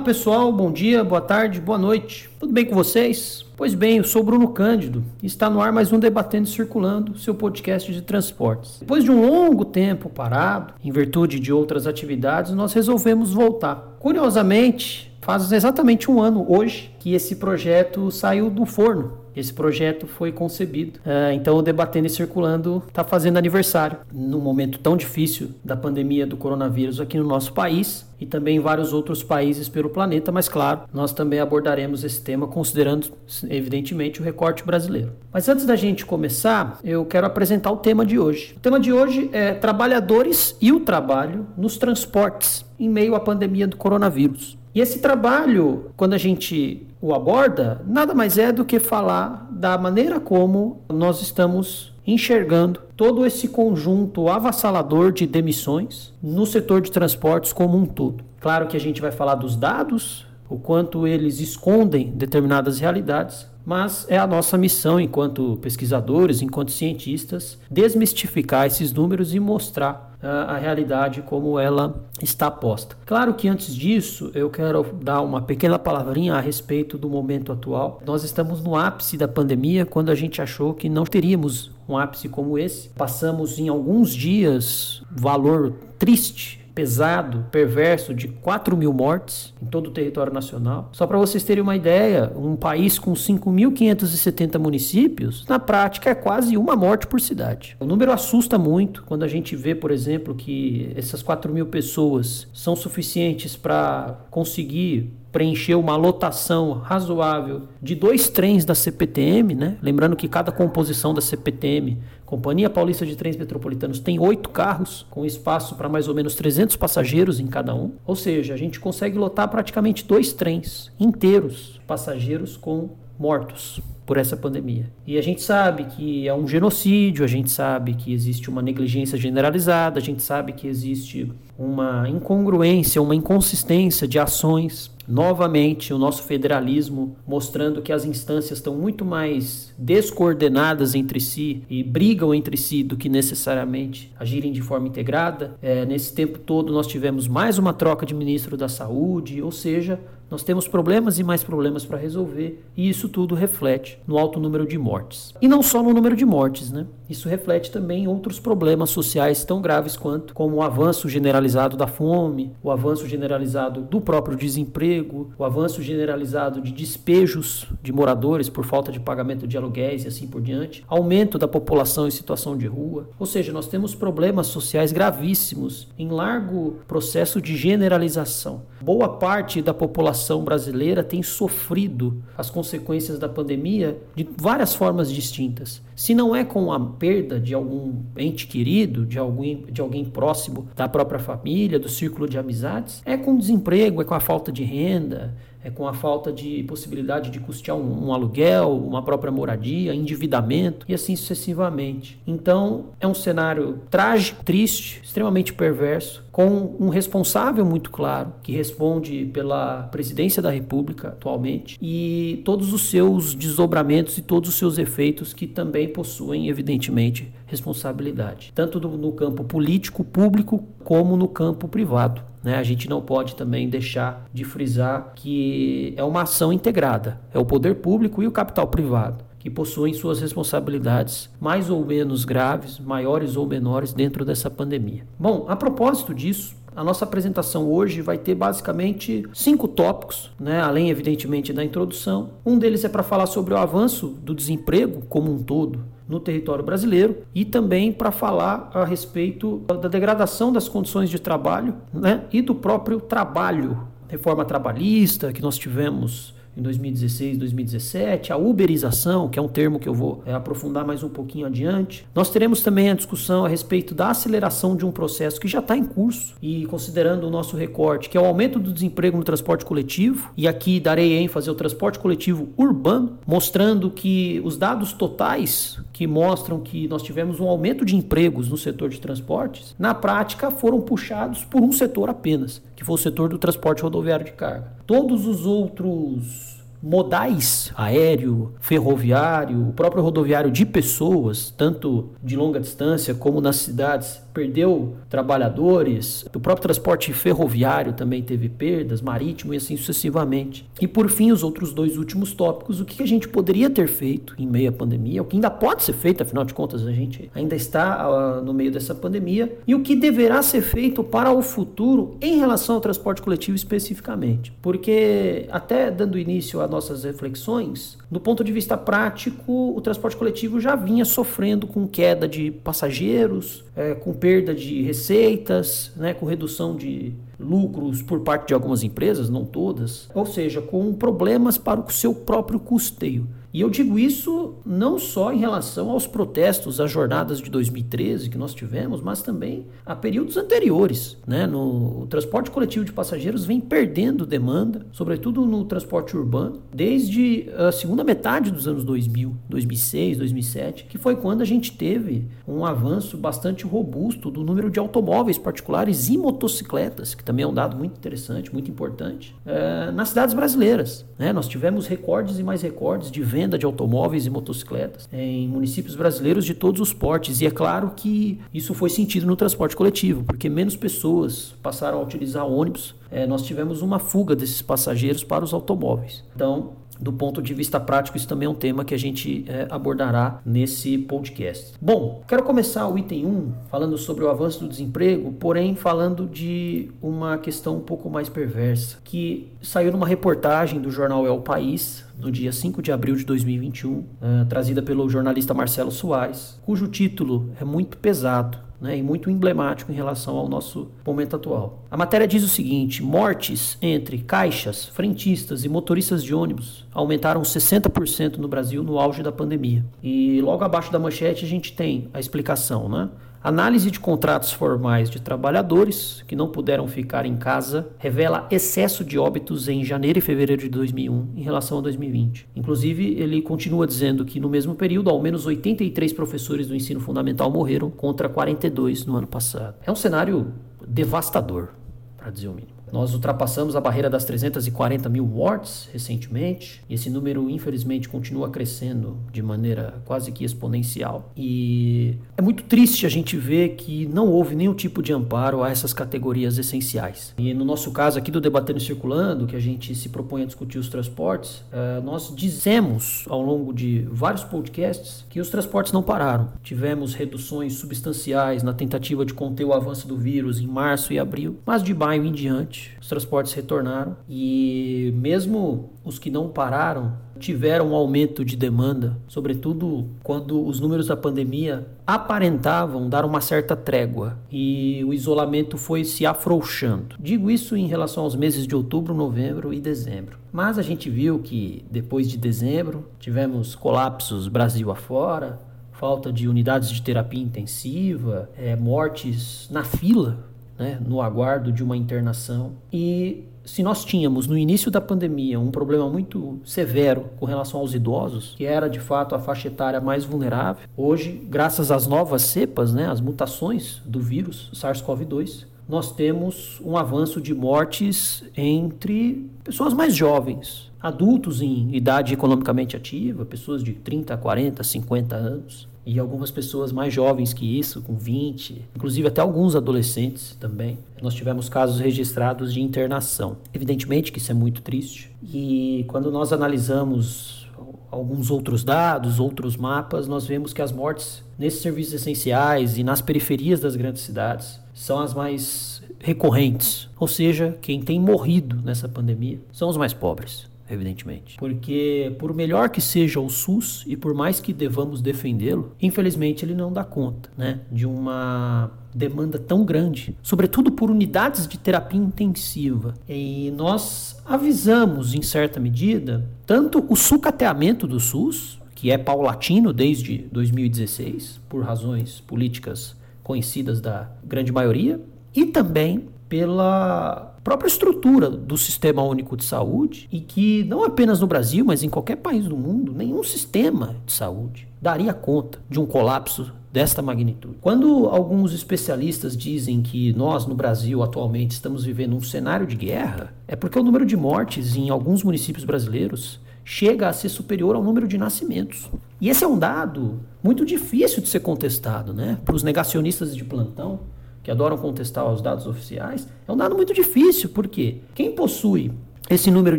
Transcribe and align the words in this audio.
Olá 0.00 0.06
pessoal, 0.06 0.50
bom 0.50 0.72
dia, 0.72 1.04
boa 1.04 1.20
tarde, 1.20 1.60
boa 1.60 1.76
noite. 1.76 2.30
Tudo 2.40 2.54
bem 2.54 2.64
com 2.64 2.74
vocês? 2.74 3.44
Pois 3.54 3.74
bem, 3.74 3.98
eu 3.98 4.04
sou 4.04 4.24
Bruno 4.24 4.48
Cândido 4.48 5.04
e 5.22 5.26
está 5.26 5.50
no 5.50 5.60
ar 5.60 5.70
mais 5.74 5.92
um 5.92 5.98
Debatendo 5.98 6.48
e 6.48 6.50
Circulando, 6.50 7.18
seu 7.18 7.34
podcast 7.34 7.92
de 7.92 8.00
transportes. 8.00 8.78
Depois 8.80 9.04
de 9.04 9.10
um 9.10 9.20
longo 9.20 9.62
tempo 9.62 10.08
parado, 10.08 10.72
em 10.82 10.90
virtude 10.90 11.38
de 11.38 11.52
outras 11.52 11.86
atividades, 11.86 12.52
nós 12.52 12.72
resolvemos 12.72 13.34
voltar. 13.34 13.98
Curiosamente, 14.00 15.12
faz 15.20 15.52
exatamente 15.52 16.10
um 16.10 16.18
ano 16.18 16.46
hoje 16.48 16.90
que 16.98 17.12
esse 17.12 17.36
projeto 17.36 18.10
saiu 18.10 18.48
do 18.48 18.64
forno. 18.64 19.19
Esse 19.34 19.52
projeto 19.52 20.06
foi 20.06 20.32
concebido. 20.32 20.98
Uh, 21.00 21.32
então, 21.32 21.56
o 21.56 21.62
Debatendo 21.62 22.06
e 22.06 22.10
Circulando 22.10 22.82
está 22.88 23.04
fazendo 23.04 23.36
aniversário 23.36 23.98
num 24.12 24.40
momento 24.40 24.78
tão 24.78 24.96
difícil 24.96 25.50
da 25.64 25.76
pandemia 25.76 26.26
do 26.26 26.36
coronavírus 26.36 27.00
aqui 27.00 27.18
no 27.18 27.24
nosso 27.24 27.52
país 27.52 28.08
e 28.20 28.26
também 28.26 28.56
em 28.56 28.60
vários 28.60 28.92
outros 28.92 29.22
países 29.22 29.68
pelo 29.68 29.88
planeta, 29.88 30.30
mas 30.30 30.48
claro, 30.48 30.82
nós 30.92 31.12
também 31.12 31.40
abordaremos 31.40 32.04
esse 32.04 32.20
tema 32.20 32.46
considerando, 32.46 33.10
evidentemente, 33.48 34.20
o 34.20 34.24
recorte 34.24 34.62
brasileiro. 34.62 35.12
Mas 35.32 35.48
antes 35.48 35.64
da 35.64 35.74
gente 35.74 36.04
começar, 36.04 36.78
eu 36.84 37.04
quero 37.06 37.26
apresentar 37.26 37.72
o 37.72 37.78
tema 37.78 38.04
de 38.04 38.18
hoje. 38.18 38.54
O 38.58 38.60
tema 38.60 38.78
de 38.78 38.92
hoje 38.92 39.30
é 39.32 39.54
trabalhadores 39.54 40.54
e 40.60 40.70
o 40.70 40.80
trabalho 40.80 41.46
nos 41.56 41.78
transportes 41.78 42.64
em 42.78 42.88
meio 42.88 43.14
à 43.14 43.20
pandemia 43.20 43.66
do 43.66 43.76
coronavírus. 43.76 44.59
E 44.74 44.80
esse 44.80 45.00
trabalho, 45.00 45.90
quando 45.96 46.14
a 46.14 46.18
gente 46.18 46.86
o 47.02 47.14
aborda, 47.14 47.82
nada 47.86 48.14
mais 48.14 48.36
é 48.38 48.52
do 48.52 48.64
que 48.64 48.78
falar 48.78 49.48
da 49.50 49.76
maneira 49.78 50.20
como 50.20 50.82
nós 50.88 51.22
estamos 51.22 51.94
enxergando 52.06 52.80
todo 52.96 53.24
esse 53.24 53.48
conjunto 53.48 54.28
avassalador 54.28 55.12
de 55.12 55.26
demissões 55.26 56.12
no 56.22 56.44
setor 56.44 56.80
de 56.80 56.90
transportes 56.90 57.52
como 57.52 57.76
um 57.76 57.86
todo. 57.86 58.24
Claro 58.40 58.66
que 58.66 58.76
a 58.76 58.80
gente 58.80 59.00
vai 59.00 59.10
falar 59.10 59.34
dos 59.34 59.56
dados, 59.56 60.26
o 60.48 60.58
quanto 60.58 61.06
eles 61.06 61.40
escondem 61.40 62.10
determinadas 62.10 62.80
realidades, 62.80 63.49
mas 63.64 64.06
é 64.08 64.18
a 64.18 64.26
nossa 64.26 64.56
missão 64.58 65.00
enquanto 65.00 65.58
pesquisadores, 65.62 66.42
enquanto 66.42 66.70
cientistas, 66.70 67.58
desmistificar 67.70 68.66
esses 68.66 68.92
números 68.92 69.34
e 69.34 69.40
mostrar 69.40 70.10
uh, 70.22 70.50
a 70.50 70.56
realidade 70.56 71.22
como 71.22 71.58
ela 71.58 72.04
está 72.22 72.50
posta. 72.50 72.96
Claro 73.06 73.34
que 73.34 73.48
antes 73.48 73.74
disso, 73.74 74.30
eu 74.34 74.50
quero 74.50 74.84
dar 75.02 75.20
uma 75.20 75.42
pequena 75.42 75.78
palavrinha 75.78 76.34
a 76.34 76.40
respeito 76.40 76.98
do 76.98 77.08
momento 77.08 77.52
atual. 77.52 78.00
Nós 78.04 78.24
estamos 78.24 78.62
no 78.62 78.76
ápice 78.76 79.16
da 79.16 79.28
pandemia, 79.28 79.86
quando 79.86 80.10
a 80.10 80.14
gente 80.14 80.40
achou 80.40 80.74
que 80.74 80.88
não 80.88 81.04
teríamos 81.04 81.70
um 81.88 81.98
ápice 81.98 82.28
como 82.28 82.58
esse. 82.58 82.88
Passamos 82.90 83.58
em 83.58 83.68
alguns 83.68 84.14
dias 84.14 85.02
valor 85.10 85.74
triste 85.98 86.59
pesado, 86.74 87.46
perverso 87.50 88.14
de 88.14 88.28
4 88.28 88.76
mil 88.76 88.92
mortes 88.92 89.54
em 89.62 89.66
todo 89.66 89.88
o 89.88 89.90
território 89.90 90.32
nacional. 90.32 90.88
Só 90.92 91.06
para 91.06 91.18
vocês 91.18 91.44
terem 91.44 91.62
uma 91.62 91.76
ideia, 91.76 92.32
um 92.34 92.56
país 92.56 92.98
com 92.98 93.12
5.570 93.12 94.58
municípios, 94.58 95.44
na 95.48 95.58
prática 95.58 96.10
é 96.10 96.14
quase 96.14 96.56
uma 96.56 96.76
morte 96.76 97.06
por 97.06 97.20
cidade. 97.20 97.76
O 97.80 97.84
número 97.84 98.12
assusta 98.12 98.58
muito 98.58 99.02
quando 99.04 99.22
a 99.22 99.28
gente 99.28 99.56
vê, 99.56 99.74
por 99.74 99.90
exemplo, 99.90 100.34
que 100.34 100.92
essas 100.96 101.22
4 101.22 101.52
mil 101.52 101.66
pessoas 101.66 102.48
são 102.52 102.74
suficientes 102.76 103.56
para 103.56 104.18
conseguir 104.30 105.12
preencher 105.32 105.74
uma 105.74 105.96
lotação 105.96 106.72
razoável 106.72 107.62
de 107.80 107.94
dois 107.94 108.28
trens 108.28 108.64
da 108.64 108.74
CPTM, 108.74 109.54
né? 109.54 109.76
Lembrando 109.80 110.16
que 110.16 110.28
cada 110.28 110.50
composição 110.50 111.14
da 111.14 111.20
CPTM, 111.20 111.98
Companhia 112.26 112.68
Paulista 112.68 113.06
de 113.06 113.16
Trens 113.16 113.36
Metropolitanos, 113.36 114.00
tem 114.00 114.18
oito 114.18 114.50
carros 114.50 115.06
com 115.10 115.24
espaço 115.24 115.74
para 115.76 115.88
mais 115.88 116.08
ou 116.08 116.14
menos 116.14 116.34
300 116.34 116.76
passageiros 116.76 117.40
em 117.40 117.46
cada 117.46 117.74
um. 117.74 117.92
Ou 118.06 118.16
seja, 118.16 118.54
a 118.54 118.56
gente 118.56 118.80
consegue 118.80 119.18
lotar 119.18 119.48
praticamente 119.48 120.04
dois 120.04 120.32
trens 120.32 120.92
inteiros 120.98 121.80
passageiros 121.86 122.56
com 122.56 122.90
mortos 123.18 123.80
por 124.06 124.16
essa 124.16 124.36
pandemia. 124.36 124.90
E 125.06 125.16
a 125.16 125.22
gente 125.22 125.40
sabe 125.40 125.84
que 125.84 126.26
é 126.26 126.34
um 126.34 126.48
genocídio, 126.48 127.24
a 127.24 127.28
gente 127.28 127.48
sabe 127.48 127.94
que 127.94 128.12
existe 128.12 128.50
uma 128.50 128.60
negligência 128.60 129.16
generalizada, 129.16 130.00
a 130.00 130.02
gente 130.02 130.20
sabe 130.20 130.52
que 130.52 130.66
existe 130.66 131.30
uma 131.56 132.08
incongruência, 132.08 133.00
uma 133.00 133.14
inconsistência 133.14 134.08
de 134.08 134.18
ações 134.18 134.90
novamente 135.10 135.92
o 135.92 135.98
nosso 135.98 136.22
federalismo 136.22 137.16
mostrando 137.26 137.82
que 137.82 137.92
as 137.92 138.04
instâncias 138.04 138.58
estão 138.58 138.76
muito 138.76 139.04
mais 139.04 139.74
descoordenadas 139.76 140.94
entre 140.94 141.18
si 141.18 141.64
e 141.68 141.82
brigam 141.82 142.32
entre 142.32 142.56
si 142.56 142.84
do 142.84 142.96
que 142.96 143.08
necessariamente 143.08 144.12
agirem 144.18 144.52
de 144.52 144.62
forma 144.62 144.86
integrada. 144.86 145.56
É, 145.60 145.84
nesse 145.84 146.14
tempo 146.14 146.38
todo 146.38 146.72
nós 146.72 146.86
tivemos 146.86 147.26
mais 147.26 147.58
uma 147.58 147.72
troca 147.72 148.06
de 148.06 148.14
ministro 148.14 148.56
da 148.56 148.68
saúde, 148.68 149.42
ou 149.42 149.50
seja, 149.50 149.98
nós 150.30 150.44
temos 150.44 150.68
problemas 150.68 151.18
e 151.18 151.24
mais 151.24 151.42
problemas 151.42 151.84
para 151.84 151.98
resolver, 151.98 152.64
e 152.76 152.88
isso 152.88 153.08
tudo 153.08 153.34
reflete 153.34 153.98
no 154.06 154.16
alto 154.16 154.38
número 154.38 154.66
de 154.66 154.78
mortes. 154.78 155.34
E 155.42 155.48
não 155.48 155.62
só 155.62 155.82
no 155.82 155.92
número 155.92 156.14
de 156.14 156.24
mortes, 156.24 156.70
né? 156.70 156.86
Isso 157.08 157.28
reflete 157.28 157.72
também 157.72 158.06
outros 158.06 158.38
problemas 158.38 158.90
sociais 158.90 159.44
tão 159.44 159.60
graves 159.60 159.96
quanto 159.96 160.32
como 160.32 160.56
o 160.56 160.62
avanço 160.62 161.08
generalizado 161.08 161.76
da 161.76 161.88
fome, 161.88 162.52
o 162.62 162.70
avanço 162.70 163.08
generalizado 163.08 163.80
do 163.80 164.00
próprio 164.00 164.36
desemprego, 164.36 165.32
o 165.36 165.44
avanço 165.44 165.82
generalizado 165.82 166.60
de 166.60 166.70
despejos 166.70 167.66
de 167.82 167.92
moradores 167.92 168.48
por 168.48 168.64
falta 168.64 168.92
de 168.92 169.00
pagamento 169.00 169.48
de 169.48 169.56
aluguéis 169.56 170.04
e 170.04 170.08
assim 170.08 170.28
por 170.28 170.40
diante, 170.40 170.84
aumento 170.86 171.36
da 171.36 171.48
população 171.48 172.06
em 172.06 172.12
situação 172.12 172.56
de 172.56 172.68
rua. 172.68 173.08
Ou 173.18 173.26
seja, 173.26 173.52
nós 173.52 173.66
temos 173.66 173.92
problemas 173.96 174.46
sociais 174.46 174.92
gravíssimos 174.92 175.88
em 175.98 176.08
largo 176.08 176.76
processo 176.86 177.42
de 177.42 177.56
generalização. 177.56 178.62
Boa 178.80 179.08
parte 179.08 179.60
da 179.60 179.74
população 179.74 180.19
brasileira 180.42 181.02
tem 181.02 181.22
sofrido 181.22 182.22
as 182.36 182.50
consequências 182.50 183.18
da 183.18 183.28
pandemia 183.28 184.00
de 184.14 184.28
várias 184.36 184.74
formas 184.74 185.10
distintas. 185.12 185.82
Se 185.94 186.14
não 186.14 186.34
é 186.34 186.44
com 186.44 186.72
a 186.72 186.80
perda 186.80 187.38
de 187.38 187.54
algum 187.54 188.02
ente 188.16 188.46
querido, 188.46 189.04
de 189.04 189.18
alguém, 189.18 189.64
de 189.70 189.80
alguém 189.80 190.04
próximo 190.04 190.68
da 190.74 190.88
própria 190.88 191.18
família, 191.18 191.78
do 191.78 191.88
círculo 191.88 192.28
de 192.28 192.38
amizades, 192.38 193.02
é 193.04 193.16
com 193.16 193.36
desemprego, 193.36 194.00
é 194.00 194.04
com 194.04 194.14
a 194.14 194.20
falta 194.20 194.50
de 194.50 194.64
renda, 194.64 195.36
é, 195.62 195.70
com 195.70 195.86
a 195.86 195.92
falta 195.92 196.32
de 196.32 196.62
possibilidade 196.64 197.30
de 197.30 197.40
custear 197.40 197.76
um, 197.76 198.06
um, 198.06 198.12
aluguel, 198.12 198.76
uma 198.76 199.02
própria 199.02 199.30
moradia, 199.30 199.94
endividamento 199.94 200.86
e 200.88 200.94
assim 200.94 201.14
sucessivamente. 201.14 202.20
Então 202.26 202.86
é 203.00 203.06
um 203.06 203.14
cenário 203.14 203.80
trágico, 203.90 204.44
triste, 204.44 205.00
extremamente 205.02 205.52
perverso, 205.52 206.24
com 206.32 206.76
um 206.78 206.88
responsável 206.88 207.64
muito 207.64 207.90
claro, 207.90 208.32
que 208.42 208.52
responde 208.52 209.26
pela 209.32 209.82
presidência 209.90 210.40
da 210.40 210.50
República 210.50 211.08
atualmente, 211.08 211.78
e 211.82 212.40
todos 212.44 212.72
os 212.72 212.88
seus 212.88 213.34
desdobramentos 213.34 214.16
e 214.16 214.22
todos 214.22 214.48
os 214.48 214.54
seus 214.56 214.78
efeitos 214.78 215.34
que 215.34 215.46
também 215.46 215.88
possuem, 215.88 216.48
evidentemente, 216.48 217.32
responsabilidade, 217.46 218.52
tanto 218.54 218.80
no 218.80 219.12
campo 219.12 219.44
político, 219.44 220.04
público, 220.04 220.64
como 220.84 221.16
no 221.16 221.28
campo 221.28 221.68
privado. 221.68 222.29
Né? 222.42 222.56
A 222.56 222.62
gente 222.62 222.88
não 222.88 223.00
pode 223.00 223.34
também 223.34 223.68
deixar 223.68 224.26
de 224.32 224.44
frisar 224.44 225.12
que 225.14 225.94
é 225.96 226.04
uma 226.04 226.22
ação 226.22 226.52
integrada, 226.52 227.20
é 227.32 227.38
o 227.38 227.44
poder 227.44 227.76
público 227.76 228.22
e 228.22 228.26
o 228.26 228.32
capital 228.32 228.66
privado 228.68 229.30
que 229.40 229.48
possuem 229.48 229.94
suas 229.94 230.20
responsabilidades 230.20 231.30
mais 231.40 231.70
ou 231.70 231.84
menos 231.84 232.26
graves, 232.26 232.78
maiores 232.78 233.36
ou 233.36 233.46
menores 233.46 233.94
dentro 233.94 234.22
dessa 234.22 234.50
pandemia. 234.50 235.06
Bom, 235.18 235.46
a 235.48 235.56
propósito 235.56 236.14
disso, 236.14 236.54
a 236.76 236.84
nossa 236.84 237.04
apresentação 237.04 237.68
hoje 237.70 238.00
vai 238.02 238.18
ter 238.18 238.34
basicamente 238.34 239.26
cinco 239.32 239.66
tópicos, 239.66 240.30
né? 240.38 240.60
além, 240.60 240.90
evidentemente, 240.90 241.52
da 241.52 241.64
introdução. 241.64 242.30
Um 242.44 242.58
deles 242.58 242.84
é 242.84 242.88
para 242.88 243.02
falar 243.02 243.26
sobre 243.26 243.54
o 243.54 243.56
avanço 243.56 244.08
do 244.22 244.34
desemprego 244.34 245.02
como 245.08 245.32
um 245.32 245.42
todo 245.42 245.80
no 246.10 246.18
território 246.18 246.64
brasileiro 246.64 247.18
e 247.32 247.44
também 247.44 247.92
para 247.92 248.10
falar 248.10 248.70
a 248.74 248.84
respeito 248.84 249.58
da 249.58 249.88
degradação 249.88 250.52
das 250.52 250.68
condições 250.68 251.08
de 251.08 251.20
trabalho 251.20 251.76
né? 251.92 252.24
e 252.32 252.42
do 252.42 252.54
próprio 252.54 253.00
trabalho. 253.00 253.86
Reforma 254.08 254.44
trabalhista 254.44 255.32
que 255.32 255.40
nós 255.40 255.56
tivemos 255.56 256.34
em 256.56 256.62
2016, 256.62 257.38
2017, 257.38 258.32
a 258.32 258.36
uberização, 258.36 259.28
que 259.28 259.38
é 259.38 259.42
um 259.42 259.48
termo 259.48 259.78
que 259.78 259.88
eu 259.88 259.94
vou 259.94 260.22
é, 260.26 260.32
aprofundar 260.32 260.84
mais 260.84 261.02
um 261.02 261.08
pouquinho 261.08 261.46
adiante. 261.46 262.06
Nós 262.14 262.30
teremos 262.30 262.62
também 262.62 262.90
a 262.90 262.94
discussão 262.94 263.44
a 263.44 263.48
respeito 263.48 263.94
da 263.94 264.10
aceleração 264.10 264.76
de 264.76 264.84
um 264.84 264.90
processo 264.90 265.40
que 265.40 265.48
já 265.48 265.60
está 265.60 265.76
em 265.76 265.84
curso 265.84 266.34
e 266.42 266.66
considerando 266.66 267.26
o 267.26 267.30
nosso 267.30 267.56
recorte, 267.56 268.08
que 268.08 268.18
é 268.18 268.20
o 268.20 268.24
aumento 268.24 268.58
do 268.58 268.72
desemprego 268.72 269.16
no 269.16 269.24
transporte 269.24 269.64
coletivo, 269.64 270.30
e 270.36 270.48
aqui 270.48 270.80
darei 270.80 271.16
ênfase 271.18 271.48
ao 271.48 271.54
transporte 271.54 271.98
coletivo 271.98 272.48
urbano, 272.56 273.18
mostrando 273.26 273.90
que 273.90 274.40
os 274.44 274.56
dados 274.56 274.92
totais 274.92 275.80
que 275.92 276.06
mostram 276.06 276.60
que 276.60 276.88
nós 276.88 277.02
tivemos 277.02 277.40
um 277.40 277.48
aumento 277.48 277.84
de 277.84 277.94
empregos 277.94 278.48
no 278.48 278.56
setor 278.56 278.88
de 278.88 279.00
transportes, 279.00 279.74
na 279.78 279.94
prática 279.94 280.50
foram 280.50 280.80
puxados 280.80 281.44
por 281.44 281.62
um 281.62 281.72
setor 281.72 282.08
apenas, 282.08 282.62
que 282.74 282.84
foi 282.84 282.94
o 282.94 282.98
setor 282.98 283.28
do 283.28 283.38
transporte 283.38 283.82
rodoviário 283.82 284.24
de 284.24 284.32
carga. 284.32 284.72
Todos 284.86 285.26
os 285.26 285.46
outros 285.46 286.49
modais, 286.82 287.72
aéreo, 287.76 288.54
ferroviário, 288.60 289.68
o 289.68 289.72
próprio 289.72 290.02
rodoviário 290.02 290.50
de 290.50 290.64
pessoas, 290.64 291.50
tanto 291.50 292.10
de 292.22 292.36
longa 292.36 292.60
distância 292.60 293.14
como 293.14 293.40
nas 293.40 293.56
cidades 293.56 294.22
perdeu 294.32 294.96
trabalhadores, 295.08 296.24
o 296.34 296.40
próprio 296.40 296.62
transporte 296.62 297.12
ferroviário 297.12 297.92
também 297.92 298.22
teve 298.22 298.48
perdas, 298.48 299.00
marítimo 299.00 299.54
e 299.54 299.56
assim 299.56 299.76
sucessivamente. 299.76 300.68
E 300.80 300.86
por 300.86 301.08
fim, 301.08 301.32
os 301.32 301.42
outros 301.42 301.72
dois 301.72 301.96
últimos 301.96 302.32
tópicos, 302.32 302.80
o 302.80 302.84
que 302.84 303.02
a 303.02 303.06
gente 303.06 303.28
poderia 303.28 303.68
ter 303.70 303.88
feito 303.88 304.34
em 304.38 304.46
meio 304.46 304.70
à 304.70 304.72
pandemia, 304.72 305.22
o 305.22 305.24
que 305.24 305.36
ainda 305.36 305.50
pode 305.50 305.82
ser 305.82 305.92
feito, 305.92 306.22
afinal 306.22 306.44
de 306.44 306.54
contas 306.54 306.86
a 306.86 306.92
gente 306.92 307.30
ainda 307.34 307.54
está 307.54 308.08
uh, 308.08 308.44
no 308.44 308.52
meio 308.52 308.70
dessa 308.70 308.94
pandemia, 308.94 309.58
e 309.66 309.74
o 309.74 309.82
que 309.82 309.94
deverá 309.94 310.42
ser 310.42 310.62
feito 310.62 311.02
para 311.02 311.30
o 311.32 311.42
futuro 311.42 312.16
em 312.20 312.38
relação 312.38 312.76
ao 312.76 312.80
transporte 312.80 313.22
coletivo 313.22 313.56
especificamente. 313.56 314.52
Porque 314.62 315.46
até 315.50 315.90
dando 315.90 316.18
início 316.18 316.60
às 316.60 316.70
nossas 316.70 317.04
reflexões, 317.04 317.98
do 318.10 318.18
ponto 318.18 318.42
de 318.42 318.50
vista 318.50 318.76
prático, 318.76 319.74
o 319.76 319.80
transporte 319.80 320.16
coletivo 320.16 320.60
já 320.60 320.74
vinha 320.74 321.04
sofrendo 321.04 321.66
com 321.66 321.86
queda 321.86 322.26
de 322.26 322.50
passageiros, 322.50 323.64
é, 323.76 323.94
com 323.94 324.12
perda 324.12 324.52
de 324.52 324.82
receitas, 324.82 325.92
né, 325.96 326.12
com 326.12 326.26
redução 326.26 326.74
de 326.74 327.12
lucros 327.38 328.02
por 328.02 328.20
parte 328.20 328.48
de 328.48 328.54
algumas 328.54 328.82
empresas, 328.82 329.30
não 329.30 329.44
todas, 329.44 330.08
ou 330.12 330.26
seja, 330.26 330.60
com 330.60 330.92
problemas 330.92 331.56
para 331.56 331.80
o 331.80 331.90
seu 331.90 332.12
próprio 332.12 332.58
custeio. 332.58 333.26
E 333.52 333.60
eu 333.60 333.68
digo 333.68 333.98
isso 333.98 334.54
não 334.64 334.98
só 334.98 335.32
em 335.32 335.38
relação 335.38 335.90
aos 335.90 336.06
protestos, 336.06 336.80
às 336.80 336.90
jornadas 336.90 337.40
de 337.40 337.50
2013 337.50 338.30
que 338.30 338.38
nós 338.38 338.54
tivemos, 338.54 339.02
mas 339.02 339.22
também 339.22 339.66
a 339.84 339.96
períodos 339.96 340.36
anteriores. 340.36 341.16
Né? 341.26 341.46
No, 341.46 342.02
o 342.02 342.06
transporte 342.06 342.50
coletivo 342.50 342.84
de 342.84 342.92
passageiros 342.92 343.44
vem 343.44 343.60
perdendo 343.60 344.24
demanda, 344.24 344.86
sobretudo 344.92 345.44
no 345.46 345.64
transporte 345.64 346.16
urbano, 346.16 346.62
desde 346.72 347.50
a 347.56 347.72
segunda 347.72 348.04
metade 348.04 348.52
dos 348.52 348.68
anos 348.68 348.84
2000, 348.84 349.36
2006, 349.48 350.18
2007, 350.18 350.84
que 350.84 350.96
foi 350.96 351.16
quando 351.16 351.42
a 351.42 351.44
gente 351.44 351.76
teve 351.76 352.28
um 352.46 352.64
avanço 352.64 353.16
bastante 353.16 353.64
robusto 353.64 354.30
do 354.30 354.44
número 354.44 354.70
de 354.70 354.78
automóveis 354.78 355.38
particulares 355.38 356.08
e 356.08 356.16
motocicletas, 356.16 357.14
que 357.14 357.24
também 357.24 357.44
é 357.44 357.48
um 357.48 357.54
dado 357.54 357.76
muito 357.76 357.96
interessante, 357.96 358.52
muito 358.52 358.70
importante, 358.70 359.34
é, 359.44 359.90
nas 359.90 360.10
cidades 360.10 360.34
brasileiras. 360.34 361.04
Né? 361.18 361.32
Nós 361.32 361.48
tivemos 361.48 361.88
recordes 361.88 362.38
e 362.38 362.44
mais 362.44 362.62
recordes 362.62 363.10
de 363.10 363.22
vendas 363.22 363.39
venda 363.40 363.56
de 363.56 363.64
automóveis 363.64 364.26
e 364.26 364.30
motocicletas 364.30 365.08
em 365.10 365.48
municípios 365.48 365.96
brasileiros 365.96 366.44
de 366.44 366.52
todos 366.52 366.78
os 366.80 366.92
portes. 366.92 367.40
E 367.40 367.46
é 367.46 367.50
claro 367.50 367.92
que 367.96 368.38
isso 368.52 368.74
foi 368.74 368.90
sentido 368.90 369.26
no 369.26 369.34
transporte 369.34 369.74
coletivo, 369.74 370.24
porque 370.24 370.48
menos 370.48 370.76
pessoas 370.76 371.54
passaram 371.62 371.98
a 371.98 372.02
utilizar 372.02 372.46
ônibus. 372.46 372.94
É, 373.10 373.26
nós 373.26 373.42
tivemos 373.42 373.80
uma 373.80 373.98
fuga 373.98 374.36
desses 374.36 374.60
passageiros 374.60 375.24
para 375.24 375.42
os 375.42 375.54
automóveis. 375.54 376.22
Então, 376.34 376.72
do 377.00 377.12
ponto 377.12 377.40
de 377.40 377.54
vista 377.54 377.80
prático, 377.80 378.16
isso 378.16 378.28
também 378.28 378.46
é 378.46 378.50
um 378.50 378.54
tema 378.54 378.84
que 378.84 378.94
a 378.94 378.98
gente 378.98 379.44
é, 379.48 379.66
abordará 379.70 380.40
nesse 380.44 380.98
podcast. 380.98 381.72
Bom, 381.80 382.22
quero 382.28 382.42
começar 382.42 382.86
o 382.88 382.98
item 382.98 383.24
1 383.24 383.52
falando 383.70 383.96
sobre 383.96 384.22
o 384.22 384.28
avanço 384.28 384.60
do 384.60 384.68
desemprego, 384.68 385.32
porém 385.32 385.74
falando 385.74 386.26
de 386.26 386.90
uma 387.00 387.38
questão 387.38 387.76
um 387.76 387.80
pouco 387.80 388.10
mais 388.10 388.28
perversa, 388.28 388.98
que 389.02 389.48
saiu 389.62 389.90
numa 389.90 390.06
reportagem 390.06 390.78
do 390.78 390.90
jornal 390.90 391.26
El 391.26 391.40
País, 391.40 392.04
no 392.20 392.30
dia 392.30 392.52
5 392.52 392.82
de 392.82 392.92
abril 392.92 393.16
de 393.16 393.24
2021, 393.24 393.92
uh, 393.92 394.06
eh, 394.20 394.44
trazida 394.48 394.82
pelo 394.82 395.08
jornalista 395.08 395.54
Marcelo 395.54 395.90
Soares, 395.90 396.60
cujo 396.64 396.86
título 396.88 397.50
é 397.60 397.64
muito 397.64 397.96
pesado 397.96 398.58
né, 398.80 398.96
e 398.96 399.02
muito 399.02 399.30
emblemático 399.30 399.92
em 399.92 399.94
relação 399.94 400.36
ao 400.36 400.48
nosso 400.48 400.90
momento 401.06 401.36
atual. 401.36 401.84
A 401.90 401.96
matéria 401.96 402.26
diz 402.26 402.42
o 402.42 402.48
seguinte: 402.48 403.02
mortes 403.02 403.76
entre 403.82 404.18
caixas, 404.18 404.86
frentistas 404.86 405.64
e 405.64 405.68
motoristas 405.68 406.24
de 406.24 406.34
ônibus 406.34 406.86
aumentaram 406.92 407.42
60% 407.42 408.38
no 408.38 408.48
Brasil 408.48 408.82
no 408.82 408.98
auge 408.98 409.22
da 409.22 409.30
pandemia. 409.30 409.84
E 410.02 410.40
logo 410.40 410.64
abaixo 410.64 410.90
da 410.90 410.98
manchete 410.98 411.44
a 411.44 411.48
gente 411.48 411.72
tem 411.72 412.08
a 412.14 412.20
explicação, 412.20 412.88
né? 412.88 413.10
Análise 413.42 413.90
de 413.90 413.98
contratos 413.98 414.52
formais 414.52 415.08
de 415.08 415.18
trabalhadores 415.18 416.22
que 416.28 416.36
não 416.36 416.50
puderam 416.50 416.86
ficar 416.86 417.24
em 417.24 417.38
casa 417.38 417.88
revela 417.96 418.46
excesso 418.50 419.02
de 419.02 419.18
óbitos 419.18 419.66
em 419.66 419.82
janeiro 419.82 420.18
e 420.18 420.22
fevereiro 420.22 420.60
de 420.60 420.68
2001 420.68 421.28
em 421.36 421.42
relação 421.42 421.78
a 421.78 421.80
2020. 421.80 422.46
Inclusive, 422.54 423.14
ele 423.18 423.40
continua 423.40 423.86
dizendo 423.86 424.26
que 424.26 424.38
no 424.38 424.50
mesmo 424.50 424.74
período, 424.74 425.08
ao 425.08 425.22
menos 425.22 425.46
83 425.46 426.12
professores 426.12 426.66
do 426.66 426.76
ensino 426.76 427.00
fundamental 427.00 427.50
morreram 427.50 427.90
contra 427.90 428.28
42 428.28 429.06
no 429.06 429.16
ano 429.16 429.26
passado. 429.26 429.76
É 429.86 429.90
um 429.90 429.96
cenário 429.96 430.52
devastador, 430.86 431.70
para 432.18 432.30
dizer 432.30 432.48
o 432.48 432.52
mínimo. 432.52 432.79
Nós 432.92 433.14
ultrapassamos 433.14 433.76
a 433.76 433.80
barreira 433.80 434.10
das 434.10 434.24
340 434.24 435.08
mil 435.08 435.26
mortes 435.26 435.88
recentemente, 435.92 436.82
e 436.88 436.94
esse 436.94 437.08
número, 437.08 437.48
infelizmente, 437.48 438.08
continua 438.08 438.50
crescendo 438.50 439.16
de 439.32 439.42
maneira 439.42 440.02
quase 440.04 440.32
que 440.32 440.44
exponencial. 440.44 441.30
E 441.36 442.16
é 442.36 442.42
muito 442.42 442.64
triste 442.64 443.06
a 443.06 443.08
gente 443.08 443.36
ver 443.36 443.70
que 443.70 444.06
não 444.06 444.28
houve 444.28 444.56
nenhum 444.56 444.74
tipo 444.74 445.02
de 445.02 445.12
amparo 445.12 445.62
a 445.62 445.70
essas 445.70 445.92
categorias 445.92 446.58
essenciais. 446.58 447.34
E 447.38 447.54
no 447.54 447.64
nosso 447.64 447.90
caso 447.92 448.18
aqui 448.18 448.30
do 448.30 448.40
Debatendo 448.40 448.80
Circulando, 448.80 449.46
que 449.46 449.56
a 449.56 449.60
gente 449.60 449.94
se 449.94 450.08
propõe 450.08 450.42
a 450.42 450.46
discutir 450.46 450.78
os 450.78 450.88
transportes, 450.88 451.62
eh, 451.72 452.00
nós 452.04 452.32
dizemos 452.34 453.24
ao 453.28 453.42
longo 453.42 453.72
de 453.72 454.06
vários 454.10 454.42
podcasts 454.42 455.24
que 455.28 455.40
os 455.40 455.48
transportes 455.48 455.92
não 455.92 456.02
pararam. 456.02 456.48
Tivemos 456.62 457.14
reduções 457.14 457.74
substanciais 457.74 458.62
na 458.62 458.72
tentativa 458.72 459.24
de 459.24 459.34
conter 459.34 459.64
o 459.64 459.72
avanço 459.72 460.08
do 460.08 460.16
vírus 460.16 460.60
em 460.60 460.66
março 460.66 461.12
e 461.12 461.18
abril, 461.18 461.58
mas 461.64 461.82
de 461.82 461.94
maio 461.94 462.24
em 462.24 462.32
diante 462.32 462.79
os 463.00 463.08
transportes 463.08 463.52
retornaram 463.52 464.16
e 464.28 465.12
mesmo 465.16 465.90
os 466.04 466.18
que 466.18 466.30
não 466.30 466.48
pararam 466.48 467.14
tiveram 467.38 467.90
um 467.90 467.94
aumento 467.94 468.44
de 468.44 468.56
demanda, 468.56 469.16
sobretudo 469.26 470.08
quando 470.22 470.64
os 470.64 470.78
números 470.78 471.06
da 471.06 471.16
pandemia 471.16 471.86
aparentavam 472.06 473.08
dar 473.08 473.24
uma 473.24 473.40
certa 473.40 473.74
trégua 473.74 474.38
e 474.50 475.02
o 475.06 475.14
isolamento 475.14 475.78
foi 475.78 476.04
se 476.04 476.26
afrouxando. 476.26 477.16
Digo 477.18 477.50
isso 477.50 477.76
em 477.76 477.86
relação 477.86 478.24
aos 478.24 478.36
meses 478.36 478.66
de 478.66 478.76
outubro, 478.76 479.14
novembro 479.14 479.72
e 479.72 479.80
dezembro. 479.80 480.38
Mas 480.52 480.78
a 480.78 480.82
gente 480.82 481.08
viu 481.08 481.38
que 481.38 481.84
depois 481.90 482.28
de 482.28 482.36
dezembro 482.36 483.08
tivemos 483.18 483.74
colapsos 483.74 484.48
Brasil 484.48 484.90
afora, 484.90 485.58
falta 485.92 486.32
de 486.32 486.48
unidades 486.48 486.90
de 486.90 487.02
terapia 487.02 487.42
intensiva, 487.42 488.50
é, 488.56 488.74
mortes 488.74 489.68
na 489.70 489.84
fila 489.84 490.49
né, 490.80 490.98
no 491.06 491.20
aguardo 491.20 491.70
de 491.70 491.84
uma 491.84 491.94
internação. 491.94 492.72
E 492.90 493.44
se 493.62 493.82
nós 493.82 494.02
tínhamos 494.02 494.46
no 494.46 494.56
início 494.56 494.90
da 494.90 495.00
pandemia 495.00 495.60
um 495.60 495.70
problema 495.70 496.08
muito 496.08 496.58
severo 496.64 497.26
com 497.38 497.44
relação 497.44 497.80
aos 497.80 497.92
idosos, 497.92 498.54
que 498.56 498.64
era 498.64 498.88
de 498.88 498.98
fato 498.98 499.34
a 499.34 499.38
faixa 499.38 499.68
etária 499.68 500.00
mais 500.00 500.24
vulnerável, 500.24 500.88
hoje, 500.96 501.32
graças 501.48 501.90
às 501.90 502.06
novas 502.06 502.40
cepas, 502.40 502.94
né, 502.94 503.06
as 503.06 503.20
mutações 503.20 504.00
do 504.06 504.18
vírus 504.20 504.70
SARS-CoV-2, 504.74 505.66
nós 505.86 506.12
temos 506.12 506.80
um 506.82 506.96
avanço 506.96 507.40
de 507.40 507.52
mortes 507.52 508.42
entre 508.56 509.50
pessoas 509.62 509.92
mais 509.92 510.16
jovens, 510.16 510.90
adultos 510.98 511.60
em 511.60 511.94
idade 511.94 512.32
economicamente 512.32 512.96
ativa, 512.96 513.44
pessoas 513.44 513.84
de 513.84 513.92
30, 513.92 514.34
40, 514.36 514.82
50 514.82 515.36
anos, 515.36 515.88
e 516.10 516.18
algumas 516.18 516.50
pessoas 516.50 516.90
mais 516.90 517.14
jovens 517.14 517.52
que 517.52 517.78
isso, 517.78 518.02
com 518.02 518.16
20, 518.16 518.84
inclusive 518.96 519.28
até 519.28 519.40
alguns 519.40 519.76
adolescentes 519.76 520.56
também. 520.58 520.98
Nós 521.22 521.34
tivemos 521.34 521.68
casos 521.68 522.00
registrados 522.00 522.74
de 522.74 522.80
internação. 522.80 523.58
Evidentemente 523.72 524.32
que 524.32 524.38
isso 524.38 524.50
é 524.50 524.54
muito 524.54 524.82
triste. 524.82 525.30
E 525.40 526.04
quando 526.08 526.32
nós 526.32 526.52
analisamos 526.52 527.70
alguns 528.10 528.50
outros 528.50 528.82
dados, 528.82 529.38
outros 529.38 529.76
mapas, 529.76 530.26
nós 530.26 530.44
vemos 530.44 530.72
que 530.72 530.82
as 530.82 530.90
mortes 530.90 531.44
nesses 531.56 531.80
serviços 531.80 532.14
essenciais 532.14 532.98
e 532.98 533.04
nas 533.04 533.20
periferias 533.20 533.78
das 533.78 533.94
grandes 533.94 534.22
cidades 534.22 534.80
são 534.92 535.20
as 535.20 535.32
mais 535.32 536.02
recorrentes. 536.18 537.08
Ou 537.20 537.28
seja, 537.28 537.78
quem 537.80 538.02
tem 538.02 538.18
morrido 538.18 538.82
nessa 538.82 539.08
pandemia 539.08 539.60
são 539.72 539.88
os 539.88 539.96
mais 539.96 540.12
pobres 540.12 540.68
evidentemente. 540.90 541.56
Porque, 541.58 542.34
por 542.38 542.54
melhor 542.54 542.90
que 542.90 543.00
seja 543.00 543.40
o 543.40 543.48
SUS 543.48 544.04
e 544.06 544.16
por 544.16 544.34
mais 544.34 544.60
que 544.60 544.72
devamos 544.72 545.20
defendê-lo, 545.20 545.94
infelizmente 546.00 546.64
ele 546.64 546.74
não 546.74 546.92
dá 546.92 547.04
conta 547.04 547.50
né, 547.56 547.80
de 547.90 548.06
uma 548.06 548.90
demanda 549.14 549.58
tão 549.58 549.84
grande, 549.84 550.36
sobretudo 550.42 550.92
por 550.92 551.10
unidades 551.10 551.66
de 551.66 551.78
terapia 551.78 552.20
intensiva. 552.20 553.14
E 553.28 553.72
nós 553.76 554.40
avisamos, 554.44 555.34
em 555.34 555.42
certa 555.42 555.80
medida, 555.80 556.48
tanto 556.66 557.04
o 557.08 557.16
sucateamento 557.16 558.06
do 558.06 558.20
SUS, 558.20 558.80
que 558.94 559.10
é 559.10 559.18
paulatino 559.18 559.92
desde 559.92 560.38
2016, 560.52 561.60
por 561.68 561.82
razões 561.82 562.40
políticas 562.40 563.16
conhecidas 563.42 564.00
da 564.00 564.30
grande 564.44 564.70
maioria, 564.70 565.20
e 565.54 565.66
também 565.66 566.28
pela 566.48 567.49
própria 567.62 567.88
estrutura 567.88 568.50
do 568.50 568.76
Sistema 568.76 569.22
Único 569.22 569.56
de 569.56 569.64
Saúde 569.64 570.28
e 570.32 570.40
que 570.40 570.84
não 570.84 571.04
apenas 571.04 571.40
no 571.40 571.46
Brasil, 571.46 571.84
mas 571.84 572.02
em 572.02 572.08
qualquer 572.08 572.36
país 572.36 572.66
do 572.66 572.76
mundo, 572.76 573.12
nenhum 573.12 573.42
sistema 573.42 574.16
de 574.24 574.32
saúde 574.32 574.88
daria 575.00 575.32
conta 575.32 575.78
de 575.88 575.98
um 575.98 576.06
colapso 576.06 576.72
desta 576.92 577.22
magnitude. 577.22 577.76
Quando 577.80 578.26
alguns 578.26 578.72
especialistas 578.72 579.56
dizem 579.56 580.02
que 580.02 580.32
nós 580.32 580.66
no 580.66 580.74
Brasil 580.74 581.22
atualmente 581.22 581.72
estamos 581.72 582.04
vivendo 582.04 582.34
um 582.34 582.42
cenário 582.42 582.86
de 582.86 582.96
guerra, 582.96 583.54
é 583.68 583.76
porque 583.76 583.98
o 583.98 584.02
número 584.02 584.26
de 584.26 584.36
mortes 584.36 584.96
em 584.96 585.08
alguns 585.08 585.44
municípios 585.44 585.84
brasileiros 585.84 586.60
chega 586.84 587.28
a 587.28 587.32
ser 587.32 587.48
superior 587.48 587.94
ao 587.94 588.02
número 588.02 588.26
de 588.26 588.36
nascimentos. 588.36 589.08
E 589.40 589.48
esse 589.48 589.62
é 589.62 589.68
um 589.68 589.78
dado 589.78 590.40
muito 590.62 590.84
difícil 590.84 591.40
de 591.40 591.48
ser 591.48 591.60
contestado, 591.60 592.34
né? 592.34 592.58
Para 592.64 592.74
os 592.74 592.82
negacionistas 592.82 593.54
de 593.54 593.64
plantão, 593.64 594.20
que 594.62 594.70
adoram 594.70 594.96
contestar 594.96 595.50
os 595.50 595.62
dados 595.62 595.86
oficiais, 595.86 596.46
é 596.66 596.72
um 596.72 596.76
dado 596.76 596.94
muito 596.94 597.14
difícil, 597.14 597.70
porque 597.70 598.18
quem 598.34 598.52
possui 598.52 599.12
esse 599.48 599.70
número 599.70 599.98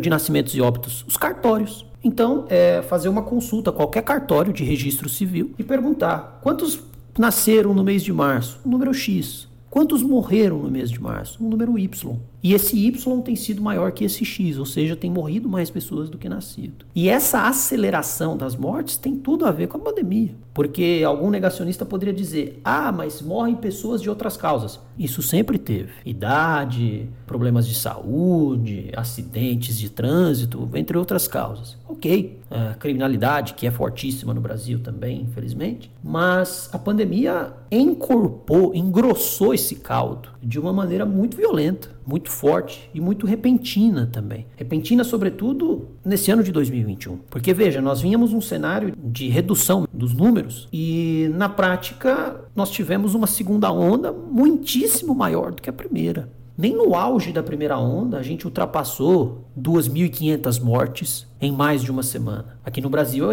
de 0.00 0.08
nascimentos 0.08 0.54
e 0.54 0.60
óbitos? 0.60 1.04
Os 1.06 1.16
cartórios. 1.16 1.86
Então, 2.02 2.46
é 2.48 2.82
fazer 2.82 3.08
uma 3.08 3.22
consulta 3.22 3.70
a 3.70 3.72
qualquer 3.72 4.02
cartório 4.02 4.52
de 4.52 4.64
registro 4.64 5.08
civil 5.08 5.52
e 5.58 5.62
perguntar 5.62 6.40
quantos 6.42 6.80
nasceram 7.18 7.74
no 7.74 7.84
mês 7.84 8.02
de 8.02 8.12
março? 8.12 8.58
Um 8.64 8.70
número 8.70 8.92
X. 8.94 9.48
Quantos 9.70 10.02
morreram 10.02 10.58
no 10.58 10.70
mês 10.70 10.90
de 10.90 11.00
março? 11.00 11.42
Um 11.42 11.48
número 11.48 11.78
Y. 11.78 12.18
E 12.42 12.54
esse 12.54 12.76
Y 12.76 13.22
tem 13.22 13.36
sido 13.36 13.62
maior 13.62 13.92
que 13.92 14.04
esse 14.04 14.24
X, 14.24 14.58
ou 14.58 14.66
seja, 14.66 14.96
tem 14.96 15.10
morrido 15.10 15.48
mais 15.48 15.70
pessoas 15.70 16.10
do 16.10 16.18
que 16.18 16.28
nascido. 16.28 16.84
E 16.94 17.08
essa 17.08 17.46
aceleração 17.46 18.36
das 18.36 18.56
mortes 18.56 18.96
tem 18.96 19.16
tudo 19.16 19.46
a 19.46 19.52
ver 19.52 19.68
com 19.68 19.76
a 19.76 19.80
pandemia. 19.80 20.34
Porque 20.54 21.02
algum 21.06 21.30
negacionista 21.30 21.84
poderia 21.84 22.12
dizer: 22.12 22.60
ah, 22.64 22.92
mas 22.92 23.22
morrem 23.22 23.54
pessoas 23.56 24.02
de 24.02 24.10
outras 24.10 24.36
causas. 24.36 24.80
Isso 24.98 25.22
sempre 25.22 25.58
teve. 25.58 25.92
Idade, 26.04 27.08
problemas 27.26 27.66
de 27.66 27.74
saúde, 27.74 28.90
acidentes 28.94 29.78
de 29.78 29.88
trânsito, 29.88 30.68
entre 30.74 30.98
outras 30.98 31.26
causas. 31.26 31.78
Ok. 31.88 32.38
A 32.50 32.74
criminalidade, 32.74 33.54
que 33.54 33.66
é 33.66 33.70
fortíssima 33.70 34.34
no 34.34 34.40
Brasil 34.40 34.80
também, 34.80 35.22
infelizmente. 35.22 35.90
Mas 36.04 36.68
a 36.72 36.78
pandemia 36.78 37.54
encorpou, 37.70 38.74
engrossou 38.74 39.54
esse 39.54 39.76
caldo 39.76 40.28
de 40.42 40.60
uma 40.60 40.72
maneira 40.72 41.06
muito 41.06 41.34
violenta, 41.34 41.90
muito 42.06 42.30
forte 42.30 42.90
e 42.92 43.00
muito 43.00 43.26
repentina 43.26 44.08
também. 44.10 44.46
Repentina, 44.56 45.04
sobretudo, 45.04 45.88
nesse 46.04 46.30
ano 46.30 46.42
de 46.42 46.52
2021. 46.52 47.18
Porque, 47.30 47.52
veja, 47.52 47.80
nós 47.80 48.00
vínhamos 48.00 48.32
um 48.32 48.40
cenário 48.40 48.94
de 48.96 49.28
redução 49.28 49.86
dos 49.92 50.12
números 50.12 50.68
e, 50.72 51.30
na 51.34 51.48
prática, 51.48 52.40
nós 52.54 52.70
tivemos 52.70 53.14
uma 53.14 53.26
segunda 53.26 53.70
onda 53.72 54.12
muitíssimo 54.12 55.14
maior 55.14 55.52
do 55.52 55.62
que 55.62 55.70
a 55.70 55.72
primeira. 55.72 56.28
Nem 56.56 56.76
no 56.76 56.94
auge 56.94 57.32
da 57.32 57.42
primeira 57.42 57.78
onda 57.78 58.18
a 58.18 58.22
gente 58.22 58.44
ultrapassou 58.44 59.46
2.500 59.58 60.62
mortes 60.62 61.26
em 61.40 61.50
mais 61.50 61.82
de 61.82 61.90
uma 61.90 62.02
semana. 62.02 62.58
Aqui 62.64 62.80
no 62.80 62.90
Brasil, 62.90 63.26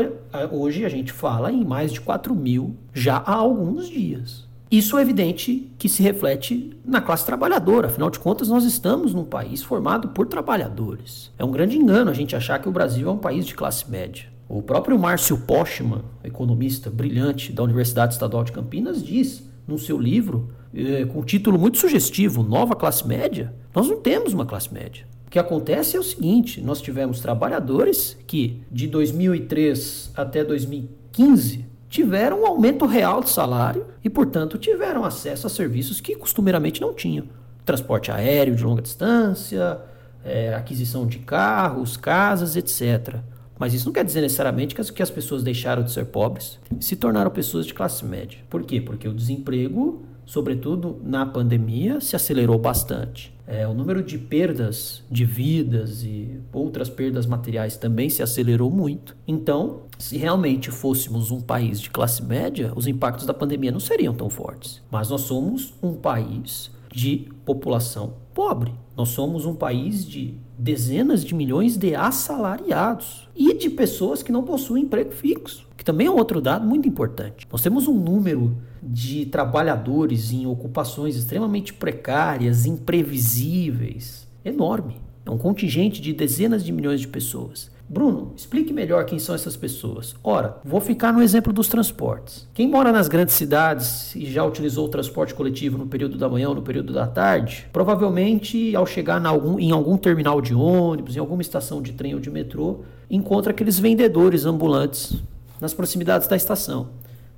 hoje 0.51 0.85
a 0.85 0.89
gente 0.89 1.11
fala 1.11 1.51
em 1.51 1.65
mais 1.65 1.91
de 1.91 1.99
4 1.99 2.33
mil 2.33 2.75
já 2.93 3.17
há 3.17 3.35
alguns 3.35 3.89
dias. 3.89 4.48
Isso 4.71 4.99
é 4.99 5.01
evidente 5.01 5.71
que 5.79 5.89
se 5.89 6.03
reflete 6.03 6.77
na 6.85 7.01
classe 7.01 7.25
trabalhadora. 7.25 7.87
Afinal 7.87 8.11
de 8.11 8.19
contas, 8.19 8.49
nós 8.49 8.63
estamos 8.63 9.15
num 9.15 9.23
país 9.25 9.63
formado 9.63 10.09
por 10.09 10.27
trabalhadores. 10.27 11.31
É 11.39 11.43
um 11.43 11.49
grande 11.49 11.75
engano 11.75 12.11
a 12.11 12.13
gente 12.13 12.35
achar 12.35 12.59
que 12.59 12.69
o 12.69 12.71
Brasil 12.71 13.09
é 13.09 13.11
um 13.11 13.17
país 13.17 13.47
de 13.47 13.55
classe 13.55 13.89
média. 13.89 14.25
O 14.47 14.61
próprio 14.61 14.97
Márcio 14.99 15.39
Postman, 15.39 16.03
economista 16.23 16.89
brilhante 16.91 17.51
da 17.51 17.63
Universidade 17.63 18.13
Estadual 18.13 18.43
de 18.43 18.51
Campinas, 18.51 19.03
diz 19.03 19.43
no 19.67 19.79
seu 19.79 19.97
livro, 19.97 20.49
eh, 20.73 21.05
com 21.05 21.19
um 21.19 21.23
título 21.23 21.57
muito 21.57 21.79
sugestivo, 21.79 22.43
Nova 22.43 22.75
Classe 22.75 23.07
Média, 23.07 23.53
nós 23.73 23.87
não 23.87 23.97
temos 23.97 24.33
uma 24.33 24.45
classe 24.45 24.71
média. 24.71 25.05
O 25.25 25.29
que 25.31 25.37
acontece 25.37 25.95
é 25.95 25.99
o 25.99 26.03
seguinte: 26.03 26.61
nós 26.61 26.81
tivemos 26.81 27.19
trabalhadores 27.19 28.17
que, 28.25 28.61
de 28.71 28.87
2003 28.87 30.11
até 30.15 30.43
2015, 30.43 31.68
tiveram 31.89 32.43
um 32.43 32.45
aumento 32.45 32.85
real 32.85 33.21
de 33.21 33.29
salário 33.29 33.87
e, 34.03 34.09
portanto, 34.09 34.57
tiveram 34.57 35.03
acesso 35.03 35.47
a 35.47 35.49
serviços 35.49 35.99
que 35.99 36.15
costumeiramente 36.15 36.79
não 36.79 36.93
tinham. 36.93 37.25
Transporte 37.65 38.11
aéreo 38.11 38.55
de 38.55 38.63
longa 38.63 38.81
distância, 38.81 39.79
é, 40.23 40.53
aquisição 40.53 41.07
de 41.07 41.19
carros, 41.19 41.97
casas, 41.97 42.55
etc. 42.55 43.17
Mas 43.57 43.73
isso 43.73 43.87
não 43.87 43.93
quer 43.93 44.05
dizer 44.05 44.21
necessariamente 44.21 44.73
que 44.75 44.81
as, 44.81 44.89
que 44.89 45.03
as 45.03 45.09
pessoas 45.09 45.43
deixaram 45.43 45.83
de 45.83 45.91
ser 45.91 46.05
pobres 46.05 46.59
e 46.79 46.83
se 46.83 46.95
tornaram 46.95 47.31
pessoas 47.31 47.65
de 47.65 47.73
classe 47.73 48.05
média. 48.05 48.39
Por 48.49 48.63
quê? 48.63 48.79
Porque 48.79 49.07
o 49.07 49.13
desemprego, 49.13 50.05
sobretudo 50.29 51.01
na 51.03 51.25
pandemia, 51.25 51.99
se 51.99 52.15
acelerou 52.15 52.59
bastante. 52.59 53.35
É, 53.47 53.67
o 53.67 53.73
número 53.73 54.03
de 54.03 54.15
perdas 54.15 55.01
de 55.09 55.25
vidas 55.25 56.03
e 56.03 56.39
outras 56.53 56.87
perdas 56.87 57.25
materiais 57.25 57.77
também 57.77 58.11
se 58.11 58.21
acelerou 58.21 58.69
muito. 58.69 59.17
Então, 59.27 59.81
se 59.97 60.17
realmente 60.17 60.69
fôssemos 60.69 61.31
um 61.31 61.41
país 61.41 61.81
de 61.81 61.89
classe 61.89 62.23
média, 62.23 62.71
os 62.75 62.85
impactos 62.85 63.25
da 63.25 63.33
pandemia 63.33 63.71
não 63.71 63.79
seriam 63.79 64.13
tão 64.13 64.29
fortes. 64.29 64.83
Mas 64.91 65.09
nós 65.09 65.21
somos 65.21 65.73
um 65.81 65.95
país 65.95 66.69
de 66.93 67.27
população 67.43 68.13
pobre. 68.31 68.71
Nós 68.95 69.09
somos 69.09 69.47
um 69.47 69.55
país 69.55 70.05
de 70.05 70.35
dezenas 70.59 71.25
de 71.25 71.33
milhões 71.33 71.75
de 71.75 71.95
assalariados 71.95 73.27
e 73.35 73.55
de 73.55 73.67
pessoas 73.67 74.21
que 74.21 74.31
não 74.31 74.43
possuem 74.43 74.83
emprego 74.83 75.11
fixo, 75.11 75.67
que 75.75 75.83
também 75.83 76.05
é 76.05 76.11
um 76.11 76.17
outro 76.17 76.39
dado 76.39 76.67
muito 76.67 76.87
importante. 76.87 77.47
Nós 77.51 77.63
temos 77.63 77.87
um 77.87 77.95
número 77.95 78.55
de 78.81 79.25
trabalhadores 79.25 80.31
em 80.31 80.45
ocupações 80.45 81.15
extremamente 81.15 81.73
precárias, 81.73 82.65
imprevisíveis, 82.65 84.27
enorme. 84.43 84.95
É 85.25 85.31
um 85.31 85.37
contingente 85.37 86.01
de 86.01 86.13
dezenas 86.13 86.63
de 86.63 86.71
milhões 86.71 87.01
de 87.01 87.07
pessoas. 87.07 87.69
Bruno, 87.91 88.33
explique 88.35 88.71
melhor 88.71 89.03
quem 89.03 89.17
são 89.17 89.33
essas 89.33 89.55
pessoas. 89.55 90.15
Ora, 90.23 90.57
vou 90.63 90.79
ficar 90.79 91.11
no 91.11 91.23
exemplo 91.23 91.51
dos 91.51 91.67
transportes. 91.67 92.47
Quem 92.53 92.67
mora 92.67 92.91
nas 92.91 93.07
grandes 93.07 93.33
cidades 93.33 94.15
e 94.15 94.25
já 94.25 94.45
utilizou 94.45 94.85
o 94.85 94.89
transporte 94.89 95.33
coletivo 95.33 95.75
no 95.75 95.87
período 95.87 96.15
da 96.15 96.29
manhã 96.29 96.49
ou 96.49 96.55
no 96.55 96.61
período 96.61 96.93
da 96.93 97.07
tarde, 97.07 97.67
provavelmente 97.73 98.75
ao 98.75 98.85
chegar 98.85 99.25
algum, 99.25 99.59
em 99.59 99.71
algum 99.71 99.97
terminal 99.97 100.39
de 100.39 100.53
ônibus, 100.53 101.15
em 101.15 101.19
alguma 101.19 101.41
estação 101.41 101.81
de 101.81 101.93
trem 101.93 102.13
ou 102.13 102.19
de 102.19 102.29
metrô, 102.29 102.81
encontra 103.09 103.51
aqueles 103.51 103.79
vendedores 103.79 104.45
ambulantes 104.45 105.15
nas 105.59 105.73
proximidades 105.73 106.27
da 106.27 106.35
estação 106.35 106.89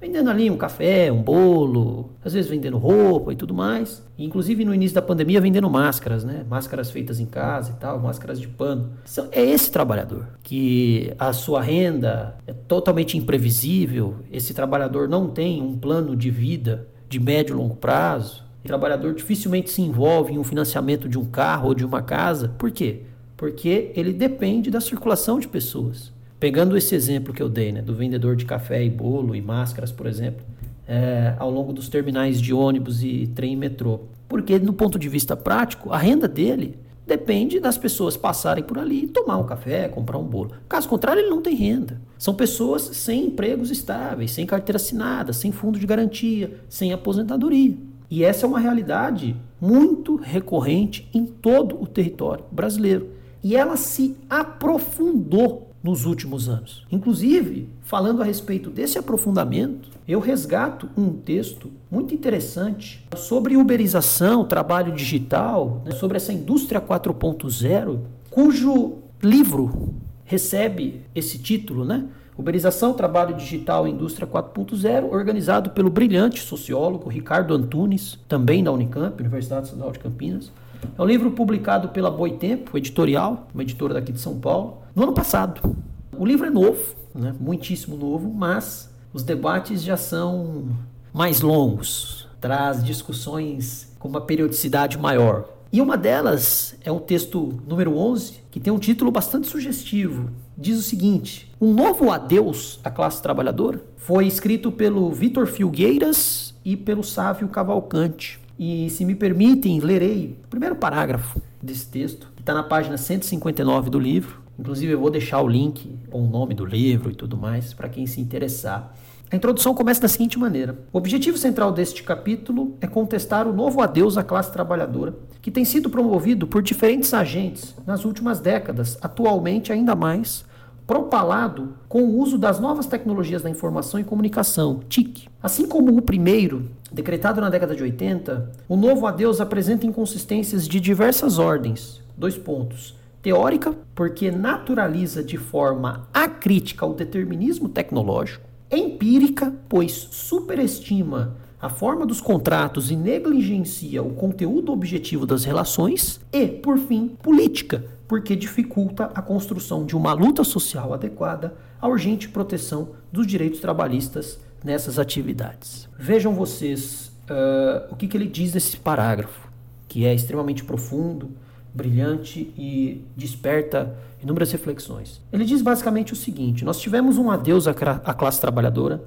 vendendo 0.01 0.31
ali 0.31 0.49
um 0.49 0.57
café, 0.57 1.11
um 1.11 1.21
bolo, 1.21 2.09
às 2.25 2.33
vezes 2.33 2.49
vendendo 2.49 2.79
roupa 2.79 3.31
e 3.31 3.35
tudo 3.35 3.53
mais. 3.53 4.03
Inclusive 4.17 4.65
no 4.65 4.73
início 4.73 4.95
da 4.95 5.01
pandemia 5.01 5.39
vendendo 5.39 5.69
máscaras, 5.69 6.23
né? 6.23 6.43
Máscaras 6.49 6.89
feitas 6.89 7.19
em 7.19 7.27
casa 7.27 7.71
e 7.71 7.79
tal, 7.79 7.99
máscaras 7.99 8.39
de 8.39 8.47
pano. 8.47 8.93
Então, 9.09 9.27
é 9.31 9.43
esse 9.43 9.71
trabalhador 9.71 10.27
que 10.41 11.13
a 11.19 11.31
sua 11.31 11.61
renda 11.61 12.35
é 12.47 12.53
totalmente 12.53 13.15
imprevisível, 13.15 14.15
esse 14.31 14.55
trabalhador 14.55 15.07
não 15.07 15.29
tem 15.29 15.61
um 15.61 15.77
plano 15.77 16.15
de 16.15 16.31
vida 16.31 16.87
de 17.07 17.19
médio 17.19 17.53
e 17.53 17.57
longo 17.57 17.75
prazo. 17.75 18.43
O 18.63 18.67
trabalhador 18.67 19.13
dificilmente 19.13 19.69
se 19.69 19.81
envolve 19.81 20.33
em 20.33 20.39
um 20.39 20.43
financiamento 20.43 21.07
de 21.07 21.19
um 21.19 21.25
carro 21.25 21.69
ou 21.69 21.75
de 21.75 21.85
uma 21.85 22.01
casa. 22.01 22.55
Por 22.57 22.71
quê? 22.71 23.01
Porque 23.37 23.91
ele 23.95 24.13
depende 24.13 24.71
da 24.71 24.79
circulação 24.79 25.39
de 25.39 25.47
pessoas. 25.47 26.11
Pegando 26.41 26.75
esse 26.75 26.95
exemplo 26.95 27.35
que 27.35 27.43
eu 27.43 27.47
dei, 27.47 27.71
né, 27.71 27.83
do 27.83 27.93
vendedor 27.93 28.35
de 28.35 28.45
café 28.45 28.83
e 28.83 28.89
bolo 28.89 29.35
e 29.35 29.41
máscaras, 29.43 29.91
por 29.91 30.07
exemplo, 30.07 30.43
é, 30.87 31.35
ao 31.37 31.51
longo 31.51 31.71
dos 31.71 31.87
terminais 31.87 32.41
de 32.41 32.51
ônibus 32.51 33.03
e 33.03 33.27
trem 33.35 33.53
e 33.53 33.55
metrô. 33.55 33.99
Porque, 34.27 34.57
no 34.57 34.73
ponto 34.73 34.97
de 34.97 35.07
vista 35.07 35.37
prático, 35.37 35.91
a 35.91 35.99
renda 35.99 36.27
dele 36.27 36.79
depende 37.05 37.59
das 37.59 37.77
pessoas 37.77 38.17
passarem 38.17 38.63
por 38.63 38.79
ali 38.79 39.03
e 39.03 39.07
tomar 39.07 39.37
um 39.37 39.45
café, 39.45 39.87
comprar 39.87 40.17
um 40.17 40.23
bolo. 40.23 40.53
Caso 40.67 40.89
contrário, 40.89 41.21
ele 41.21 41.29
não 41.29 41.43
tem 41.43 41.53
renda. 41.53 42.01
São 42.17 42.33
pessoas 42.33 42.89
sem 42.93 43.27
empregos 43.27 43.69
estáveis, 43.69 44.31
sem 44.31 44.43
carteira 44.43 44.77
assinada, 44.77 45.33
sem 45.33 45.51
fundo 45.51 45.77
de 45.77 45.85
garantia, 45.85 46.57
sem 46.67 46.91
aposentadoria. 46.91 47.77
E 48.09 48.23
essa 48.23 48.47
é 48.47 48.49
uma 48.49 48.59
realidade 48.59 49.35
muito 49.61 50.15
recorrente 50.15 51.07
em 51.13 51.23
todo 51.23 51.79
o 51.79 51.85
território 51.85 52.45
brasileiro. 52.51 53.09
E 53.43 53.55
ela 53.55 53.77
se 53.77 54.17
aprofundou 54.27 55.70
nos 55.83 56.05
últimos 56.05 56.47
anos. 56.47 56.85
Inclusive, 56.91 57.69
falando 57.81 58.21
a 58.21 58.25
respeito 58.25 58.69
desse 58.69 58.97
aprofundamento, 58.97 59.89
eu 60.07 60.19
resgato 60.19 60.89
um 60.97 61.11
texto 61.13 61.71
muito 61.89 62.13
interessante 62.13 63.05
sobre 63.15 63.57
uberização, 63.57 64.45
trabalho 64.45 64.93
digital, 64.93 65.81
né, 65.85 65.91
sobre 65.91 66.17
essa 66.17 66.33
indústria 66.33 66.81
4.0, 66.81 67.99
cujo 68.29 68.99
livro 69.21 69.93
recebe 70.23 71.01
esse 71.13 71.37
título, 71.37 71.83
né? 71.83 72.07
Uberização, 72.37 72.93
Trabalho 72.93 73.35
Digital 73.35 73.87
e 73.87 73.91
Indústria 73.91 74.25
4.0, 74.25 75.11
organizado 75.11 75.71
pelo 75.71 75.89
brilhante 75.89 76.41
sociólogo 76.41 77.09
Ricardo 77.09 77.53
Antunes, 77.53 78.17
também 78.27 78.63
da 78.63 78.71
Unicamp, 78.71 79.19
Universidade 79.19 79.67
Estadual 79.67 79.91
de 79.91 79.99
Campinas. 79.99 80.51
É 80.97 81.01
um 81.01 81.05
livro 81.05 81.31
publicado 81.31 81.89
pela 81.89 82.09
Boitempo 82.09 82.77
Editorial, 82.77 83.47
uma 83.53 83.61
editora 83.61 83.93
daqui 83.93 84.11
de 84.11 84.19
São 84.19 84.39
Paulo, 84.39 84.80
no 84.95 85.03
ano 85.03 85.13
passado. 85.13 85.75
O 86.17 86.25
livro 86.25 86.45
é 86.45 86.49
novo, 86.49 86.95
né? 87.15 87.33
muitíssimo 87.39 87.95
novo, 87.95 88.31
mas 88.31 88.89
os 89.13 89.23
debates 89.23 89.81
já 89.81 89.97
são 89.97 90.69
mais 91.13 91.41
longos, 91.41 92.27
traz 92.39 92.83
discussões 92.83 93.93
com 93.99 94.07
uma 94.07 94.21
periodicidade 94.21 94.97
maior. 94.97 95.45
E 95.73 95.81
uma 95.81 95.97
delas 95.97 96.75
é 96.83 96.91
um 96.91 96.99
texto 96.99 97.61
número 97.65 97.97
11, 97.97 98.41
que 98.51 98.59
tem 98.59 98.73
um 98.73 98.79
título 98.79 99.09
bastante 99.09 99.47
sugestivo. 99.47 100.29
Diz 100.57 100.77
o 100.77 100.81
seguinte: 100.81 101.49
Um 101.61 101.73
novo 101.73 102.11
adeus 102.11 102.79
à 102.83 102.89
classe 102.89 103.21
trabalhadora 103.21 103.81
foi 103.95 104.27
escrito 104.27 104.71
pelo 104.71 105.11
Vitor 105.11 105.47
Filgueiras 105.47 106.53
e 106.65 106.75
pelo 106.75 107.03
Sávio 107.03 107.47
Cavalcante. 107.47 108.39
E 108.59 108.89
se 108.89 109.05
me 109.05 109.15
permitem, 109.15 109.79
lerei 109.79 110.37
o 110.43 110.47
primeiro 110.49 110.75
parágrafo 110.75 111.41
desse 111.61 111.87
texto, 111.87 112.27
que 112.35 112.41
está 112.41 112.53
na 112.53 112.63
página 112.63 112.97
159 112.97 113.89
do 113.89 113.97
livro, 113.97 114.40
Inclusive, 114.61 114.93
eu 114.93 114.99
vou 114.99 115.09
deixar 115.09 115.41
o 115.41 115.47
link 115.47 115.91
com 116.11 116.21
o 116.21 116.29
nome 116.29 116.53
do 116.53 116.63
livro 116.63 117.09
e 117.09 117.15
tudo 117.15 117.35
mais 117.35 117.73
para 117.73 117.89
quem 117.89 118.05
se 118.05 118.21
interessar. 118.21 118.95
A 119.31 119.35
introdução 119.35 119.73
começa 119.73 119.99
da 119.99 120.07
seguinte 120.07 120.37
maneira: 120.37 120.77
O 120.93 120.99
objetivo 120.99 121.35
central 121.35 121.71
deste 121.71 122.03
capítulo 122.03 122.77
é 122.79 122.85
contestar 122.85 123.47
o 123.47 123.53
novo 123.53 123.81
adeus 123.81 124.19
à 124.19 124.23
classe 124.23 124.53
trabalhadora, 124.53 125.15
que 125.41 125.49
tem 125.49 125.65
sido 125.65 125.89
promovido 125.89 126.45
por 126.45 126.61
diferentes 126.61 127.11
agentes 127.11 127.75
nas 127.87 128.05
últimas 128.05 128.39
décadas, 128.39 128.99
atualmente 129.01 129.73
ainda 129.73 129.95
mais 129.95 130.45
propalado 130.85 131.73
com 131.89 132.03
o 132.03 132.19
uso 132.19 132.37
das 132.37 132.59
novas 132.59 132.85
tecnologias 132.85 133.41
da 133.41 133.49
informação 133.49 133.99
e 133.99 134.03
comunicação, 134.03 134.81
TIC. 134.87 135.27
Assim 135.41 135.67
como 135.67 135.97
o 135.97 136.03
primeiro, 136.03 136.69
decretado 136.91 137.41
na 137.41 137.49
década 137.49 137.75
de 137.75 137.81
80, 137.81 138.51
o 138.69 138.75
novo 138.75 139.07
adeus 139.07 139.41
apresenta 139.41 139.87
inconsistências 139.87 140.67
de 140.67 140.79
diversas 140.79 141.39
ordens. 141.39 141.99
Dois 142.15 142.37
pontos. 142.37 143.00
Teórica, 143.21 143.75
porque 143.93 144.31
naturaliza 144.31 145.23
de 145.23 145.37
forma 145.37 146.07
acrítica 146.13 146.85
o 146.85 146.93
determinismo 146.93 147.69
tecnológico. 147.69 148.49
Empírica, 148.71 149.53
pois 149.69 149.91
superestima 149.91 151.35
a 151.61 151.69
forma 151.69 152.05
dos 152.05 152.19
contratos 152.19 152.89
e 152.89 152.95
negligencia 152.95 154.01
o 154.01 154.15
conteúdo 154.15 154.71
objetivo 154.71 155.27
das 155.27 155.43
relações. 155.43 156.19
E, 156.33 156.47
por 156.47 156.79
fim, 156.79 157.09
política, 157.21 157.85
porque 158.07 158.35
dificulta 158.35 159.11
a 159.13 159.21
construção 159.21 159.85
de 159.85 159.95
uma 159.95 160.13
luta 160.13 160.43
social 160.43 160.93
adequada 160.93 161.53
à 161.79 161.87
urgente 161.87 162.27
proteção 162.27 162.89
dos 163.11 163.27
direitos 163.27 163.59
trabalhistas 163.59 164.39
nessas 164.63 164.97
atividades. 164.97 165.87
Vejam 165.97 166.33
vocês 166.33 167.11
uh, 167.29 167.93
o 167.93 167.95
que, 167.95 168.07
que 168.07 168.17
ele 168.17 168.27
diz 168.27 168.53
nesse 168.53 168.77
parágrafo, 168.77 169.47
que 169.87 170.05
é 170.05 170.13
extremamente 170.13 170.63
profundo, 170.63 171.31
brilhante 171.73 172.53
e 172.57 173.05
desperta 173.15 173.95
inúmeras 174.21 174.51
reflexões. 174.51 175.21
Ele 175.31 175.45
diz 175.45 175.61
basicamente 175.61 176.13
o 176.13 176.15
seguinte: 176.15 176.63
nós 176.65 176.79
tivemos 176.79 177.17
um 177.17 177.31
adeus 177.31 177.67
à, 177.67 177.73
classe 177.73 178.39
trabalhadora 178.39 179.03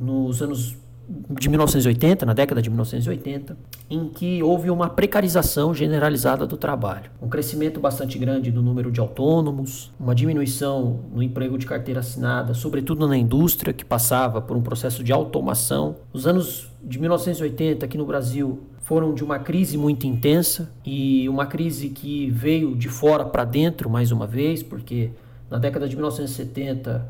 nos 0.00 0.42
anos 0.42 0.76
de 1.30 1.48
1980, 1.48 2.26
na 2.26 2.34
década 2.34 2.60
de 2.60 2.68
1980, 2.68 3.56
em 3.88 4.08
que 4.08 4.42
houve 4.42 4.68
uma 4.68 4.90
precarização 4.90 5.72
generalizada 5.72 6.46
do 6.46 6.56
trabalho, 6.56 7.10
um 7.22 7.28
crescimento 7.28 7.80
bastante 7.80 8.18
grande 8.18 8.52
no 8.52 8.60
número 8.60 8.92
de 8.92 9.00
autônomos, 9.00 9.90
uma 9.98 10.14
diminuição 10.14 11.00
no 11.14 11.22
emprego 11.22 11.56
de 11.56 11.64
carteira 11.64 12.00
assinada, 12.00 12.52
sobretudo 12.52 13.08
na 13.08 13.16
indústria 13.16 13.72
que 13.72 13.84
passava 13.84 14.42
por 14.42 14.54
um 14.54 14.60
processo 14.60 15.02
de 15.02 15.10
automação. 15.10 15.96
Os 16.12 16.26
anos 16.26 16.70
de 16.82 16.98
1980 16.98 17.86
aqui 17.86 17.96
no 17.96 18.04
Brasil 18.04 18.60
foram 18.88 19.12
de 19.12 19.22
uma 19.22 19.38
crise 19.38 19.76
muito 19.76 20.06
intensa 20.06 20.72
e 20.82 21.28
uma 21.28 21.44
crise 21.44 21.90
que 21.90 22.30
veio 22.30 22.74
de 22.74 22.88
fora 22.88 23.22
para 23.22 23.44
dentro 23.44 23.90
mais 23.90 24.10
uma 24.10 24.26
vez, 24.26 24.62
porque 24.62 25.10
na 25.50 25.58
década 25.58 25.86
de 25.86 25.94
1970 25.94 27.06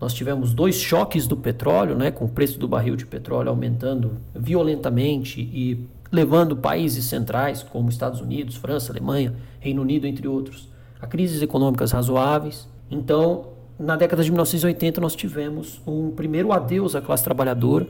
nós 0.00 0.12
tivemos 0.12 0.52
dois 0.52 0.74
choques 0.74 1.28
do 1.28 1.36
petróleo, 1.36 1.94
né, 1.94 2.10
com 2.10 2.24
o 2.24 2.28
preço 2.28 2.58
do 2.58 2.66
barril 2.66 2.96
de 2.96 3.06
petróleo 3.06 3.48
aumentando 3.48 4.16
violentamente 4.34 5.40
e 5.40 5.86
levando 6.10 6.56
países 6.56 7.04
centrais 7.04 7.62
como 7.62 7.88
Estados 7.88 8.20
Unidos, 8.20 8.56
França, 8.56 8.90
Alemanha, 8.90 9.32
Reino 9.60 9.82
Unido, 9.82 10.08
entre 10.08 10.26
outros, 10.26 10.68
a 11.00 11.06
crises 11.06 11.40
econômicas 11.40 11.92
razoáveis. 11.92 12.68
Então, 12.90 13.50
na 13.78 13.94
década 13.94 14.24
de 14.24 14.32
1980 14.32 15.00
nós 15.00 15.14
tivemos 15.14 15.80
um 15.86 16.10
primeiro 16.10 16.52
adeus 16.52 16.96
à 16.96 17.00
classe 17.00 17.22
trabalhadora, 17.22 17.86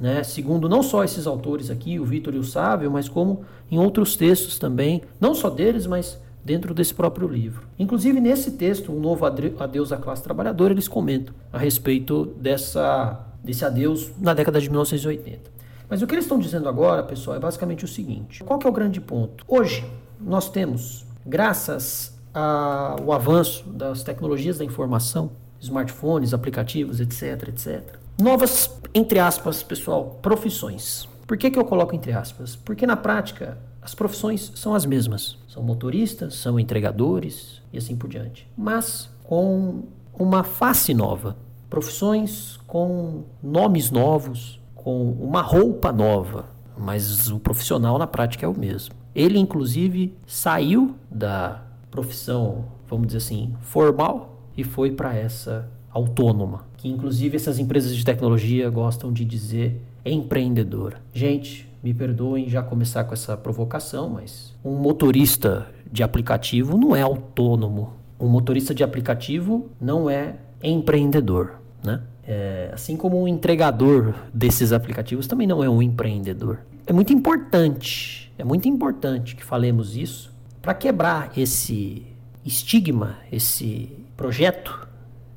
né, 0.00 0.22
segundo 0.22 0.68
não 0.68 0.82
só 0.82 1.04
esses 1.04 1.26
autores 1.26 1.70
aqui, 1.70 1.98
o 1.98 2.04
Vitor 2.04 2.34
e 2.34 2.38
o 2.38 2.44
Sávio, 2.44 2.90
mas 2.90 3.08
como 3.08 3.44
em 3.70 3.78
outros 3.78 4.16
textos 4.16 4.58
também, 4.58 5.02
não 5.20 5.34
só 5.34 5.48
deles, 5.48 5.86
mas 5.86 6.18
dentro 6.44 6.74
desse 6.74 6.92
próprio 6.92 7.26
livro. 7.26 7.66
Inclusive, 7.78 8.20
nesse 8.20 8.52
texto, 8.52 8.92
um 8.92 9.00
novo 9.00 9.24
adeus 9.24 9.92
à 9.92 9.96
classe 9.96 10.22
trabalhadora, 10.22 10.74
eles 10.74 10.86
comentam 10.86 11.34
a 11.52 11.58
respeito 11.58 12.26
dessa, 12.36 13.24
desse 13.42 13.64
adeus 13.64 14.12
na 14.18 14.34
década 14.34 14.60
de 14.60 14.68
1980. 14.68 15.54
Mas 15.88 16.02
o 16.02 16.06
que 16.06 16.14
eles 16.14 16.24
estão 16.24 16.38
dizendo 16.38 16.68
agora, 16.68 17.02
pessoal, 17.02 17.36
é 17.36 17.40
basicamente 17.40 17.84
o 17.84 17.88
seguinte: 17.88 18.42
qual 18.44 18.60
é 18.62 18.68
o 18.68 18.72
grande 18.72 19.00
ponto? 19.00 19.44
Hoje, 19.48 19.84
nós 20.20 20.50
temos, 20.50 21.06
graças 21.24 22.14
ao 22.32 23.12
avanço 23.12 23.64
das 23.68 24.02
tecnologias 24.02 24.58
da 24.58 24.64
informação, 24.64 25.30
smartphones, 25.60 26.34
aplicativos, 26.34 27.00
etc, 27.00 27.48
etc, 27.48 28.03
novas, 28.20 28.80
entre 28.94 29.18
aspas, 29.18 29.62
pessoal, 29.62 30.18
profissões. 30.22 31.08
Por 31.26 31.36
que, 31.36 31.50
que 31.50 31.58
eu 31.58 31.64
coloco 31.64 31.94
entre 31.94 32.12
aspas? 32.12 32.54
Porque 32.56 32.86
na 32.86 32.96
prática 32.96 33.58
as 33.80 33.94
profissões 33.94 34.52
são 34.54 34.74
as 34.74 34.86
mesmas. 34.86 35.38
São 35.48 35.62
motoristas, 35.62 36.34
são 36.34 36.58
entregadores 36.58 37.62
e 37.72 37.78
assim 37.78 37.96
por 37.96 38.08
diante. 38.08 38.48
Mas 38.56 39.10
com 39.22 39.84
uma 40.18 40.42
face 40.42 40.94
nova. 40.94 41.36
Profissões 41.68 42.58
com 42.66 43.24
nomes 43.42 43.90
novos, 43.90 44.60
com 44.74 45.10
uma 45.12 45.42
roupa 45.42 45.92
nova. 45.92 46.46
Mas 46.78 47.30
o 47.30 47.38
profissional 47.38 47.98
na 47.98 48.06
prática 48.06 48.46
é 48.46 48.48
o 48.48 48.58
mesmo. 48.58 48.94
Ele, 49.14 49.38
inclusive, 49.38 50.16
saiu 50.26 50.94
da 51.10 51.62
profissão, 51.90 52.64
vamos 52.88 53.06
dizer 53.06 53.18
assim, 53.18 53.54
formal 53.60 54.40
e 54.56 54.64
foi 54.64 54.90
para 54.90 55.14
essa 55.14 55.68
autônoma, 55.90 56.64
que 56.84 56.90
inclusive 56.90 57.34
essas 57.34 57.58
empresas 57.58 57.96
de 57.96 58.04
tecnologia 58.04 58.68
gostam 58.68 59.10
de 59.10 59.24
dizer 59.24 59.80
empreendedora. 60.04 61.00
Gente, 61.14 61.66
me 61.82 61.94
perdoem 61.94 62.46
já 62.46 62.62
começar 62.62 63.04
com 63.04 63.14
essa 63.14 63.34
provocação, 63.38 64.10
mas 64.10 64.54
um 64.62 64.72
motorista 64.76 65.66
de 65.90 66.02
aplicativo 66.02 66.76
não 66.76 66.94
é 66.94 67.00
autônomo. 67.00 67.94
Um 68.20 68.28
motorista 68.28 68.74
de 68.74 68.84
aplicativo 68.84 69.70
não 69.80 70.10
é 70.10 70.34
empreendedor, 70.62 71.54
né? 71.82 72.02
É, 72.22 72.70
assim 72.74 72.98
como 72.98 73.18
um 73.18 73.26
entregador 73.26 74.12
desses 74.32 74.70
aplicativos 74.70 75.26
também 75.26 75.46
não 75.46 75.64
é 75.64 75.70
um 75.70 75.80
empreendedor. 75.80 76.58
É 76.86 76.92
muito 76.92 77.14
importante, 77.14 78.30
é 78.36 78.44
muito 78.44 78.68
importante 78.68 79.34
que 79.34 79.42
falemos 79.42 79.96
isso 79.96 80.30
para 80.60 80.74
quebrar 80.74 81.32
esse 81.34 82.02
estigma, 82.44 83.16
esse 83.32 83.88
projeto, 84.18 84.86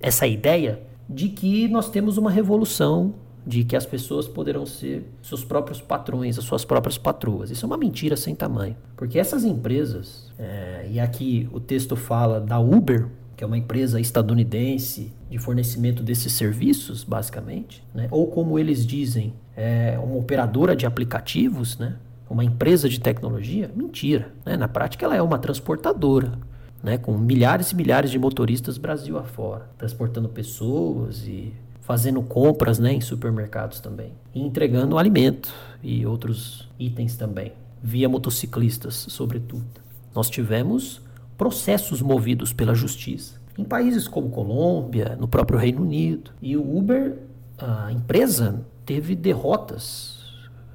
essa 0.01 0.27
ideia 0.27 0.85
de 1.09 1.29
que 1.29 1.67
nós 1.67 1.89
temos 1.89 2.17
uma 2.17 2.29
revolução 2.29 3.13
de 3.45 3.63
que 3.63 3.77
as 3.77 3.85
pessoas 3.85 4.27
poderão 4.27 4.65
ser 4.65 5.09
seus 5.21 5.45
próprios 5.45 5.79
patrões, 5.79 6.37
as 6.37 6.43
suas 6.43 6.65
próprias 6.65 6.97
patroas. 6.97 7.49
Isso 7.49 7.65
é 7.65 7.67
uma 7.67 7.77
mentira 7.77 8.17
sem 8.17 8.35
tamanho. 8.35 8.75
Porque 8.97 9.17
essas 9.17 9.45
empresas, 9.45 10.29
é, 10.37 10.85
e 10.91 10.99
aqui 10.99 11.47
o 11.53 11.59
texto 11.59 11.95
fala 11.95 12.41
da 12.41 12.59
Uber, 12.59 13.07
que 13.37 13.45
é 13.45 13.47
uma 13.47 13.57
empresa 13.57 14.01
estadunidense 14.01 15.13
de 15.29 15.37
fornecimento 15.37 16.03
desses 16.03 16.33
serviços, 16.33 17.05
basicamente, 17.05 17.81
né? 17.93 18.09
ou 18.11 18.27
como 18.27 18.59
eles 18.59 18.85
dizem, 18.85 19.33
é 19.55 19.97
uma 20.03 20.17
operadora 20.17 20.75
de 20.75 20.85
aplicativos, 20.85 21.77
né? 21.77 21.95
uma 22.29 22.43
empresa 22.43 22.89
de 22.89 22.99
tecnologia, 22.99 23.71
mentira. 23.73 24.33
Né? 24.45 24.57
Na 24.57 24.67
prática, 24.67 25.05
ela 25.05 25.15
é 25.15 25.21
uma 25.21 25.39
transportadora. 25.39 26.37
Né, 26.83 26.97
com 26.97 27.17
milhares 27.17 27.71
e 27.71 27.75
milhares 27.75 28.11
de 28.11 28.19
motoristas 28.19 28.77
Brasil 28.77 29.17
afora, 29.17 29.67
transportando 29.77 30.29
pessoas 30.29 31.25
e 31.27 31.51
fazendo 31.81 32.21
compras 32.21 32.77
né, 32.77 32.93
em 32.93 33.01
supermercados 33.01 33.79
também, 33.79 34.13
e 34.33 34.41
entregando 34.41 34.97
alimento 34.97 35.51
e 35.81 36.05
outros 36.05 36.69
itens 36.77 37.15
também, 37.15 37.53
via 37.81 38.07
motociclistas, 38.07 39.07
sobretudo. 39.09 39.65
Nós 40.13 40.29
tivemos 40.29 41.01
processos 41.35 42.01
movidos 42.01 42.53
pela 42.53 42.75
justiça 42.75 43.37
em 43.57 43.63
países 43.63 44.07
como 44.07 44.29
Colômbia, 44.29 45.17
no 45.19 45.27
próprio 45.27 45.57
Reino 45.57 45.81
Unido. 45.81 46.31
E 46.41 46.55
o 46.55 46.77
Uber, 46.77 47.17
a 47.57 47.91
empresa, 47.91 48.63
teve 48.85 49.15
derrotas 49.15 50.15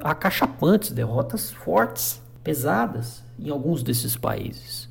acachapantes, 0.00 0.90
derrotas 0.90 1.52
fortes, 1.52 2.20
pesadas 2.42 3.22
em 3.38 3.50
alguns 3.50 3.84
desses 3.84 4.16
países, 4.16 4.88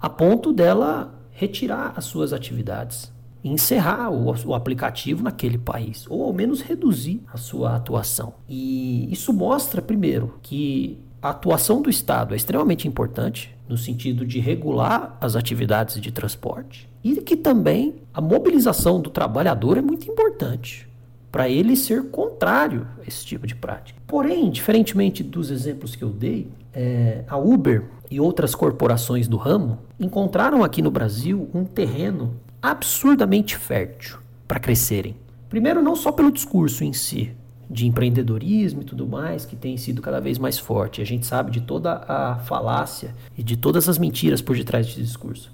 a 0.00 0.08
ponto 0.08 0.52
dela 0.52 1.14
retirar 1.30 1.94
as 1.96 2.04
suas 2.04 2.32
atividades 2.32 3.12
encerrar 3.42 4.10
o, 4.10 4.34
o, 4.46 4.54
aplicativo 4.54 5.22
naquele 5.22 5.58
país, 5.58 6.06
ou 6.08 6.24
ao 6.24 6.32
menos 6.32 6.60
reduzir 6.60 7.22
a 7.32 7.38
sua 7.38 7.76
atuação. 7.76 8.34
E 8.48 9.10
isso 9.10 9.32
mostra, 9.32 9.80
primeiro, 9.80 10.38
que 10.42 10.98
a 11.22 11.30
atuação 11.30 11.82
do 11.82 11.90
Estado 11.90 12.34
é 12.34 12.36
extremamente 12.36 12.86
importante 12.86 13.54
no 13.68 13.76
sentido 13.76 14.26
de 14.26 14.40
regular 14.40 15.16
as 15.20 15.36
atividades 15.36 16.00
de 16.00 16.10
transporte 16.10 16.88
e 17.04 17.16
que 17.20 17.36
também 17.36 17.94
a 18.12 18.20
mobilização 18.20 19.00
do 19.00 19.10
trabalhador 19.10 19.78
é 19.78 19.82
muito 19.82 20.10
importante 20.10 20.88
para 21.30 21.48
ele 21.48 21.76
ser 21.76 22.10
contrário 22.10 22.86
a 22.98 23.06
esse 23.06 23.24
tipo 23.24 23.46
de 23.46 23.54
prática. 23.54 24.00
Porém, 24.06 24.50
diferentemente 24.50 25.22
dos 25.22 25.50
exemplos 25.50 25.94
que 25.94 26.02
eu 26.02 26.10
dei, 26.10 26.48
é, 26.74 27.24
a 27.28 27.36
Uber 27.36 27.84
e 28.10 28.20
outras 28.20 28.54
corporações 28.54 29.28
do 29.28 29.36
ramo 29.36 29.78
encontraram 29.98 30.64
aqui 30.64 30.82
no 30.82 30.90
Brasil 30.90 31.48
um 31.54 31.64
terreno 31.64 32.36
absurdamente 32.62 33.56
fértil 33.56 34.18
para 34.46 34.60
crescerem. 34.60 35.16
Primeiro, 35.48 35.82
não 35.82 35.96
só 35.96 36.12
pelo 36.12 36.30
discurso 36.30 36.84
em 36.84 36.92
si, 36.92 37.32
de 37.68 37.86
empreendedorismo 37.86 38.82
e 38.82 38.84
tudo 38.84 39.06
mais, 39.06 39.44
que 39.44 39.54
tem 39.54 39.76
sido 39.76 40.02
cada 40.02 40.20
vez 40.20 40.38
mais 40.38 40.58
forte. 40.58 41.00
A 41.00 41.06
gente 41.06 41.24
sabe 41.24 41.52
de 41.52 41.60
toda 41.60 42.04
a 42.08 42.36
falácia 42.40 43.14
e 43.38 43.42
de 43.44 43.56
todas 43.56 43.88
as 43.88 43.96
mentiras 43.96 44.42
por 44.42 44.56
detrás 44.56 44.86
desse 44.86 45.00
discurso. 45.00 45.52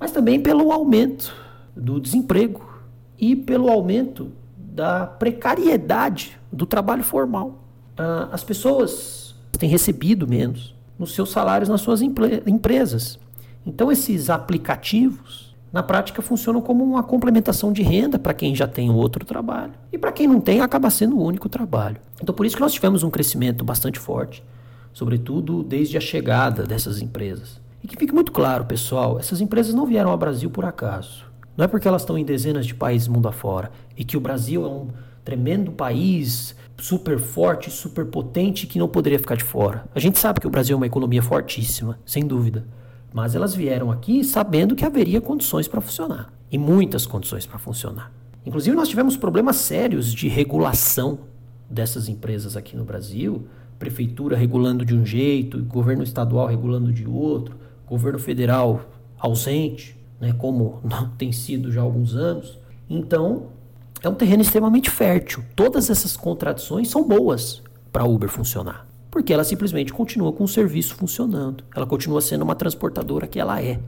Mas 0.00 0.10
também 0.10 0.40
pelo 0.40 0.72
aumento 0.72 1.34
do 1.76 2.00
desemprego 2.00 2.66
e 3.18 3.36
pelo 3.36 3.68
aumento 3.68 4.32
da 4.56 5.06
precariedade 5.06 6.38
do 6.50 6.64
trabalho 6.64 7.02
formal. 7.02 7.62
Ah, 7.96 8.28
as 8.32 8.42
pessoas 8.42 9.17
têm 9.56 9.68
recebido 9.68 10.26
menos 10.26 10.74
nos 10.98 11.14
seus 11.14 11.30
salários 11.30 11.68
nas 11.68 11.80
suas 11.80 12.02
empresas. 12.02 13.18
Então, 13.64 13.92
esses 13.92 14.28
aplicativos, 14.28 15.54
na 15.72 15.82
prática, 15.82 16.20
funcionam 16.20 16.60
como 16.60 16.82
uma 16.82 17.02
complementação 17.02 17.72
de 17.72 17.82
renda 17.82 18.18
para 18.18 18.34
quem 18.34 18.54
já 18.54 18.66
tem 18.66 18.90
outro 18.90 19.24
trabalho. 19.24 19.72
E 19.92 19.98
para 19.98 20.10
quem 20.10 20.26
não 20.26 20.40
tem, 20.40 20.60
acaba 20.60 20.90
sendo 20.90 21.16
o 21.16 21.22
único 21.22 21.48
trabalho. 21.48 21.98
Então, 22.20 22.34
por 22.34 22.44
isso 22.44 22.56
que 22.56 22.62
nós 22.62 22.72
tivemos 22.72 23.02
um 23.02 23.10
crescimento 23.10 23.64
bastante 23.64 23.98
forte, 23.98 24.42
sobretudo 24.92 25.62
desde 25.62 25.96
a 25.96 26.00
chegada 26.00 26.64
dessas 26.64 27.00
empresas. 27.00 27.60
E 27.84 27.86
que 27.86 27.96
fique 27.96 28.12
muito 28.12 28.32
claro, 28.32 28.64
pessoal, 28.64 29.18
essas 29.20 29.40
empresas 29.40 29.72
não 29.72 29.86
vieram 29.86 30.10
ao 30.10 30.18
Brasil 30.18 30.50
por 30.50 30.64
acaso. 30.64 31.24
Não 31.56 31.64
é 31.64 31.68
porque 31.68 31.86
elas 31.86 32.02
estão 32.02 32.18
em 32.18 32.24
dezenas 32.24 32.66
de 32.66 32.74
países 32.74 33.06
mundo 33.06 33.28
afora 33.28 33.70
e 33.96 34.04
que 34.04 34.16
o 34.16 34.20
Brasil 34.20 34.64
é 34.64 34.68
um 34.68 34.88
tremendo 35.28 35.70
país 35.70 36.56
super 36.78 37.18
forte, 37.18 37.70
super 37.70 38.06
potente 38.06 38.66
que 38.66 38.78
não 38.78 38.88
poderia 38.88 39.18
ficar 39.18 39.34
de 39.34 39.44
fora. 39.44 39.84
A 39.94 40.00
gente 40.00 40.18
sabe 40.18 40.40
que 40.40 40.46
o 40.46 40.50
Brasil 40.50 40.72
é 40.72 40.76
uma 40.78 40.86
economia 40.86 41.22
fortíssima, 41.22 41.98
sem 42.06 42.26
dúvida. 42.26 42.66
Mas 43.12 43.34
elas 43.34 43.54
vieram 43.54 43.90
aqui 43.92 44.24
sabendo 44.24 44.74
que 44.74 44.86
haveria 44.86 45.20
condições 45.20 45.68
para 45.68 45.82
funcionar 45.82 46.32
e 46.50 46.56
muitas 46.56 47.04
condições 47.04 47.44
para 47.44 47.58
funcionar. 47.58 48.10
Inclusive, 48.46 48.74
nós 48.74 48.88
tivemos 48.88 49.18
problemas 49.18 49.56
sérios 49.56 50.14
de 50.14 50.28
regulação 50.28 51.18
dessas 51.68 52.08
empresas 52.08 52.56
aqui 52.56 52.74
no 52.74 52.84
Brasil, 52.84 53.46
prefeitura 53.78 54.34
regulando 54.34 54.82
de 54.82 54.94
um 54.94 55.04
jeito, 55.04 55.62
governo 55.62 56.02
estadual 56.02 56.46
regulando 56.46 56.90
de 56.90 57.06
outro, 57.06 57.54
governo 57.86 58.18
federal 58.18 58.80
ausente, 59.18 59.94
né, 60.18 60.32
como 60.32 60.80
não 60.88 61.10
tem 61.10 61.32
sido 61.32 61.70
já 61.70 61.82
há 61.82 61.84
alguns 61.84 62.14
anos. 62.14 62.58
Então, 62.88 63.57
é 64.02 64.08
um 64.08 64.14
terreno 64.14 64.42
extremamente 64.42 64.90
fértil. 64.90 65.42
Todas 65.56 65.90
essas 65.90 66.16
contradições 66.16 66.88
são 66.88 67.06
boas 67.06 67.62
para 67.92 68.02
a 68.02 68.06
Uber 68.06 68.28
funcionar, 68.28 68.86
porque 69.10 69.32
ela 69.32 69.44
simplesmente 69.44 69.92
continua 69.92 70.32
com 70.32 70.44
o 70.44 70.48
serviço 70.48 70.94
funcionando. 70.94 71.64
Ela 71.74 71.86
continua 71.86 72.20
sendo 72.20 72.42
uma 72.42 72.54
transportadora 72.54 73.26
que 73.26 73.40
ela 73.40 73.60
é 73.60 73.80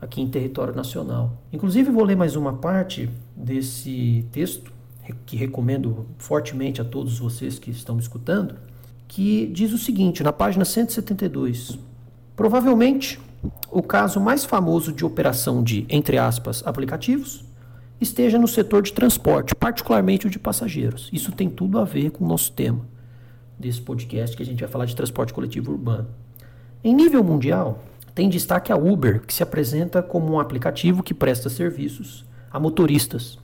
aqui 0.00 0.20
em 0.20 0.28
território 0.28 0.74
nacional. 0.74 1.42
Inclusive, 1.52 1.90
vou 1.90 2.04
ler 2.04 2.16
mais 2.16 2.36
uma 2.36 2.52
parte 2.52 3.08
desse 3.34 4.24
texto 4.30 4.72
que 5.24 5.36
recomendo 5.36 6.06
fortemente 6.18 6.80
a 6.80 6.84
todos 6.84 7.18
vocês 7.18 7.58
que 7.58 7.70
estão 7.70 7.94
me 7.94 8.02
escutando, 8.02 8.56
que 9.06 9.46
diz 9.46 9.72
o 9.72 9.78
seguinte, 9.78 10.22
na 10.22 10.32
página 10.32 10.64
172. 10.64 11.78
Provavelmente, 12.34 13.20
o 13.70 13.82
caso 13.82 14.20
mais 14.20 14.44
famoso 14.44 14.92
de 14.92 15.04
operação 15.04 15.62
de, 15.62 15.86
entre 15.88 16.18
aspas, 16.18 16.62
aplicativos 16.66 17.45
esteja 18.00 18.38
no 18.38 18.48
setor 18.48 18.82
de 18.82 18.92
transporte, 18.92 19.54
particularmente 19.54 20.26
o 20.26 20.30
de 20.30 20.38
passageiros. 20.38 21.08
Isso 21.12 21.32
tem 21.32 21.48
tudo 21.48 21.78
a 21.78 21.84
ver 21.84 22.10
com 22.10 22.24
o 22.24 22.28
nosso 22.28 22.52
tema 22.52 22.86
desse 23.58 23.80
podcast 23.80 24.36
que 24.36 24.42
a 24.42 24.46
gente 24.46 24.60
vai 24.60 24.68
falar 24.68 24.84
de 24.84 24.94
transporte 24.94 25.32
coletivo 25.32 25.72
urbano. 25.72 26.08
Em 26.84 26.94
nível 26.94 27.24
mundial, 27.24 27.82
tem 28.14 28.28
destaque 28.28 28.70
a 28.70 28.76
Uber, 28.76 29.22
que 29.22 29.32
se 29.32 29.42
apresenta 29.42 30.02
como 30.02 30.32
um 30.32 30.40
aplicativo 30.40 31.02
que 31.02 31.14
presta 31.14 31.48
serviços 31.48 32.24
a 32.50 32.60
motoristas. 32.60 33.38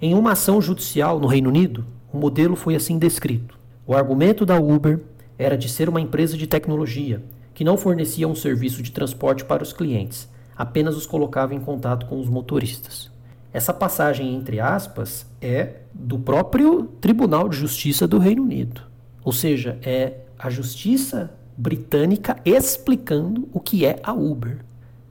Em 0.00 0.14
uma 0.14 0.32
ação 0.32 0.60
judicial 0.60 1.20
no 1.20 1.28
Reino 1.28 1.48
Unido, 1.48 1.84
o 2.12 2.18
modelo 2.18 2.56
foi 2.56 2.74
assim 2.74 2.98
descrito. 2.98 3.56
O 3.86 3.94
argumento 3.94 4.44
da 4.44 4.58
Uber 4.58 5.00
era 5.38 5.56
de 5.56 5.68
ser 5.68 5.88
uma 5.88 6.00
empresa 6.00 6.36
de 6.36 6.46
tecnologia 6.46 7.22
que 7.54 7.64
não 7.64 7.76
fornecia 7.76 8.26
um 8.26 8.34
serviço 8.34 8.82
de 8.82 8.90
transporte 8.90 9.44
para 9.44 9.62
os 9.62 9.72
clientes, 9.72 10.28
apenas 10.56 10.96
os 10.96 11.06
colocava 11.06 11.54
em 11.54 11.60
contato 11.60 12.06
com 12.06 12.18
os 12.18 12.28
motoristas. 12.28 13.11
Essa 13.52 13.74
passagem 13.74 14.34
entre 14.34 14.60
aspas 14.60 15.26
é 15.40 15.82
do 15.92 16.18
próprio 16.18 16.84
Tribunal 17.02 17.50
de 17.50 17.56
Justiça 17.58 18.08
do 18.08 18.18
Reino 18.18 18.42
Unido. 18.42 18.80
Ou 19.22 19.32
seja, 19.32 19.78
é 19.82 20.20
a 20.38 20.48
justiça 20.48 21.30
britânica 21.56 22.38
explicando 22.46 23.46
o 23.52 23.60
que 23.60 23.84
é 23.84 24.00
a 24.02 24.12
Uber. 24.12 24.64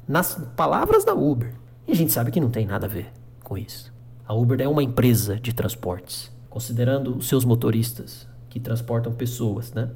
Nas 0.07 0.35
palavras 0.55 1.05
da 1.05 1.13
Uber. 1.13 1.53
E 1.87 1.91
a 1.91 1.95
gente 1.95 2.11
sabe 2.11 2.31
que 2.31 2.41
não 2.41 2.49
tem 2.49 2.65
nada 2.65 2.87
a 2.87 2.89
ver 2.89 3.11
com 3.43 3.55
isso. 3.57 3.93
A 4.27 4.33
Uber 4.33 4.59
é 4.59 4.67
uma 4.67 4.81
empresa 4.81 5.39
de 5.39 5.53
transportes, 5.53 6.31
considerando 6.49 7.17
os 7.17 7.27
seus 7.27 7.45
motoristas 7.45 8.27
que 8.49 8.59
transportam 8.59 9.13
pessoas, 9.13 9.71
né? 9.71 9.89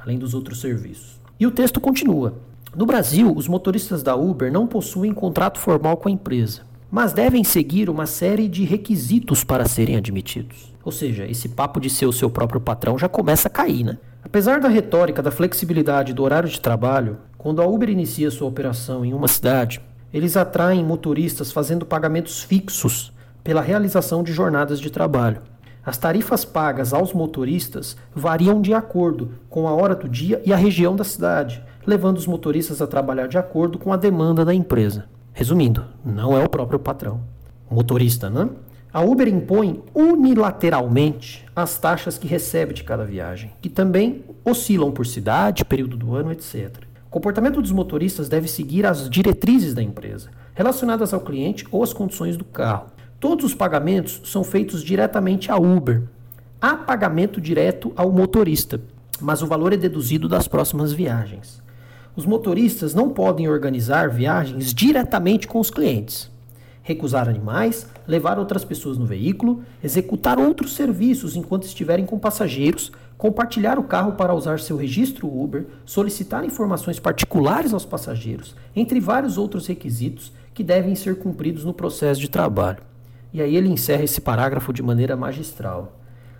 Além 0.00 0.18
dos 0.18 0.32
outros 0.32 0.60
serviços. 0.60 1.20
E 1.38 1.46
o 1.46 1.50
texto 1.50 1.78
continua. 1.78 2.38
No 2.74 2.86
Brasil, 2.86 3.32
os 3.36 3.46
motoristas 3.46 4.02
da 4.02 4.16
Uber 4.16 4.50
não 4.50 4.66
possuem 4.66 5.12
contrato 5.12 5.58
formal 5.58 5.98
com 5.98 6.08
a 6.08 6.12
empresa 6.12 6.65
mas 6.90 7.12
devem 7.12 7.42
seguir 7.42 7.90
uma 7.90 8.06
série 8.06 8.48
de 8.48 8.64
requisitos 8.64 9.42
para 9.42 9.66
serem 9.66 9.96
admitidos. 9.96 10.72
Ou 10.84 10.92
seja, 10.92 11.26
esse 11.26 11.48
papo 11.48 11.80
de 11.80 11.90
ser 11.90 12.06
o 12.06 12.12
seu 12.12 12.30
próprio 12.30 12.60
patrão 12.60 12.96
já 12.96 13.08
começa 13.08 13.48
a 13.48 13.50
cair, 13.50 13.84
né? 13.84 13.98
Apesar 14.22 14.60
da 14.60 14.68
retórica 14.68 15.22
da 15.22 15.30
flexibilidade 15.30 16.12
do 16.12 16.22
horário 16.22 16.48
de 16.48 16.60
trabalho, 16.60 17.18
quando 17.36 17.62
a 17.62 17.66
Uber 17.66 17.88
inicia 17.88 18.30
sua 18.30 18.48
operação 18.48 19.04
em 19.04 19.12
uma 19.12 19.28
cidade, 19.28 19.80
eles 20.12 20.36
atraem 20.36 20.84
motoristas 20.84 21.52
fazendo 21.52 21.86
pagamentos 21.86 22.42
fixos 22.42 23.12
pela 23.44 23.60
realização 23.60 24.22
de 24.22 24.32
jornadas 24.32 24.80
de 24.80 24.90
trabalho. 24.90 25.42
As 25.84 25.96
tarifas 25.96 26.44
pagas 26.44 26.92
aos 26.92 27.12
motoristas 27.12 27.96
variam 28.12 28.60
de 28.60 28.74
acordo 28.74 29.34
com 29.48 29.68
a 29.68 29.72
hora 29.72 29.94
do 29.94 30.08
dia 30.08 30.42
e 30.44 30.52
a 30.52 30.56
região 30.56 30.96
da 30.96 31.04
cidade, 31.04 31.62
levando 31.86 32.16
os 32.16 32.26
motoristas 32.26 32.82
a 32.82 32.86
trabalhar 32.88 33.28
de 33.28 33.38
acordo 33.38 33.78
com 33.78 33.92
a 33.92 33.96
demanda 33.96 34.44
da 34.44 34.52
empresa. 34.52 35.04
Resumindo, 35.38 35.84
não 36.02 36.34
é 36.34 36.42
o 36.42 36.48
próprio 36.48 36.78
patrão. 36.78 37.20
Motorista, 37.70 38.30
né? 38.30 38.48
A 38.90 39.02
Uber 39.02 39.28
impõe 39.28 39.82
unilateralmente 39.94 41.44
as 41.54 41.76
taxas 41.76 42.16
que 42.16 42.26
recebe 42.26 42.72
de 42.72 42.82
cada 42.82 43.04
viagem, 43.04 43.52
que 43.60 43.68
também 43.68 44.24
oscilam 44.42 44.90
por 44.90 45.04
cidade, 45.04 45.62
período 45.62 45.94
do 45.94 46.14
ano, 46.14 46.32
etc. 46.32 46.78
O 47.06 47.10
comportamento 47.10 47.60
dos 47.60 47.70
motoristas 47.70 48.30
deve 48.30 48.48
seguir 48.48 48.86
as 48.86 49.10
diretrizes 49.10 49.74
da 49.74 49.82
empresa, 49.82 50.30
relacionadas 50.54 51.12
ao 51.12 51.20
cliente 51.20 51.66
ou 51.70 51.82
às 51.82 51.92
condições 51.92 52.38
do 52.38 52.44
carro. 52.44 52.86
Todos 53.20 53.44
os 53.44 53.54
pagamentos 53.54 54.22
são 54.24 54.42
feitos 54.42 54.82
diretamente 54.82 55.52
à 55.52 55.56
Uber. 55.58 56.04
Há 56.58 56.76
pagamento 56.76 57.42
direto 57.42 57.92
ao 57.94 58.10
motorista, 58.10 58.80
mas 59.20 59.42
o 59.42 59.46
valor 59.46 59.74
é 59.74 59.76
deduzido 59.76 60.30
das 60.30 60.48
próximas 60.48 60.94
viagens. 60.94 61.60
Os 62.16 62.24
motoristas 62.24 62.94
não 62.94 63.10
podem 63.10 63.46
organizar 63.46 64.08
viagens 64.08 64.72
diretamente 64.72 65.46
com 65.46 65.60
os 65.60 65.70
clientes, 65.70 66.30
recusar 66.82 67.28
animais, 67.28 67.86
levar 68.08 68.38
outras 68.38 68.64
pessoas 68.64 68.96
no 68.96 69.04
veículo, 69.04 69.62
executar 69.84 70.38
outros 70.38 70.74
serviços 70.74 71.36
enquanto 71.36 71.64
estiverem 71.64 72.06
com 72.06 72.18
passageiros, 72.18 72.90
compartilhar 73.18 73.78
o 73.78 73.84
carro 73.84 74.12
para 74.12 74.32
usar 74.32 74.58
seu 74.60 74.78
registro 74.78 75.28
Uber, 75.28 75.66
solicitar 75.84 76.42
informações 76.42 76.98
particulares 76.98 77.74
aos 77.74 77.84
passageiros, 77.84 78.56
entre 78.74 78.98
vários 78.98 79.36
outros 79.36 79.66
requisitos 79.66 80.32
que 80.54 80.64
devem 80.64 80.94
ser 80.94 81.18
cumpridos 81.18 81.64
no 81.64 81.74
processo 81.74 82.18
de 82.18 82.30
trabalho. 82.30 82.82
E 83.30 83.42
aí 83.42 83.54
ele 83.54 83.68
encerra 83.68 84.04
esse 84.04 84.22
parágrafo 84.22 84.72
de 84.72 84.82
maneira 84.82 85.14
magistral. 85.16 85.95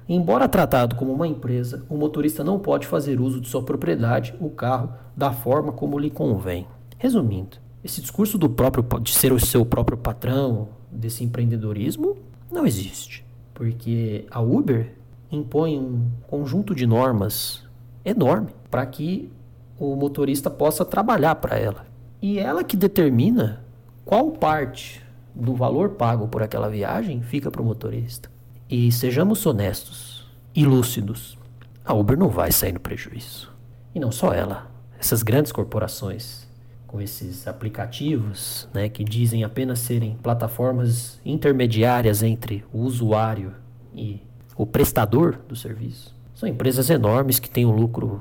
Embora 0.08 0.48
tratado 0.48 0.94
como 0.94 1.12
uma 1.12 1.26
empresa, 1.26 1.84
o 1.88 1.96
motorista 1.96 2.44
não 2.44 2.58
pode 2.58 2.86
fazer 2.86 3.20
uso 3.20 3.40
de 3.40 3.48
sua 3.48 3.62
propriedade, 3.62 4.34
o 4.40 4.48
carro, 4.48 4.92
da 5.16 5.32
forma 5.32 5.72
como 5.72 5.98
lhe 5.98 6.10
convém. 6.10 6.66
Resumindo, 6.96 7.56
esse 7.82 8.00
discurso 8.00 8.38
do 8.38 8.48
próprio 8.48 8.84
de 9.00 9.12
ser 9.12 9.32
o 9.32 9.40
seu 9.40 9.66
próprio 9.66 9.98
patrão, 9.98 10.68
desse 10.90 11.24
empreendedorismo, 11.24 12.16
não 12.50 12.66
existe, 12.66 13.24
porque 13.52 14.26
a 14.30 14.40
Uber 14.40 14.92
impõe 15.30 15.78
um 15.78 16.08
conjunto 16.26 16.74
de 16.74 16.86
normas 16.86 17.64
enorme 18.04 18.48
para 18.70 18.86
que 18.86 19.30
o 19.78 19.94
motorista 19.96 20.48
possa 20.48 20.84
trabalhar 20.84 21.34
para 21.36 21.58
ela. 21.58 21.86
E 22.22 22.38
ela 22.38 22.64
que 22.64 22.76
determina 22.76 23.64
qual 24.04 24.30
parte 24.30 25.02
do 25.34 25.54
valor 25.54 25.90
pago 25.90 26.28
por 26.28 26.42
aquela 26.42 26.70
viagem 26.70 27.20
fica 27.22 27.50
para 27.50 27.60
o 27.60 27.64
motorista. 27.64 28.30
E 28.68 28.90
sejamos 28.90 29.46
honestos 29.46 30.26
e 30.52 30.64
lúcidos. 30.64 31.38
A 31.84 31.94
Uber 31.94 32.18
não 32.18 32.28
vai 32.28 32.50
sair 32.50 32.72
no 32.72 32.80
prejuízo. 32.80 33.48
E 33.94 34.00
não 34.00 34.10
só 34.10 34.32
ela. 34.32 34.68
Essas 34.98 35.22
grandes 35.22 35.52
corporações, 35.52 36.48
com 36.84 37.00
esses 37.00 37.46
aplicativos, 37.46 38.68
né, 38.74 38.88
que 38.88 39.04
dizem 39.04 39.44
apenas 39.44 39.78
serem 39.78 40.16
plataformas 40.20 41.20
intermediárias 41.24 42.24
entre 42.24 42.64
o 42.72 42.80
usuário 42.80 43.54
e 43.94 44.20
o 44.56 44.66
prestador 44.66 45.38
do 45.46 45.54
serviço, 45.54 46.12
são 46.34 46.48
empresas 46.48 46.90
enormes 46.90 47.38
que 47.38 47.48
têm 47.48 47.64
um 47.64 47.70
lucro 47.70 48.20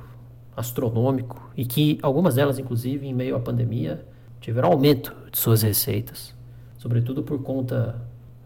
astronômico 0.56 1.50
e 1.58 1.66
que 1.66 1.98
algumas 2.04 2.36
delas, 2.36 2.60
inclusive, 2.60 3.08
em 3.08 3.16
meio 3.16 3.36
à 3.36 3.40
pandemia, 3.40 4.06
tiveram 4.40 4.70
aumento 4.70 5.12
de 5.32 5.40
suas 5.40 5.64
receitas, 5.64 6.36
sobretudo 6.78 7.24
por 7.24 7.42
conta 7.42 8.00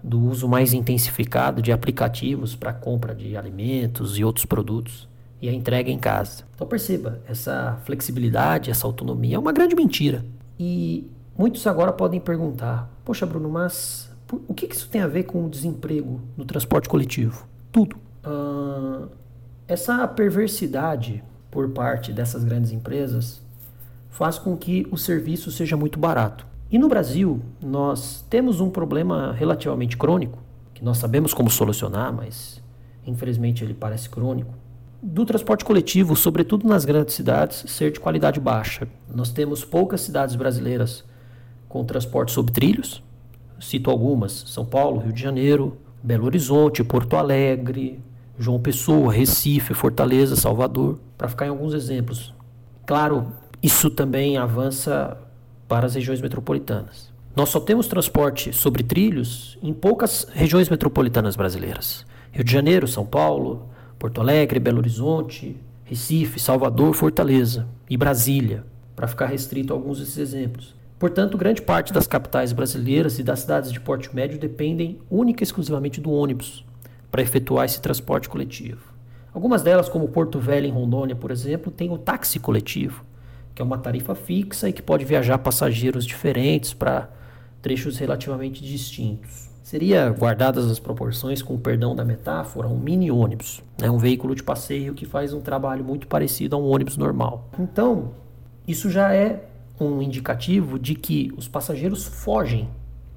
do 0.03 0.19
uso 0.19 0.47
mais 0.47 0.73
intensificado 0.73 1.61
de 1.61 1.71
aplicativos 1.71 2.55
para 2.55 2.73
compra 2.73 3.13
de 3.13 3.35
alimentos 3.35 4.17
e 4.17 4.23
outros 4.23 4.45
produtos 4.45 5.07
e 5.41 5.47
a 5.47 5.53
entrega 5.53 5.89
em 5.89 5.97
casa. 5.97 6.43
Então 6.55 6.67
perceba, 6.67 7.21
essa 7.27 7.79
flexibilidade, 7.85 8.69
essa 8.69 8.85
autonomia 8.85 9.35
é 9.35 9.39
uma 9.39 9.51
grande 9.51 9.75
mentira. 9.75 10.25
E 10.59 11.09
muitos 11.37 11.65
agora 11.67 11.91
podem 11.93 12.19
perguntar: 12.19 12.91
"Poxa, 13.05 13.25
Bruno, 13.25 13.49
mas 13.49 14.09
O 14.47 14.53
que, 14.53 14.67
isso 14.67 14.87
tem 14.89 15.01
a 15.01 15.07
ver 15.07 15.23
com 15.23 15.43
o 15.43 15.49
desemprego 15.49 16.21
no 16.37 16.45
transporte 16.45 16.87
coletivo? 16.87 17.47
Tudo. 17.71 17.95
Uh, 18.23 19.09
essa 19.67 20.07
perversidade 20.07 21.23
por 21.49 21.69
parte 21.69 22.13
dessas 22.13 22.43
grandes 22.43 22.71
empresas 22.71 23.41
faz 24.09 24.37
com 24.37 24.55
que 24.55 24.87
o 24.91 24.97
serviço 24.97 25.51
seja 25.51 25.75
muito 25.75 25.97
barato. 25.97 26.45
E 26.71 26.77
no 26.77 26.87
Brasil, 26.87 27.41
nós 27.61 28.23
temos 28.29 28.61
um 28.61 28.69
problema 28.69 29.33
relativamente 29.33 29.97
crônico, 29.97 30.37
que 30.73 30.83
nós 30.83 30.97
sabemos 30.97 31.33
como 31.33 31.49
solucionar, 31.49 32.13
mas 32.13 32.61
infelizmente 33.05 33.63
ele 33.63 33.73
parece 33.73 34.09
crônico, 34.09 34.53
do 35.01 35.25
transporte 35.25 35.65
coletivo, 35.65 36.15
sobretudo 36.15 36.67
nas 36.67 36.85
grandes 36.85 37.15
cidades, 37.15 37.63
ser 37.67 37.91
de 37.91 37.99
qualidade 37.99 38.39
baixa. 38.39 38.87
Nós 39.13 39.31
temos 39.31 39.63
poucas 39.63 40.01
cidades 40.01 40.35
brasileiras 40.35 41.03
com 41.67 41.83
transporte 41.85 42.31
sobre 42.31 42.51
trilhos. 42.51 43.01
Cito 43.59 43.89
algumas: 43.89 44.31
São 44.47 44.65
Paulo, 44.65 44.99
Rio 44.99 45.13
de 45.13 45.21
Janeiro, 45.21 45.77
Belo 46.03 46.25
Horizonte, 46.25 46.83
Porto 46.83 47.15
Alegre, 47.15 47.99
João 48.37 48.59
Pessoa, 48.59 49.11
Recife, 49.11 49.73
Fortaleza, 49.73 50.35
Salvador, 50.35 50.99
para 51.17 51.29
ficar 51.29 51.45
em 51.45 51.49
alguns 51.49 51.73
exemplos. 51.73 52.33
Claro, 52.85 53.27
isso 53.61 53.89
também 53.89 54.37
avança 54.37 55.17
para 55.69 55.85
as 55.85 55.93
regiões 55.93 56.19
metropolitanas. 56.19 57.13
Nós 57.35 57.49
só 57.49 57.59
temos 57.59 57.87
transporte 57.87 58.51
sobre 58.51 58.83
trilhos 58.83 59.57
em 59.61 59.71
poucas 59.71 60.27
regiões 60.33 60.67
metropolitanas 60.67 61.35
brasileiras. 61.35 62.05
Rio 62.31 62.43
de 62.43 62.51
Janeiro, 62.51 62.87
São 62.87 63.05
Paulo, 63.05 63.69
Porto 63.99 64.19
Alegre, 64.19 64.59
Belo 64.59 64.79
Horizonte, 64.79 65.55
Recife, 65.85 66.39
Salvador, 66.39 66.95
Fortaleza 66.95 67.67
e 67.87 67.95
Brasília, 67.95 68.65
para 68.95 69.07
ficar 69.07 69.27
restrito 69.27 69.71
a 69.71 69.75
alguns 69.75 69.99
desses 69.99 70.17
exemplos. 70.17 70.75
Portanto, 70.97 71.37
grande 71.37 71.61
parte 71.61 71.93
das 71.93 72.07
capitais 72.07 72.51
brasileiras 72.51 73.19
e 73.19 73.23
das 73.23 73.41
cidades 73.41 73.71
de 73.71 73.79
porte 73.79 74.13
médio 74.13 74.39
dependem 74.39 74.99
única 75.09 75.43
e 75.43 75.45
exclusivamente 75.45 76.01
do 76.01 76.11
ônibus 76.11 76.65
para 77.11 77.21
efetuar 77.21 77.65
esse 77.65 77.79
transporte 77.79 78.27
coletivo. 78.27 78.91
Algumas 79.31 79.61
delas, 79.61 79.87
como 79.87 80.09
Porto 80.09 80.39
Velho 80.39 80.65
em 80.65 80.71
Rondônia, 80.71 81.15
por 81.15 81.29
exemplo, 81.29 81.71
têm 81.71 81.91
o 81.91 81.97
táxi 81.97 82.39
coletivo, 82.39 83.05
que 83.59 83.61
é 83.61 83.65
uma 83.65 83.77
tarifa 83.77 84.15
fixa 84.15 84.69
e 84.69 84.73
que 84.73 84.81
pode 84.81 85.03
viajar 85.03 85.37
passageiros 85.37 86.05
diferentes 86.05 86.73
para 86.73 87.09
trechos 87.61 87.97
relativamente 87.97 88.63
distintos. 88.63 89.49
Seria, 89.61 90.09
guardadas 90.11 90.71
as 90.71 90.79
proporções, 90.79 91.41
com 91.41 91.55
o 91.55 91.59
perdão 91.59 91.93
da 91.93 92.05
metáfora, 92.05 92.69
um 92.69 92.79
mini 92.79 93.11
ônibus, 93.11 93.61
né? 93.77 93.91
um 93.91 93.97
veículo 93.97 94.33
de 94.33 94.43
passeio 94.43 94.93
que 94.93 95.05
faz 95.05 95.33
um 95.33 95.41
trabalho 95.41 95.83
muito 95.83 96.07
parecido 96.07 96.55
a 96.55 96.59
um 96.59 96.69
ônibus 96.69 96.95
normal. 96.95 97.49
Então, 97.59 98.13
isso 98.65 98.89
já 98.89 99.13
é 99.13 99.43
um 99.77 100.01
indicativo 100.01 100.79
de 100.79 100.95
que 100.95 101.29
os 101.35 101.49
passageiros 101.49 102.05
fogem 102.05 102.69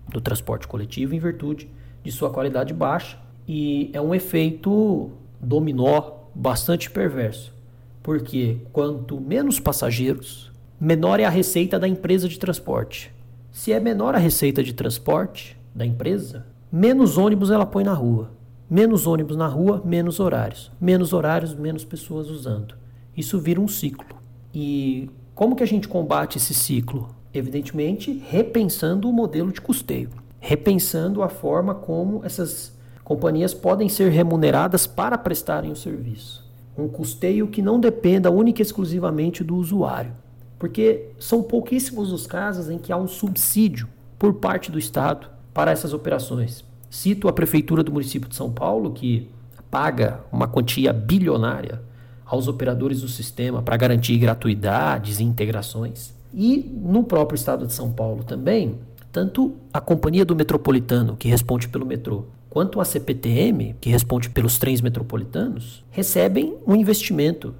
do 0.08 0.20
transporte 0.20 0.66
coletivo 0.66 1.14
em 1.14 1.20
virtude 1.20 1.70
de 2.02 2.10
sua 2.10 2.30
qualidade 2.30 2.74
baixa 2.74 3.16
e 3.46 3.92
é 3.92 4.00
um 4.00 4.12
efeito 4.12 5.12
dominó 5.40 6.14
bastante 6.34 6.90
perverso, 6.90 7.54
porque 8.02 8.58
quanto 8.72 9.20
menos 9.20 9.60
passageiros, 9.60 10.50
menor 10.80 11.20
é 11.20 11.24
a 11.24 11.30
receita 11.30 11.78
da 11.78 11.86
empresa 11.86 12.28
de 12.28 12.38
transporte. 12.38 13.12
Se 13.52 13.72
é 13.72 13.78
menor 13.78 14.14
a 14.14 14.18
receita 14.18 14.62
de 14.62 14.72
transporte, 14.72 15.56
da 15.74 15.86
empresa, 15.86 16.46
menos 16.70 17.16
ônibus 17.16 17.50
ela 17.50 17.66
põe 17.66 17.84
na 17.84 17.94
rua. 17.94 18.30
Menos 18.68 19.06
ônibus 19.06 19.36
na 19.36 19.46
rua, 19.46 19.82
menos 19.84 20.18
horários. 20.18 20.70
Menos 20.80 21.12
horários, 21.12 21.54
menos 21.54 21.84
pessoas 21.84 22.30
usando. 22.30 22.74
Isso 23.16 23.38
vira 23.38 23.60
um 23.60 23.68
ciclo. 23.68 24.16
E 24.54 25.10
como 25.34 25.54
que 25.54 25.62
a 25.62 25.66
gente 25.66 25.88
combate 25.88 26.38
esse 26.38 26.54
ciclo? 26.54 27.14
Evidentemente, 27.34 28.22
repensando 28.28 29.08
o 29.08 29.12
modelo 29.12 29.52
de 29.52 29.60
custeio, 29.60 30.10
repensando 30.40 31.22
a 31.22 31.28
forma 31.28 31.74
como 31.74 32.24
essas 32.24 32.76
companhias 33.04 33.52
podem 33.54 33.88
ser 33.88 34.10
remuneradas 34.10 34.86
para 34.86 35.18
prestarem 35.18 35.70
o 35.70 35.76
serviço. 35.76 36.41
Um 36.76 36.88
custeio 36.88 37.48
que 37.48 37.60
não 37.60 37.78
dependa 37.78 38.30
única 38.30 38.62
e 38.62 38.64
exclusivamente 38.64 39.44
do 39.44 39.56
usuário, 39.56 40.12
porque 40.58 41.10
são 41.18 41.42
pouquíssimos 41.42 42.12
os 42.12 42.26
casos 42.26 42.70
em 42.70 42.78
que 42.78 42.92
há 42.92 42.96
um 42.96 43.08
subsídio 43.08 43.88
por 44.18 44.34
parte 44.34 44.70
do 44.70 44.78
Estado 44.78 45.26
para 45.52 45.70
essas 45.70 45.92
operações. 45.92 46.64
Cito 46.88 47.28
a 47.28 47.32
Prefeitura 47.32 47.82
do 47.82 47.92
município 47.92 48.28
de 48.28 48.36
São 48.36 48.50
Paulo, 48.50 48.92
que 48.92 49.28
paga 49.70 50.20
uma 50.30 50.46
quantia 50.46 50.92
bilionária 50.92 51.82
aos 52.24 52.48
operadores 52.48 53.02
do 53.02 53.08
sistema 53.08 53.62
para 53.62 53.76
garantir 53.76 54.16
gratuidades 54.18 55.20
e 55.20 55.24
integrações. 55.24 56.14
E 56.32 56.70
no 56.82 57.04
próprio 57.04 57.36
estado 57.36 57.66
de 57.66 57.74
São 57.74 57.92
Paulo 57.92 58.24
também, 58.24 58.78
tanto 59.10 59.54
a 59.72 59.80
Companhia 59.80 60.24
do 60.24 60.34
Metropolitano, 60.34 61.16
que 61.16 61.28
responde 61.28 61.68
pelo 61.68 61.84
metrô, 61.84 62.24
quanto 62.52 62.82
a 62.82 62.84
CPTM, 62.84 63.74
que 63.80 63.88
responde 63.88 64.28
pelos 64.28 64.58
trens 64.58 64.82
metropolitanos, 64.82 65.82
recebem 65.90 66.54
um 66.66 66.76
investimento 66.76 67.54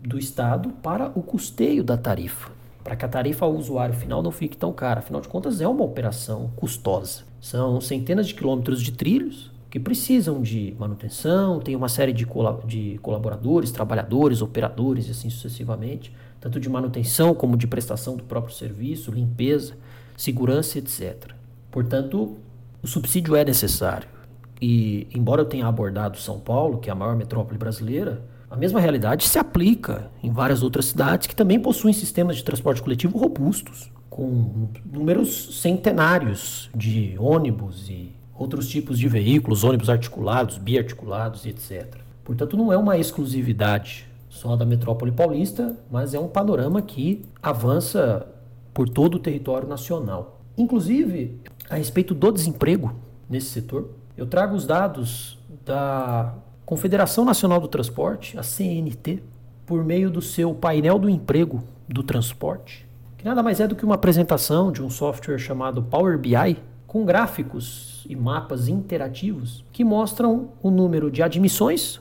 do 0.00 0.18
Estado 0.18 0.70
para 0.82 1.12
o 1.14 1.22
custeio 1.22 1.84
da 1.84 1.98
tarifa, 1.98 2.50
para 2.82 2.96
que 2.96 3.04
a 3.04 3.08
tarifa 3.08 3.44
ao 3.44 3.54
usuário 3.54 3.94
final 3.94 4.22
não 4.22 4.30
fique 4.30 4.56
tão 4.56 4.72
cara. 4.72 5.00
Afinal 5.00 5.20
de 5.20 5.28
contas, 5.28 5.60
é 5.60 5.68
uma 5.68 5.84
operação 5.84 6.50
custosa. 6.56 7.24
São 7.42 7.78
centenas 7.78 8.26
de 8.26 8.32
quilômetros 8.32 8.80
de 8.80 8.90
trilhos 8.90 9.50
que 9.68 9.78
precisam 9.78 10.40
de 10.40 10.74
manutenção, 10.78 11.60
tem 11.60 11.76
uma 11.76 11.90
série 11.90 12.14
de, 12.14 12.26
de 12.64 12.98
colaboradores, 13.02 13.70
trabalhadores, 13.70 14.40
operadores 14.40 15.08
e 15.08 15.10
assim 15.10 15.28
sucessivamente, 15.28 16.10
tanto 16.40 16.58
de 16.58 16.70
manutenção 16.70 17.34
como 17.34 17.54
de 17.54 17.66
prestação 17.66 18.16
do 18.16 18.24
próprio 18.24 18.54
serviço, 18.54 19.10
limpeza, 19.10 19.76
segurança, 20.16 20.78
etc. 20.78 21.32
Portanto, 21.70 22.38
o 22.82 22.86
subsídio 22.86 23.36
é 23.36 23.44
necessário. 23.44 24.16
E, 24.60 25.06
embora 25.14 25.42
eu 25.42 25.46
tenha 25.46 25.66
abordado 25.66 26.18
São 26.18 26.40
Paulo, 26.40 26.78
que 26.78 26.88
é 26.88 26.92
a 26.92 26.96
maior 26.96 27.16
metrópole 27.16 27.58
brasileira, 27.58 28.22
a 28.50 28.56
mesma 28.56 28.80
realidade 28.80 29.28
se 29.28 29.38
aplica 29.38 30.10
em 30.22 30.30
várias 30.30 30.62
outras 30.62 30.86
cidades 30.86 31.26
que 31.26 31.36
também 31.36 31.60
possuem 31.60 31.92
sistemas 31.92 32.36
de 32.36 32.44
transporte 32.44 32.82
coletivo 32.82 33.18
robustos 33.18 33.90
com 34.08 34.68
números 34.84 35.60
centenários 35.60 36.68
de 36.74 37.14
ônibus 37.18 37.88
e 37.88 38.12
outros 38.34 38.68
tipos 38.68 38.98
de 38.98 39.06
veículos, 39.06 39.64
ônibus 39.64 39.88
articulados, 39.88 40.58
biarticulados 40.58 41.44
e 41.44 41.50
etc. 41.50 41.96
Portanto, 42.24 42.56
não 42.56 42.72
é 42.72 42.76
uma 42.76 42.98
exclusividade 42.98 44.08
só 44.28 44.56
da 44.56 44.64
metrópole 44.64 45.12
paulista, 45.12 45.76
mas 45.90 46.14
é 46.14 46.18
um 46.18 46.28
panorama 46.28 46.82
que 46.82 47.24
avança 47.42 48.26
por 48.72 48.88
todo 48.88 49.16
o 49.16 49.18
território 49.18 49.68
nacional. 49.68 50.40
Inclusive, 50.56 51.40
a 51.68 51.76
respeito 51.76 52.14
do 52.14 52.32
desemprego 52.32 52.94
nesse 53.28 53.50
setor, 53.50 53.90
eu 54.18 54.26
trago 54.26 54.56
os 54.56 54.66
dados 54.66 55.38
da 55.64 56.34
Confederação 56.66 57.24
Nacional 57.24 57.60
do 57.60 57.68
Transporte, 57.68 58.36
a 58.36 58.42
CNT, 58.42 59.22
por 59.64 59.84
meio 59.84 60.10
do 60.10 60.20
seu 60.20 60.52
painel 60.52 60.98
do 60.98 61.08
emprego 61.08 61.62
do 61.88 62.02
transporte, 62.02 62.84
que 63.16 63.24
nada 63.24 63.44
mais 63.44 63.60
é 63.60 63.68
do 63.68 63.76
que 63.76 63.84
uma 63.84 63.94
apresentação 63.94 64.72
de 64.72 64.82
um 64.82 64.90
software 64.90 65.38
chamado 65.38 65.84
Power 65.84 66.18
BI 66.18 66.58
com 66.84 67.04
gráficos 67.04 68.04
e 68.08 68.16
mapas 68.16 68.66
interativos 68.66 69.64
que 69.70 69.84
mostram 69.84 70.48
o 70.60 70.68
número 70.68 71.12
de 71.12 71.22
admissões, 71.22 72.00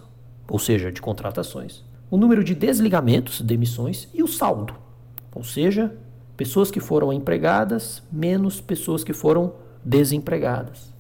ou 0.50 0.58
seja, 0.58 0.92
de 0.92 1.00
contratações, 1.00 1.84
o 2.10 2.18
número 2.18 2.44
de 2.44 2.56
desligamentos, 2.56 3.42
demissões 3.42 4.10
e 4.12 4.24
o 4.24 4.28
saldo, 4.28 4.74
ou 5.36 5.44
seja, 5.44 5.96
pessoas 6.36 6.72
que 6.72 6.80
foram 6.80 7.14
empregadas 7.14 8.02
menos 8.12 8.60
pessoas 8.60 9.04
que 9.04 9.14
foram 9.14 9.54
desempregadas 9.86 10.97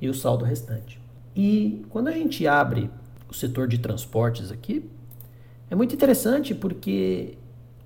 e 0.00 0.08
o 0.08 0.14
saldo 0.14 0.44
restante. 0.44 1.00
E 1.34 1.84
quando 1.90 2.08
a 2.08 2.12
gente 2.12 2.46
abre 2.46 2.90
o 3.28 3.34
setor 3.34 3.68
de 3.68 3.78
transportes 3.78 4.50
aqui, 4.50 4.88
é 5.70 5.74
muito 5.74 5.94
interessante 5.94 6.54
porque 6.54 7.36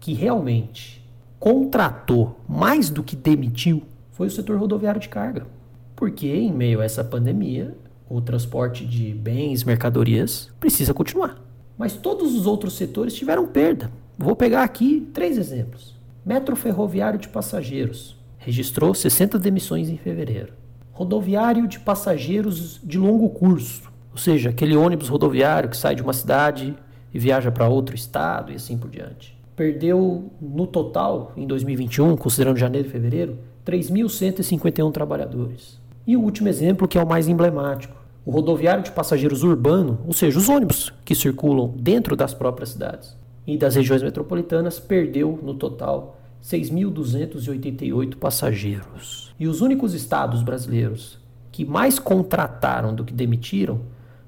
que 0.00 0.12
realmente 0.12 0.98
contratou 1.38 2.40
mais 2.48 2.90
do 2.90 3.02
que 3.02 3.14
demitiu 3.14 3.82
foi 4.12 4.26
o 4.26 4.30
setor 4.30 4.58
rodoviário 4.58 5.00
de 5.00 5.08
carga. 5.08 5.46
Porque, 5.94 6.28
em 6.28 6.52
meio 6.52 6.80
a 6.80 6.84
essa 6.84 7.04
pandemia, 7.04 7.76
o 8.08 8.20
transporte 8.20 8.86
de 8.86 9.12
bens, 9.12 9.64
mercadorias 9.64 10.50
precisa 10.58 10.94
continuar. 10.94 11.38
Mas 11.76 11.92
todos 11.92 12.34
os 12.34 12.46
outros 12.46 12.76
setores 12.76 13.14
tiveram 13.14 13.46
perda. 13.46 13.90
Vou 14.16 14.34
pegar 14.34 14.62
aqui 14.62 15.08
três 15.12 15.38
exemplos. 15.38 15.94
Metro 16.24 16.56
Ferroviário 16.56 17.18
de 17.18 17.28
Passageiros 17.28 18.16
registrou 18.38 18.94
60 18.94 19.38
demissões 19.38 19.88
em 19.88 19.96
fevereiro. 19.96 20.52
Rodoviário 20.92 21.68
de 21.68 21.78
passageiros 21.78 22.80
de 22.82 22.98
longo 22.98 23.28
curso, 23.30 23.82
ou 24.10 24.18
seja, 24.18 24.50
aquele 24.50 24.76
ônibus 24.76 25.08
rodoviário 25.08 25.68
que 25.68 25.76
sai 25.76 25.94
de 25.94 26.02
uma 26.02 26.12
cidade 26.12 26.74
e 27.12 27.18
viaja 27.18 27.52
para 27.52 27.68
outro 27.68 27.94
estado 27.94 28.50
e 28.52 28.56
assim 28.56 28.76
por 28.76 28.90
diante. 28.90 29.36
Perdeu 29.54 30.30
no 30.40 30.66
total, 30.66 31.32
em 31.36 31.46
2021, 31.46 32.16
considerando 32.16 32.56
janeiro 32.56 32.88
e 32.88 32.90
fevereiro, 32.90 33.38
3.151 33.66 34.92
trabalhadores. 34.92 35.78
E 36.06 36.16
o 36.16 36.20
último 36.20 36.48
exemplo, 36.48 36.88
que 36.88 36.96
é 36.96 37.02
o 37.02 37.06
mais 37.06 37.28
emblemático, 37.28 37.94
O 38.24 38.30
rodoviário 38.30 38.82
de 38.82 38.92
passageiros 38.92 39.42
urbano, 39.42 40.00
ou 40.06 40.12
seja, 40.12 40.38
os 40.38 40.48
ônibus 40.48 40.92
que 41.04 41.14
circulam 41.14 41.74
dentro 41.76 42.14
das 42.14 42.34
próprias 42.34 42.70
cidades 42.70 43.16
e 43.46 43.56
das 43.56 43.74
regiões 43.74 44.02
metropolitanas, 44.02 44.78
perdeu 44.78 45.38
no 45.42 45.54
total 45.54 46.18
6.288 46.42 48.16
passageiros. 48.16 49.34
E 49.38 49.46
os 49.46 49.60
únicos 49.60 49.94
estados 49.94 50.42
brasileiros 50.42 51.18
que 51.50 51.64
mais 51.64 51.98
contrataram 51.98 52.94
do 52.94 53.04
que 53.04 53.12
demitiram 53.12 53.80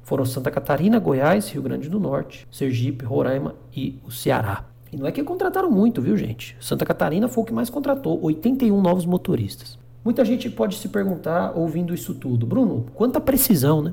foram 0.02 0.24
Santa 0.24 0.50
Catarina, 0.50 0.98
Goiás, 0.98 1.48
Rio 1.50 1.62
Grande 1.62 1.88
do 1.88 2.00
Norte, 2.00 2.46
Sergipe, 2.50 3.04
Roraima 3.04 3.54
e 3.74 4.00
o 4.04 4.10
Ceará. 4.10 4.64
E 4.92 4.96
não 4.96 5.06
é 5.06 5.12
que 5.12 5.22
contrataram 5.22 5.70
muito, 5.70 6.02
viu, 6.02 6.16
gente? 6.16 6.56
Santa 6.60 6.84
Catarina 6.84 7.28
foi 7.28 7.44
o 7.44 7.46
que 7.46 7.52
mais 7.52 7.70
contratou, 7.70 8.20
81 8.20 8.80
novos 8.80 9.06
motoristas. 9.06 9.78
Muita 10.04 10.24
gente 10.24 10.48
pode 10.48 10.76
se 10.76 10.88
perguntar, 10.88 11.52
ouvindo 11.54 11.94
isso 11.94 12.14
tudo, 12.14 12.46
Bruno, 12.46 12.86
quanta 12.94 13.20
precisão, 13.20 13.82
né? 13.82 13.92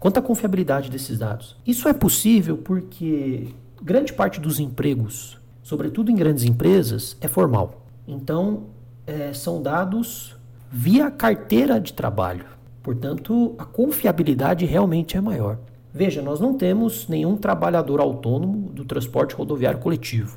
Quanta 0.00 0.20
confiabilidade 0.20 0.90
desses 0.90 1.18
dados? 1.18 1.56
Isso 1.66 1.88
é 1.88 1.92
possível 1.92 2.56
porque 2.58 3.54
grande 3.80 4.12
parte 4.12 4.40
dos 4.40 4.58
empregos, 4.58 5.38
sobretudo 5.62 6.10
em 6.10 6.14
grandes 6.14 6.44
empresas, 6.44 7.16
é 7.20 7.28
formal. 7.28 7.86
Então, 8.06 8.64
é, 9.06 9.32
são 9.32 9.62
dados 9.62 10.36
via 10.70 11.10
carteira 11.10 11.80
de 11.80 11.92
trabalho. 11.92 12.46
Portanto, 12.82 13.54
a 13.56 13.64
confiabilidade 13.64 14.66
realmente 14.66 15.16
é 15.16 15.20
maior. 15.20 15.58
Veja, 15.92 16.20
nós 16.20 16.40
não 16.40 16.54
temos 16.54 17.06
nenhum 17.06 17.36
trabalhador 17.36 18.00
autônomo 18.00 18.70
do 18.70 18.84
transporte 18.84 19.34
rodoviário 19.34 19.78
coletivo. 19.78 20.36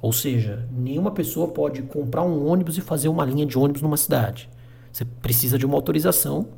Ou 0.00 0.12
seja, 0.12 0.68
nenhuma 0.70 1.10
pessoa 1.10 1.48
pode 1.48 1.82
comprar 1.82 2.22
um 2.22 2.46
ônibus 2.46 2.76
e 2.76 2.82
fazer 2.82 3.08
uma 3.08 3.24
linha 3.24 3.46
de 3.46 3.58
ônibus 3.58 3.82
numa 3.82 3.96
cidade. 3.96 4.48
Você 4.92 5.04
precisa 5.04 5.58
de 5.58 5.66
uma 5.66 5.74
autorização 5.74 6.48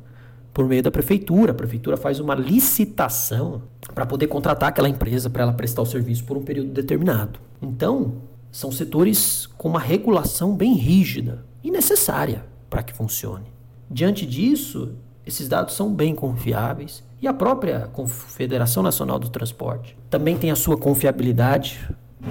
por 0.53 0.67
meio 0.67 0.83
da 0.83 0.91
prefeitura. 0.91 1.51
A 1.51 1.55
prefeitura 1.55 1.97
faz 1.97 2.19
uma 2.19 2.35
licitação 2.35 3.63
para 3.93 4.05
poder 4.05 4.27
contratar 4.27 4.69
aquela 4.69 4.89
empresa 4.89 5.29
para 5.29 5.43
ela 5.43 5.53
prestar 5.53 5.81
o 5.81 5.85
serviço 5.85 6.23
por 6.23 6.37
um 6.37 6.43
período 6.43 6.71
determinado. 6.71 7.39
Então, 7.61 8.15
são 8.51 8.71
setores 8.71 9.47
com 9.57 9.69
uma 9.69 9.79
regulação 9.79 10.55
bem 10.55 10.73
rígida 10.73 11.45
e 11.63 11.71
necessária 11.71 12.45
para 12.69 12.83
que 12.83 12.93
funcione. 12.93 13.45
Diante 13.89 14.25
disso, 14.25 14.93
esses 15.25 15.47
dados 15.47 15.75
são 15.75 15.93
bem 15.93 16.15
confiáveis 16.15 17.03
e 17.21 17.27
a 17.27 17.33
própria 17.33 17.87
Confederação 17.93 18.81
Nacional 18.81 19.19
do 19.19 19.29
Transporte 19.29 19.97
também 20.09 20.37
tem 20.37 20.51
a 20.51 20.55
sua 20.55 20.77
confiabilidade 20.77 21.79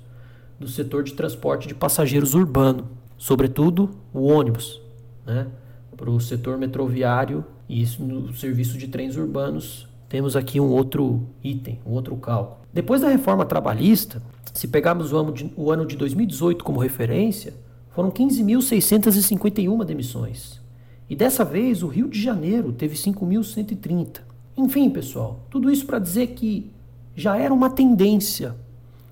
do 0.58 0.66
setor 0.66 1.02
de 1.02 1.12
transporte 1.12 1.68
de 1.68 1.74
passageiros 1.74 2.32
urbano, 2.32 2.88
sobretudo 3.18 3.90
o 4.10 4.22
ônibus, 4.22 4.80
né? 5.26 5.48
Para 5.94 6.10
o 6.10 6.18
setor 6.18 6.56
metroviário 6.56 7.44
e 7.68 7.84
no 7.98 8.32
serviço 8.32 8.78
de 8.78 8.88
trens 8.88 9.18
urbanos 9.18 9.85
temos 10.08 10.36
aqui 10.36 10.60
um 10.60 10.68
outro 10.70 11.26
item, 11.42 11.80
um 11.86 11.92
outro 11.92 12.16
cálculo. 12.16 12.58
Depois 12.72 13.00
da 13.00 13.08
reforma 13.08 13.44
trabalhista, 13.44 14.22
se 14.52 14.68
pegarmos 14.68 15.12
o 15.12 15.16
ano 15.16 15.32
de, 15.32 15.52
o 15.56 15.70
ano 15.70 15.86
de 15.86 15.96
2018 15.96 16.64
como 16.64 16.78
referência, 16.78 17.54
foram 17.90 18.10
15.651 18.10 19.84
demissões. 19.84 20.60
E 21.08 21.16
dessa 21.16 21.44
vez 21.44 21.82
o 21.82 21.88
Rio 21.88 22.08
de 22.08 22.20
Janeiro 22.20 22.72
teve 22.72 22.94
5.130. 22.94 24.20
Enfim, 24.56 24.90
pessoal, 24.90 25.40
tudo 25.50 25.70
isso 25.70 25.86
para 25.86 25.98
dizer 25.98 26.28
que 26.28 26.70
já 27.14 27.36
era 27.36 27.52
uma 27.52 27.70
tendência 27.70 28.54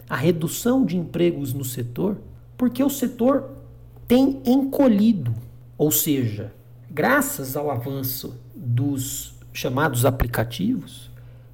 a 0.08 0.16
redução 0.16 0.84
de 0.84 0.96
empregos 0.96 1.52
no 1.52 1.64
setor, 1.64 2.18
porque 2.56 2.82
o 2.82 2.90
setor 2.90 3.50
tem 4.06 4.40
encolhido, 4.44 5.34
ou 5.78 5.90
seja, 5.90 6.52
graças 6.90 7.56
ao 7.56 7.70
avanço 7.70 8.38
dos 8.54 9.33
chamados 9.54 10.04
aplicativos, 10.04 11.10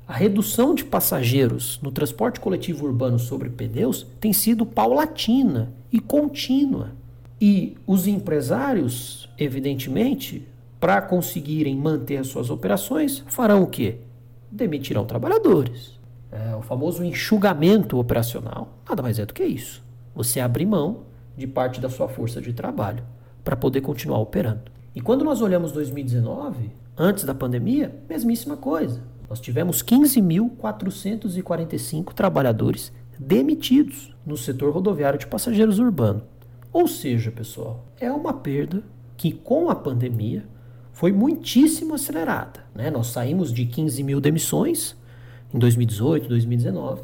a 0.09 0.15
redução 0.15 0.75
de 0.75 0.85
passageiros 0.85 1.79
no 1.81 1.93
transporte 1.93 2.41
coletivo 2.41 2.87
urbano 2.87 3.19
sobre 3.19 3.49
pneus 3.49 4.05
tem 4.19 4.33
sido 4.33 4.67
paulatina 4.67 5.73
e 5.93 6.01
contínua. 6.01 6.93
E 7.41 7.77
os 7.87 8.09
empresários, 8.09 9.29
evidentemente, 9.39 10.49
para 10.81 11.01
conseguirem 11.01 11.77
manter 11.77 12.17
as 12.17 12.27
suas 12.27 12.51
operações, 12.51 13.23
farão 13.29 13.63
o 13.63 13.67
quê? 13.67 13.99
Demitirão 14.51 15.05
trabalhadores. 15.05 15.99
É, 16.33 16.57
o 16.57 16.63
famoso 16.63 17.05
enxugamento 17.05 17.99
operacional 17.99 18.69
nada 18.89 19.03
mais 19.03 19.19
é 19.19 19.27
do 19.27 19.35
que 19.35 19.45
isso. 19.45 19.83
Você 20.15 20.41
abre 20.41 20.67
mão 20.67 21.03
de 21.37 21.47
parte 21.47 21.81
da 21.81 21.89
sua 21.89 22.09
força 22.09 22.41
de 22.41 22.53
trabalho 22.53 23.05
para 23.45 23.57
poder 23.57 23.81
continuar 23.81 24.19
operando. 24.19 24.63
E 24.95 25.01
quando 25.01 25.25
nós 25.25 25.41
olhamos 25.41 25.71
2019, 25.71 26.80
antes 26.97 27.25
da 27.25 27.35
pandemia, 27.35 28.01
mesmíssima 28.09 28.57
coisa. 28.57 29.03
Nós 29.29 29.41
tivemos 29.41 29.83
15.445 29.83 32.13
trabalhadores 32.13 32.93
demitidos 33.19 34.15
no 34.25 34.37
setor 34.37 34.73
rodoviário 34.73 35.19
de 35.19 35.27
passageiros 35.27 35.79
urbano. 35.79 36.23
Ou 36.73 36.89
seja, 36.89 37.31
pessoal, 37.31 37.85
é 38.01 38.11
uma 38.11 38.33
perda 38.33 38.83
que 39.17 39.31
com 39.33 39.69
a 39.69 39.75
pandemia 39.75 40.47
foi 40.93 41.13
muitíssimo 41.13 41.95
acelerada. 41.95 42.65
Né? 42.75 42.91
Nós 42.91 43.09
saímos 43.09 43.53
de 43.53 43.67
15 43.67 44.03
mil 44.03 44.19
demissões 44.21 44.97
em 45.53 45.59
2018, 45.59 46.29
2019, 46.29 47.03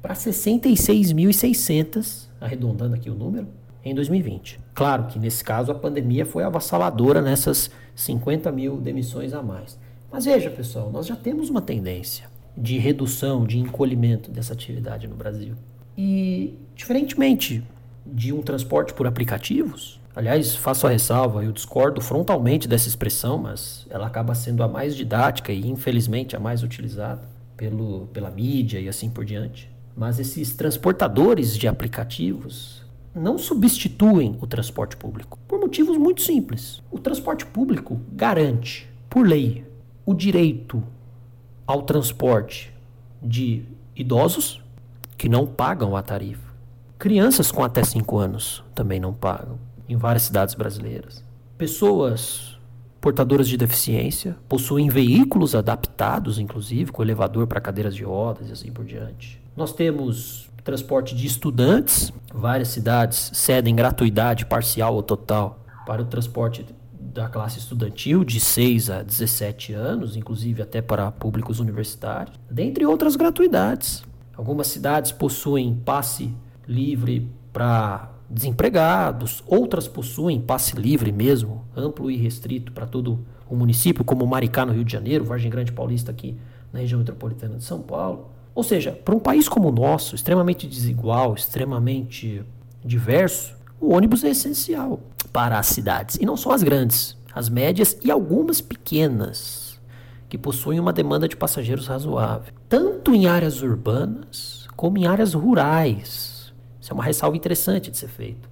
para 0.00 0.14
66.600, 0.14 2.28
arredondando 2.40 2.94
aqui 2.94 3.10
o 3.10 3.14
número, 3.14 3.48
em 3.84 3.94
2020. 3.94 4.60
Claro 4.74 5.04
que 5.04 5.18
nesse 5.18 5.42
caso 5.42 5.72
a 5.72 5.74
pandemia 5.74 6.24
foi 6.24 6.44
avassaladora 6.44 7.20
nessas 7.20 7.70
50 7.94 8.50
mil 8.52 8.76
demissões 8.76 9.32
a 9.32 9.42
mais. 9.42 9.78
Mas 10.10 10.24
veja, 10.24 10.50
pessoal, 10.50 10.90
nós 10.90 11.06
já 11.06 11.16
temos 11.16 11.50
uma 11.50 11.62
tendência 11.62 12.30
de 12.56 12.78
redução, 12.78 13.46
de 13.46 13.58
encolhimento 13.58 14.30
dessa 14.30 14.52
atividade 14.52 15.08
no 15.08 15.14
Brasil. 15.14 15.54
E, 15.96 16.54
diferentemente 16.74 17.62
de 18.04 18.32
um 18.32 18.42
transporte 18.42 18.92
por 18.92 19.06
aplicativos, 19.06 20.00
Aliás, 20.14 20.54
faço 20.54 20.86
a 20.86 20.90
ressalva, 20.90 21.42
eu 21.42 21.52
discordo 21.52 21.98
frontalmente 21.98 22.68
dessa 22.68 22.86
expressão, 22.86 23.38
mas 23.38 23.86
ela 23.88 24.06
acaba 24.06 24.34
sendo 24.34 24.62
a 24.62 24.68
mais 24.68 24.94
didática 24.94 25.50
e, 25.52 25.66
infelizmente, 25.66 26.36
a 26.36 26.38
mais 26.38 26.62
utilizada 26.62 27.22
pelo, 27.56 28.08
pela 28.12 28.30
mídia 28.30 28.78
e 28.78 28.90
assim 28.90 29.08
por 29.08 29.24
diante. 29.24 29.70
Mas 29.96 30.18
esses 30.18 30.54
transportadores 30.54 31.56
de 31.56 31.66
aplicativos 31.66 32.81
não 33.14 33.36
substituem 33.36 34.36
o 34.40 34.46
transporte 34.46 34.96
público, 34.96 35.38
por 35.46 35.60
motivos 35.60 35.96
muito 35.96 36.22
simples. 36.22 36.82
O 36.90 36.98
transporte 36.98 37.44
público 37.44 38.00
garante, 38.12 38.88
por 39.08 39.26
lei, 39.26 39.64
o 40.04 40.14
direito 40.14 40.82
ao 41.66 41.82
transporte 41.82 42.72
de 43.22 43.64
idosos 43.94 44.62
que 45.16 45.28
não 45.28 45.46
pagam 45.46 45.96
a 45.96 46.02
tarifa. 46.02 46.52
Crianças 46.98 47.50
com 47.50 47.62
até 47.62 47.84
5 47.84 48.18
anos 48.18 48.64
também 48.74 48.98
não 48.98 49.12
pagam 49.12 49.58
em 49.88 49.96
várias 49.96 50.22
cidades 50.22 50.54
brasileiras. 50.54 51.22
Pessoas 51.58 52.58
portadoras 53.00 53.48
de 53.48 53.56
deficiência 53.56 54.36
possuem 54.48 54.88
veículos 54.88 55.54
adaptados, 55.54 56.38
inclusive, 56.38 56.92
com 56.92 57.02
elevador 57.02 57.46
para 57.48 57.60
cadeiras 57.60 57.94
de 57.94 58.04
rodas 58.04 58.48
e 58.48 58.52
assim 58.52 58.70
por 58.70 58.84
diante. 58.84 59.42
Nós 59.56 59.72
temos 59.72 60.48
transporte 60.64 61.14
de 61.14 61.26
estudantes, 61.26 62.12
várias 62.32 62.68
cidades 62.68 63.30
cedem 63.34 63.74
gratuidade 63.74 64.46
parcial 64.46 64.94
ou 64.94 65.02
total 65.02 65.64
para 65.86 66.02
o 66.02 66.04
transporte 66.04 66.64
da 66.92 67.28
classe 67.28 67.58
estudantil 67.58 68.24
de 68.24 68.40
6 68.40 68.90
a 68.90 69.02
17 69.02 69.74
anos, 69.74 70.16
inclusive 70.16 70.62
até 70.62 70.80
para 70.80 71.10
públicos 71.10 71.60
universitários, 71.60 72.38
dentre 72.50 72.86
outras 72.86 73.16
gratuidades. 73.16 74.02
Algumas 74.34 74.68
cidades 74.68 75.12
possuem 75.12 75.74
passe 75.74 76.34
livre 76.66 77.30
para 77.52 78.10
desempregados, 78.30 79.44
outras 79.46 79.86
possuem 79.86 80.40
passe 80.40 80.74
livre 80.74 81.12
mesmo, 81.12 81.66
amplo 81.76 82.10
e 82.10 82.16
restrito 82.16 82.72
para 82.72 82.86
todo 82.86 83.26
o 83.46 83.54
município, 83.54 84.02
como 84.02 84.26
Maricá 84.26 84.64
no 84.64 84.72
Rio 84.72 84.84
de 84.84 84.92
Janeiro, 84.92 85.24
Vargem 85.24 85.50
Grande 85.50 85.72
Paulista 85.72 86.10
aqui 86.10 86.38
na 86.72 86.78
região 86.78 86.98
metropolitana 86.98 87.58
de 87.58 87.64
São 87.64 87.82
Paulo. 87.82 88.31
Ou 88.54 88.62
seja, 88.62 88.92
para 88.92 89.14
um 89.14 89.18
país 89.18 89.48
como 89.48 89.68
o 89.68 89.72
nosso, 89.72 90.14
extremamente 90.14 90.66
desigual, 90.66 91.34
extremamente 91.34 92.44
diverso, 92.84 93.54
o 93.80 93.92
ônibus 93.94 94.24
é 94.24 94.30
essencial 94.30 95.00
para 95.32 95.58
as 95.58 95.66
cidades, 95.66 96.16
e 96.20 96.26
não 96.26 96.36
só 96.36 96.52
as 96.52 96.62
grandes, 96.62 97.16
as 97.34 97.48
médias 97.48 97.96
e 98.02 98.10
algumas 98.10 98.60
pequenas, 98.60 99.80
que 100.28 100.36
possuem 100.36 100.80
uma 100.80 100.92
demanda 100.92 101.26
de 101.26 101.36
passageiros 101.36 101.86
razoável, 101.86 102.52
tanto 102.68 103.14
em 103.14 103.26
áreas 103.26 103.62
urbanas 103.62 104.66
como 104.76 104.98
em 104.98 105.06
áreas 105.06 105.34
rurais 105.34 106.32
isso 106.82 106.90
é 106.90 106.94
uma 106.94 107.04
ressalva 107.04 107.36
interessante 107.36 107.92
de 107.92 107.96
ser 107.96 108.08
feito. 108.08 108.50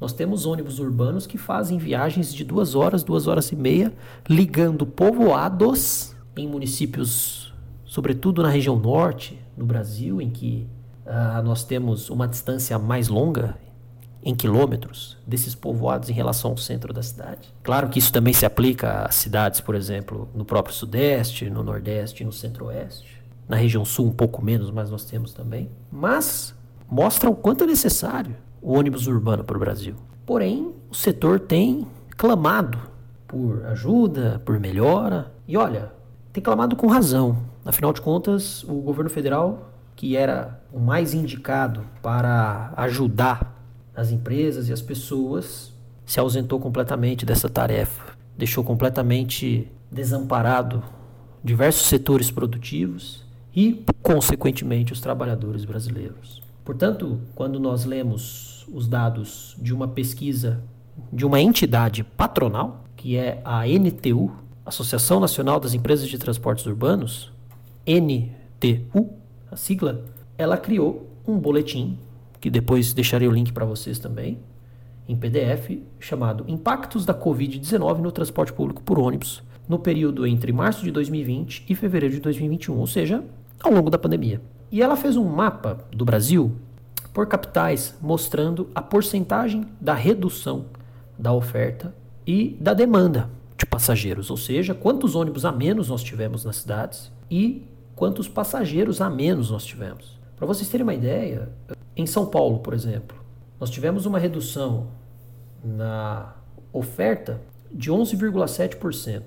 Nós 0.00 0.12
temos 0.12 0.46
ônibus 0.46 0.78
urbanos 0.78 1.26
que 1.26 1.36
fazem 1.36 1.78
viagens 1.78 2.32
de 2.32 2.44
duas 2.44 2.76
horas, 2.76 3.02
duas 3.02 3.26
horas 3.26 3.50
e 3.50 3.56
meia, 3.56 3.92
ligando 4.28 4.86
povoados 4.86 6.14
em 6.36 6.46
municípios, 6.46 7.52
sobretudo 7.84 8.40
na 8.40 8.48
região 8.48 8.78
norte, 8.78 9.36
no 9.56 9.64
Brasil, 9.64 10.20
em 10.20 10.30
que 10.30 10.66
uh, 11.06 11.42
nós 11.42 11.64
temos 11.64 12.10
uma 12.10 12.26
distância 12.26 12.78
mais 12.78 13.08
longa, 13.08 13.56
em 14.24 14.34
quilômetros, 14.34 15.18
desses 15.26 15.54
povoados 15.54 16.08
em 16.08 16.12
relação 16.12 16.52
ao 16.52 16.56
centro 16.56 16.92
da 16.92 17.02
cidade. 17.02 17.52
Claro 17.62 17.88
que 17.88 17.98
isso 17.98 18.12
também 18.12 18.32
se 18.32 18.46
aplica 18.46 19.04
a 19.04 19.10
cidades, 19.10 19.60
por 19.60 19.74
exemplo, 19.74 20.28
no 20.32 20.44
próprio 20.44 20.74
Sudeste, 20.74 21.50
no 21.50 21.62
Nordeste 21.62 22.24
no 22.24 22.32
Centro-Oeste. 22.32 23.20
Na 23.48 23.56
região 23.56 23.84
Sul, 23.84 24.06
um 24.06 24.12
pouco 24.12 24.42
menos, 24.42 24.70
mas 24.70 24.90
nós 24.90 25.04
temos 25.04 25.34
também. 25.34 25.68
Mas 25.90 26.54
mostra 26.88 27.28
o 27.28 27.34
quanto 27.34 27.64
é 27.64 27.66
necessário 27.66 28.36
o 28.60 28.78
ônibus 28.78 29.08
urbano 29.08 29.42
para 29.42 29.56
o 29.56 29.60
Brasil. 29.60 29.96
Porém, 30.24 30.72
o 30.88 30.94
setor 30.94 31.40
tem 31.40 31.86
clamado 32.16 32.78
por 33.26 33.66
ajuda, 33.66 34.40
por 34.44 34.60
melhora. 34.60 35.32
E 35.48 35.56
olha, 35.56 35.92
tem 36.32 36.42
clamado 36.42 36.76
com 36.76 36.86
razão. 36.86 37.38
Afinal 37.64 37.92
de 37.92 38.00
contas, 38.00 38.64
o 38.64 38.74
governo 38.74 39.10
federal, 39.10 39.72
que 39.94 40.16
era 40.16 40.60
o 40.72 40.80
mais 40.80 41.14
indicado 41.14 41.84
para 42.02 42.72
ajudar 42.76 43.56
as 43.94 44.10
empresas 44.10 44.68
e 44.68 44.72
as 44.72 44.82
pessoas, 44.82 45.72
se 46.04 46.18
ausentou 46.18 46.58
completamente 46.58 47.24
dessa 47.24 47.48
tarefa. 47.48 48.16
Deixou 48.36 48.64
completamente 48.64 49.70
desamparado 49.90 50.82
diversos 51.44 51.86
setores 51.86 52.30
produtivos 52.30 53.24
e, 53.54 53.84
consequentemente, 54.02 54.92
os 54.92 55.00
trabalhadores 55.00 55.64
brasileiros. 55.64 56.42
Portanto, 56.64 57.20
quando 57.34 57.60
nós 57.60 57.84
lemos 57.84 58.66
os 58.72 58.88
dados 58.88 59.56
de 59.58 59.74
uma 59.74 59.88
pesquisa 59.88 60.62
de 61.12 61.24
uma 61.24 61.40
entidade 61.40 62.04
patronal, 62.04 62.84
que 62.96 63.16
é 63.16 63.40
a 63.44 63.66
NTU, 63.66 64.30
Associação 64.64 65.18
Nacional 65.18 65.58
das 65.58 65.74
Empresas 65.74 66.08
de 66.08 66.18
Transportes 66.18 66.66
Urbanos, 66.66 67.31
NTU, 67.86 69.10
a 69.50 69.56
sigla, 69.56 70.04
ela 70.38 70.56
criou 70.56 71.10
um 71.26 71.38
boletim, 71.38 71.98
que 72.40 72.48
depois 72.48 72.92
deixarei 72.92 73.26
o 73.28 73.32
link 73.32 73.52
para 73.52 73.64
vocês 73.64 73.98
também, 73.98 74.38
em 75.08 75.16
PDF, 75.16 75.80
chamado 75.98 76.44
Impactos 76.46 77.04
da 77.04 77.12
Covid-19 77.12 77.98
no 77.98 78.12
Transporte 78.12 78.52
Público 78.52 78.82
por 78.82 78.98
Ônibus, 78.98 79.42
no 79.68 79.78
período 79.78 80.26
entre 80.26 80.52
março 80.52 80.84
de 80.84 80.90
2020 80.90 81.64
e 81.68 81.74
fevereiro 81.74 82.14
de 82.14 82.20
2021, 82.20 82.78
ou 82.78 82.86
seja, 82.86 83.24
ao 83.62 83.72
longo 83.72 83.90
da 83.90 83.98
pandemia. 83.98 84.40
E 84.70 84.80
ela 84.80 84.96
fez 84.96 85.16
um 85.16 85.24
mapa 85.24 85.84
do 85.90 86.04
Brasil 86.04 86.52
por 87.12 87.26
capitais, 87.26 87.96
mostrando 88.00 88.70
a 88.74 88.80
porcentagem 88.80 89.66
da 89.80 89.94
redução 89.94 90.66
da 91.18 91.32
oferta 91.32 91.94
e 92.26 92.56
da 92.60 92.72
demanda 92.72 93.28
de 93.28 93.41
passageiros, 93.72 94.30
ou 94.30 94.36
seja, 94.36 94.74
quantos 94.74 95.14
ônibus 95.14 95.46
a 95.46 95.50
menos 95.50 95.88
nós 95.88 96.02
tivemos 96.02 96.44
nas 96.44 96.56
cidades 96.56 97.10
e 97.30 97.66
quantos 97.96 98.28
passageiros 98.28 99.00
a 99.00 99.08
menos 99.08 99.50
nós 99.50 99.64
tivemos. 99.64 100.20
Para 100.36 100.46
vocês 100.46 100.68
terem 100.68 100.82
uma 100.82 100.92
ideia, 100.92 101.48
em 101.96 102.04
São 102.04 102.26
Paulo, 102.26 102.58
por 102.58 102.74
exemplo, 102.74 103.16
nós 103.58 103.70
tivemos 103.70 104.04
uma 104.04 104.18
redução 104.18 104.88
na 105.64 106.34
oferta 106.70 107.40
de 107.72 107.90
11,7% 107.90 109.22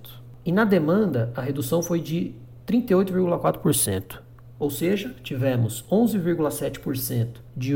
e 0.45 0.51
na 0.51 0.63
demanda 0.63 1.33
a 1.35 1.41
redução 1.41 1.81
foi 1.81 1.99
de 1.99 2.35
38,4%. 2.67 4.19
Ou 4.59 4.69
seja, 4.69 5.15
tivemos 5.23 5.83
11,7% 5.89 7.37
de 7.57 7.73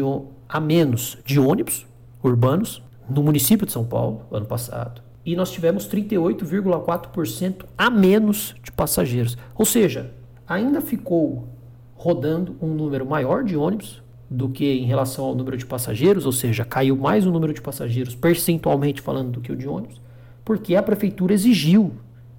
a 0.47 0.59
menos 0.59 1.17
de 1.25 1.39
ônibus 1.39 1.87
urbanos 2.21 2.83
no 3.09 3.23
município 3.23 3.65
de 3.65 3.71
São 3.71 3.85
Paulo 3.85 4.27
ano 4.31 4.45
passado. 4.45 5.08
E 5.25 5.35
nós 5.35 5.51
tivemos 5.51 5.87
38,4% 5.87 7.65
a 7.77 7.89
menos 7.89 8.55
de 8.63 8.71
passageiros. 8.71 9.37
Ou 9.55 9.65
seja, 9.65 10.11
ainda 10.47 10.81
ficou 10.81 11.47
rodando 11.95 12.55
um 12.61 12.73
número 12.73 13.05
maior 13.05 13.43
de 13.43 13.57
ônibus 13.57 14.01
do 14.29 14.47
que 14.47 14.65
em 14.65 14.85
relação 14.85 15.25
ao 15.25 15.35
número 15.35 15.57
de 15.57 15.65
passageiros, 15.65 16.25
ou 16.25 16.31
seja, 16.31 16.63
caiu 16.63 16.95
mais 16.95 17.25
o 17.25 17.31
número 17.31 17.53
de 17.53 17.61
passageiros 17.61 18.15
percentualmente 18.15 19.01
falando 19.01 19.31
do 19.31 19.41
que 19.41 19.51
o 19.51 19.55
de 19.55 19.67
ônibus, 19.67 19.99
porque 20.45 20.75
a 20.75 20.83
prefeitura 20.83 21.33
exigiu, 21.33 21.93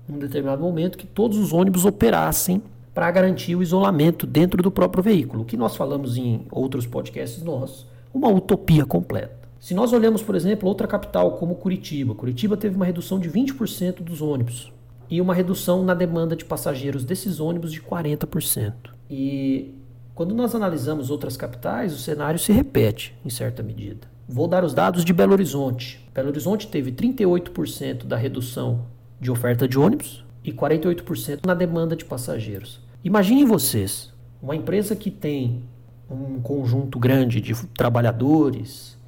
em 0.09 0.15
um 0.15 0.19
determinado 0.19 0.63
momento, 0.63 0.97
que 0.97 1.07
todos 1.07 1.37
os 1.37 1.53
ônibus 1.53 1.85
operassem 1.85 2.63
para 2.95 3.11
garantir 3.11 3.57
o 3.57 3.63
isolamento 3.63 4.27
dentro 4.27 4.63
do 4.63 4.71
próprio 4.71 5.03
veículo, 5.03 5.45
que 5.45 5.57
nós 5.57 5.77
falamos 5.77 6.17
em 6.17 6.47
outros 6.51 6.87
podcasts 6.87 7.43
nossos, 7.43 7.87
uma 8.13 8.29
utopia 8.29 8.85
completa. 8.85 9.40
Se 9.61 9.75
nós 9.75 9.93
olhamos, 9.93 10.23
por 10.23 10.35
exemplo, 10.35 10.67
outra 10.67 10.87
capital 10.87 11.33
como 11.33 11.55
Curitiba, 11.55 12.15
Curitiba 12.15 12.57
teve 12.57 12.77
uma 12.77 12.87
redução 12.87 13.21
de 13.21 13.31
20% 13.31 14.03
dos 14.03 14.23
ônibus 14.23 14.73
e 15.11 15.21
uma 15.21 15.35
redução 15.35 15.85
na 15.85 15.93
demanda 15.93 16.35
de 16.35 16.47
passageiros 16.47 17.05
desses 17.05 17.41
ônibus 17.41 17.71
de 17.71 17.83
40%. 17.83 18.73
E 19.11 19.75
quando 20.15 20.35
nós 20.35 20.55
analisamos 20.55 21.11
outras 21.11 21.37
capitais, 21.37 21.93
o 21.93 21.99
cenário 21.99 22.39
se 22.39 22.53
repete 22.53 23.15
em 23.23 23.29
certa 23.29 23.63
medida. 23.63 24.09
Vou 24.27 24.49
dar 24.49 24.65
os 24.65 24.73
dados 24.73 25.05
de 25.05 25.13
Belo 25.13 25.35
Horizonte. 25.35 26.09
Belo 26.15 26.29
Horizonte 26.29 26.67
teve 26.67 26.91
38% 26.91 28.07
da 28.07 28.17
redução 28.17 28.87
de 29.21 29.31
oferta 29.31 29.69
de 29.69 29.79
ônibus 29.79 30.25
e 30.43 30.53
48% 30.53 31.45
na 31.45 31.53
demanda 31.53 31.95
de 31.95 32.07
passageiros. 32.07 32.81
Imaginem 33.05 33.45
vocês, 33.45 34.11
uma 34.41 34.57
empresa 34.57 34.97
que 34.97 35.11
tem 35.11 35.65
um 36.11 36.41
conjunto 36.41 36.99
grande 36.99 37.43
de 37.43 37.55
trabalhadores, 37.69 38.99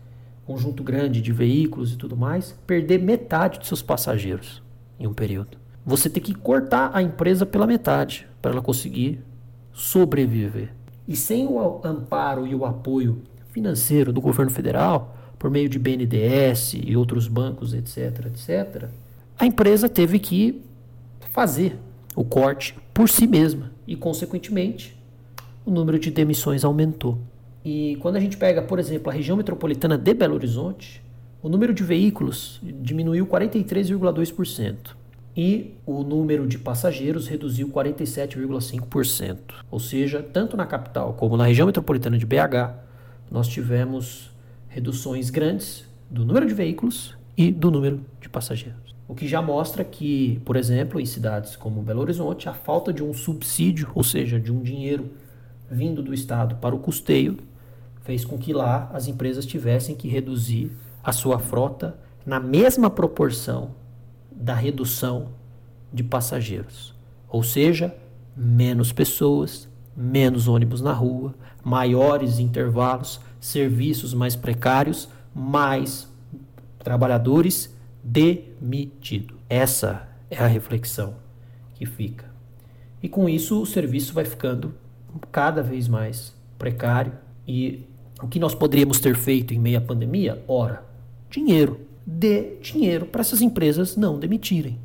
conjunto 0.52 0.82
grande 0.82 1.22
de 1.22 1.32
veículos 1.32 1.94
e 1.94 1.96
tudo 1.96 2.14
mais, 2.14 2.54
perder 2.66 2.98
metade 2.98 3.58
de 3.58 3.66
seus 3.66 3.80
passageiros 3.80 4.62
em 5.00 5.06
um 5.06 5.14
período. 5.14 5.56
Você 5.84 6.10
tem 6.10 6.22
que 6.22 6.34
cortar 6.34 6.90
a 6.92 7.02
empresa 7.02 7.46
pela 7.46 7.66
metade 7.66 8.28
para 8.42 8.52
ela 8.52 8.60
conseguir 8.60 9.20
sobreviver. 9.72 10.68
E 11.08 11.16
sem 11.16 11.46
o 11.46 11.80
amparo 11.82 12.46
e 12.46 12.54
o 12.54 12.66
apoio 12.66 13.22
financeiro 13.50 14.12
do 14.12 14.20
governo 14.20 14.52
federal, 14.52 15.16
por 15.38 15.50
meio 15.50 15.70
de 15.70 15.78
BNDES 15.78 16.74
e 16.74 16.94
outros 16.96 17.26
bancos, 17.28 17.72
etc., 17.72 18.26
etc., 18.26 18.88
a 19.38 19.46
empresa 19.46 19.88
teve 19.88 20.18
que 20.18 20.62
fazer 21.30 21.78
o 22.14 22.22
corte 22.22 22.76
por 22.92 23.08
si 23.08 23.26
mesma 23.26 23.72
e, 23.86 23.96
consequentemente, 23.96 24.94
o 25.64 25.70
número 25.70 25.98
de 25.98 26.10
demissões 26.10 26.62
aumentou. 26.62 27.18
E 27.64 27.96
quando 28.00 28.16
a 28.16 28.20
gente 28.20 28.36
pega, 28.36 28.60
por 28.62 28.78
exemplo, 28.78 29.10
a 29.10 29.14
região 29.14 29.36
metropolitana 29.36 29.96
de 29.96 30.14
Belo 30.14 30.34
Horizonte, 30.34 31.02
o 31.42 31.48
número 31.48 31.72
de 31.72 31.82
veículos 31.82 32.60
diminuiu 32.62 33.26
43,2% 33.26 35.02
e 35.36 35.74
o 35.86 36.02
número 36.02 36.46
de 36.46 36.58
passageiros 36.58 37.26
reduziu 37.26 37.68
47,5%. 37.68 39.38
Ou 39.70 39.80
seja, 39.80 40.22
tanto 40.22 40.56
na 40.56 40.66
capital 40.66 41.14
como 41.14 41.36
na 41.36 41.46
região 41.46 41.66
metropolitana 41.66 42.18
de 42.18 42.26
BH, 42.26 42.74
nós 43.30 43.48
tivemos 43.48 44.30
reduções 44.68 45.30
grandes 45.30 45.86
do 46.10 46.24
número 46.24 46.46
de 46.46 46.54
veículos 46.54 47.16
e 47.36 47.50
do 47.50 47.70
número 47.70 48.00
de 48.20 48.28
passageiros. 48.28 48.94
O 49.08 49.14
que 49.14 49.26
já 49.26 49.42
mostra 49.42 49.84
que, 49.84 50.40
por 50.44 50.56
exemplo, 50.56 51.00
em 51.00 51.06
cidades 51.06 51.56
como 51.56 51.82
Belo 51.82 52.00
Horizonte, 52.00 52.48
a 52.48 52.54
falta 52.54 52.92
de 52.92 53.02
um 53.02 53.12
subsídio, 53.12 53.90
ou 53.94 54.04
seja, 54.04 54.38
de 54.38 54.52
um 54.52 54.60
dinheiro 54.60 55.10
vindo 55.70 56.02
do 56.02 56.12
Estado 56.12 56.56
para 56.56 56.74
o 56.74 56.78
custeio, 56.78 57.38
fez 58.02 58.24
com 58.24 58.38
que 58.38 58.52
lá 58.52 58.90
as 58.92 59.06
empresas 59.06 59.46
tivessem 59.46 59.94
que 59.94 60.08
reduzir 60.08 60.70
a 61.02 61.12
sua 61.12 61.38
frota 61.38 61.96
na 62.24 62.38
mesma 62.38 62.90
proporção 62.90 63.74
da 64.30 64.54
redução 64.54 65.28
de 65.92 66.02
passageiros. 66.02 66.94
Ou 67.28 67.42
seja, 67.42 67.94
menos 68.36 68.92
pessoas, 68.92 69.68
menos 69.96 70.48
ônibus 70.48 70.80
na 70.80 70.92
rua, 70.92 71.34
maiores 71.62 72.38
intervalos, 72.38 73.20
serviços 73.40 74.14
mais 74.14 74.36
precários, 74.36 75.08
mais 75.34 76.08
trabalhadores 76.78 77.74
demitidos. 78.02 79.36
Essa 79.48 80.08
é 80.30 80.38
a 80.38 80.46
reflexão 80.46 81.14
que 81.74 81.86
fica. 81.86 82.32
E 83.02 83.08
com 83.08 83.28
isso 83.28 83.60
o 83.60 83.66
serviço 83.66 84.14
vai 84.14 84.24
ficando 84.24 84.74
cada 85.30 85.62
vez 85.62 85.88
mais 85.88 86.34
precário. 86.58 87.12
E 87.46 87.84
o 88.22 88.28
que 88.28 88.38
nós 88.38 88.54
poderíamos 88.54 89.00
ter 89.00 89.16
feito 89.16 89.52
em 89.52 89.58
meio 89.58 89.78
à 89.78 89.80
pandemia? 89.80 90.42
Ora, 90.46 90.84
dinheiro. 91.28 91.80
Dê 92.06 92.56
dinheiro 92.60 93.06
para 93.06 93.20
essas 93.20 93.40
empresas 93.42 93.96
não 93.96 94.18
demitirem. 94.18 94.78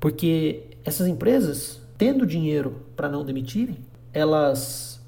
Porque 0.00 0.64
essas 0.84 1.06
empresas, 1.06 1.80
tendo 1.96 2.26
dinheiro 2.26 2.82
para 2.96 3.08
não 3.08 3.24
demitirem, 3.24 3.76
elas, 4.12 5.00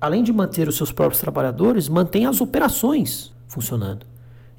além 0.00 0.22
de 0.22 0.32
manter 0.32 0.68
os 0.68 0.76
seus 0.76 0.92
próprios 0.92 1.20
trabalhadores, 1.20 1.88
mantêm 1.88 2.26
as 2.26 2.40
operações 2.40 3.32
funcionando. 3.46 4.06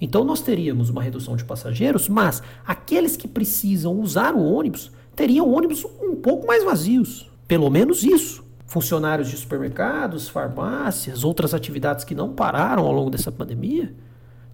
Então 0.01 0.23
nós 0.23 0.41
teríamos 0.41 0.89
uma 0.89 1.03
redução 1.03 1.35
de 1.35 1.43
passageiros, 1.43 2.07
mas 2.07 2.41
aqueles 2.65 3.17
que 3.17 3.27
precisam 3.27 3.99
usar 3.99 4.33
o 4.33 4.43
ônibus 4.43 4.91
teriam 5.15 5.51
ônibus 5.51 5.85
um 6.01 6.15
pouco 6.15 6.47
mais 6.47 6.63
vazios. 6.63 7.29
Pelo 7.47 7.69
menos 7.69 8.03
isso. 8.03 8.43
Funcionários 8.69 9.27
de 9.27 9.35
supermercados, 9.35 10.29
farmácias, 10.29 11.23
outras 11.23 11.55
atividades 11.55 12.05
que 12.05 12.13
não 12.13 12.35
pararam 12.35 12.85
ao 12.85 12.93
longo 12.93 13.09
dessa 13.09 13.31
pandemia, 13.31 13.95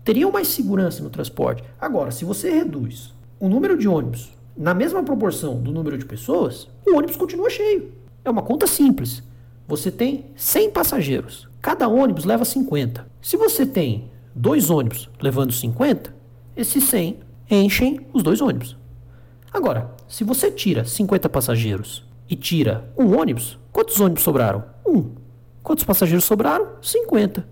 teriam 0.05 0.31
mais 0.31 0.47
segurança 0.47 1.03
no 1.03 1.09
transporte. 1.09 1.65
Agora, 1.77 2.11
se 2.11 2.23
você 2.23 2.49
reduz 2.49 3.13
o 3.37 3.49
número 3.49 3.77
de 3.77 3.89
ônibus 3.89 4.31
na 4.55 4.73
mesma 4.73 5.03
proporção 5.03 5.61
do 5.61 5.69
número 5.69 5.97
de 5.97 6.05
pessoas, 6.05 6.69
o 6.87 6.95
ônibus 6.95 7.17
continua 7.17 7.49
cheio. 7.49 7.91
É 8.23 8.29
uma 8.29 8.41
conta 8.41 8.65
simples. 8.65 9.21
Você 9.67 9.91
tem 9.91 10.27
100 10.37 10.71
passageiros, 10.71 11.49
cada 11.61 11.89
ônibus 11.89 12.23
leva 12.23 12.45
50. 12.45 13.05
Se 13.21 13.35
você 13.35 13.65
tem 13.65 14.09
dois 14.33 14.69
ônibus 14.69 15.09
levando 15.21 15.51
50, 15.51 16.15
esses 16.55 16.85
100 16.85 17.19
enchem 17.51 18.07
os 18.13 18.23
dois 18.23 18.39
ônibus. 18.39 18.77
Agora, 19.51 19.93
se 20.07 20.23
você 20.23 20.49
tira 20.49 20.85
50 20.85 21.27
passageiros 21.27 22.04
e 22.29 22.35
tira 22.35 22.89
um 22.97 23.17
ônibus, 23.17 23.57
quantos 23.71 23.99
ônibus 23.99 24.23
sobraram? 24.23 24.63
Um. 24.85 25.11
Quantos 25.61 25.83
passageiros 25.83 26.25
sobraram? 26.25 26.67
50. 26.81 27.47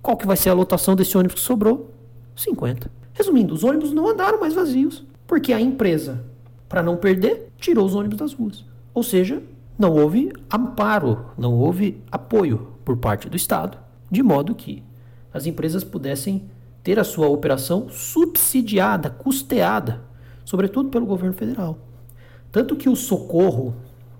Qual 0.00 0.16
que 0.16 0.26
vai 0.26 0.36
ser 0.36 0.50
a 0.50 0.54
lotação 0.54 0.94
desse 0.94 1.16
ônibus 1.16 1.40
que 1.40 1.40
sobrou? 1.40 1.90
50. 2.36 2.90
Resumindo, 3.12 3.52
os 3.52 3.64
ônibus 3.64 3.92
não 3.92 4.08
andaram 4.08 4.40
mais 4.40 4.54
vazios, 4.54 5.04
porque 5.26 5.52
a 5.52 5.60
empresa, 5.60 6.24
para 6.68 6.82
não 6.82 6.96
perder, 6.96 7.50
tirou 7.58 7.84
os 7.84 7.94
ônibus 7.94 8.18
das 8.18 8.32
ruas. 8.32 8.64
Ou 8.94 9.02
seja, 9.02 9.42
não 9.78 9.92
houve 9.92 10.32
amparo, 10.52 11.26
não 11.36 11.54
houve 11.54 12.02
apoio 12.10 12.68
por 12.84 12.96
parte 12.96 13.28
do 13.28 13.36
Estado, 13.36 13.78
de 14.10 14.22
modo 14.22 14.54
que 14.54 14.82
as 15.32 15.46
empresas 15.46 15.84
pudessem 15.84 16.48
ter 16.82 16.98
a 16.98 17.04
sua 17.04 17.28
operação 17.28 17.88
subsidiada, 17.88 19.10
custeada, 19.10 20.00
sobretudo 20.44 20.88
pelo 20.88 21.06
governo 21.06 21.34
federal. 21.34 21.78
Tanto 22.50 22.76
que 22.76 22.88
o 22.88 22.96
socorro 22.96 23.76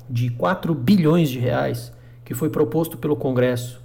de 0.08 0.30
4 0.30 0.74
bilhões 0.74 1.28
de 1.28 1.38
reais 1.38 1.92
que 2.24 2.34
foi 2.34 2.50
proposto 2.50 2.96
pelo 2.96 3.16
Congresso 3.16 3.82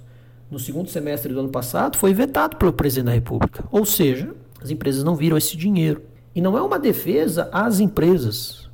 no 0.50 0.58
segundo 0.58 0.88
semestre 0.88 1.32
do 1.32 1.40
ano 1.40 1.48
passado 1.48 1.96
foi 1.96 2.12
vetado 2.14 2.56
pelo 2.56 2.72
presidente 2.72 3.06
da 3.06 3.12
República. 3.12 3.64
Ou 3.70 3.84
seja, 3.84 4.34
as 4.62 4.70
empresas 4.70 5.02
não 5.02 5.16
viram 5.16 5.36
esse 5.36 5.56
dinheiro. 5.56 6.02
E 6.34 6.40
não 6.40 6.56
é 6.56 6.62
uma 6.62 6.78
defesa 6.78 7.48
às 7.52 7.80
empresas 7.80 8.68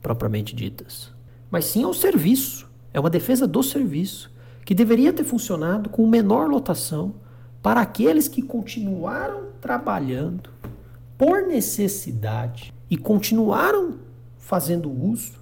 propriamente 0.00 0.54
ditas 0.54 1.12
mas 1.50 1.64
sim 1.64 1.82
ao 1.82 1.92
serviço. 1.92 2.70
É 2.94 3.00
uma 3.00 3.10
defesa 3.10 3.46
do 3.46 3.62
serviço, 3.62 4.30
que 4.64 4.74
deveria 4.74 5.12
ter 5.12 5.24
funcionado 5.24 5.90
com 5.90 6.06
menor 6.06 6.48
lotação 6.48 7.14
para 7.62 7.80
aqueles 7.80 8.28
que 8.28 8.40
continuaram 8.40 9.48
trabalhando 9.60 10.50
por 11.18 11.42
necessidade 11.42 12.72
e 12.88 12.96
continuaram 12.96 13.98
fazendo 14.38 14.90
uso 14.90 15.39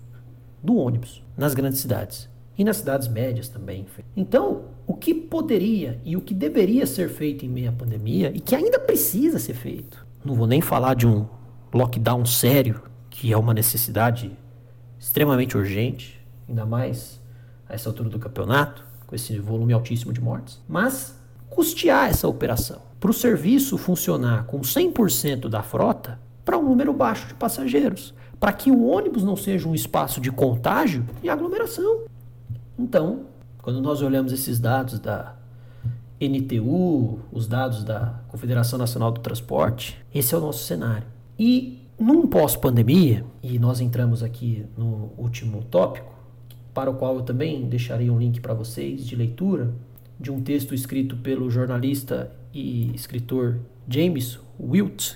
do 0.63 0.77
ônibus 0.77 1.23
nas 1.37 1.55
grandes 1.55 1.81
cidades 1.81 2.29
e 2.57 2.65
nas 2.65 2.79
cidades 2.79 3.07
médias 3.07 3.49
também. 3.49 3.87
Então, 4.17 4.65
o 4.87 4.95
que 4.95 5.15
poderia 5.15 6.01
e 6.05 6.17
o 6.17 6.21
que 6.21 6.35
deveria 6.35 6.87
ser 6.87 7.09
feito 7.09 7.47
em 7.47 7.49
meio 7.49 7.69
à 7.69 7.73
pandemia 7.73 8.33
e 8.35 8.41
que 8.41 8.55
ainda 8.55 8.81
precisa 8.81 9.39
ser 9.39 9.55
feito, 9.55 10.05
não 10.25 10.35
vou 10.35 10.47
nem 10.47 10.61
falar 10.61 10.95
de 10.95 11.07
um 11.07 11.27
lockdown 11.73 12.25
sério, 12.27 12.83
que 13.09 13.33
é 13.33 13.37
uma 13.37 13.55
necessidade 13.55 14.37
extremamente 14.99 15.57
urgente, 15.57 16.21
ainda 16.49 16.67
mais 16.67 17.21
a 17.69 17.75
essa 17.75 17.89
altura 17.89 18.09
do 18.09 18.19
campeonato, 18.19 18.85
com 19.07 19.15
esse 19.15 19.39
volume 19.39 19.73
altíssimo 19.73 20.13
de 20.13 20.21
mortes, 20.21 20.61
mas 20.69 21.17
custear 21.49 22.09
essa 22.09 22.27
operação 22.27 22.83
para 22.99 23.11
o 23.11 23.15
serviço 23.15 23.79
funcionar 23.79 24.45
com 24.45 24.61
100% 24.61 25.49
da 25.49 25.63
frota 25.63 26.19
para 26.45 26.59
um 26.59 26.63
número 26.63 26.93
baixo 26.93 27.29
de 27.29 27.35
passageiros, 27.35 28.15
para 28.39 28.53
que 28.53 28.71
o 28.71 28.87
ônibus 28.87 29.23
não 29.23 29.37
seja 29.37 29.69
um 29.69 29.75
espaço 29.75 30.21
de 30.21 30.31
contágio 30.31 31.05
e 31.23 31.29
aglomeração. 31.29 32.05
Então, 32.79 33.27
quando 33.63 33.81
nós 33.81 34.01
olhamos 34.03 34.33
esses 34.33 34.61
dados 34.61 34.99
da 34.99 35.35
NTU, 36.21 37.21
os 37.33 37.47
dados 37.47 37.85
da 37.85 38.21
Confederação 38.29 38.79
Nacional 38.79 39.11
do 39.11 39.21
Transporte, 39.21 39.99
esse 40.15 40.35
é 40.35 40.39
o 40.39 40.41
nosso 40.41 40.65
cenário. 40.65 41.07
E 41.39 41.87
num 41.99 42.27
pós-pandemia, 42.27 43.25
e 43.43 43.59
nós 43.59 43.81
entramos 43.81 44.23
aqui 44.23 44.65
no 44.77 45.11
último 45.17 45.63
tópico, 45.65 46.15
para 46.73 46.91
o 46.91 46.95
qual 46.95 47.17
eu 47.17 47.23
também 47.23 47.69
deixarei 47.69 48.09
um 48.09 48.19
link 48.19 48.41
para 48.41 48.55
vocês 48.55 49.05
de 49.05 49.17
leitura, 49.17 49.75
de 50.19 50.31
um 50.31 50.41
texto 50.41 50.75
escrito 50.75 51.17
pelo 51.17 51.51
jornalista 51.51 52.31
e 52.55 52.93
escritor 52.95 53.59
James 53.89 54.39
Wilt, 54.61 55.15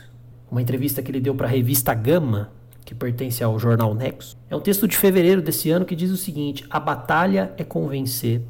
uma 0.50 0.60
entrevista 0.60 1.02
que 1.02 1.10
ele 1.10 1.20
deu 1.20 1.34
para 1.34 1.46
a 1.46 1.50
revista 1.50 1.94
Gama, 1.94 2.50
que 2.92 2.98
pertence 2.98 3.42
ao 3.42 3.58
jornal 3.58 3.94
Nexo. 3.94 4.36
É 4.50 4.54
um 4.54 4.60
texto 4.60 4.86
de 4.86 4.96
fevereiro 4.96 5.40
desse 5.40 5.70
ano 5.70 5.84
que 5.84 5.96
diz 5.96 6.10
o 6.10 6.16
seguinte: 6.16 6.64
A 6.68 6.78
batalha 6.78 7.52
é 7.56 7.64
convencer 7.64 8.42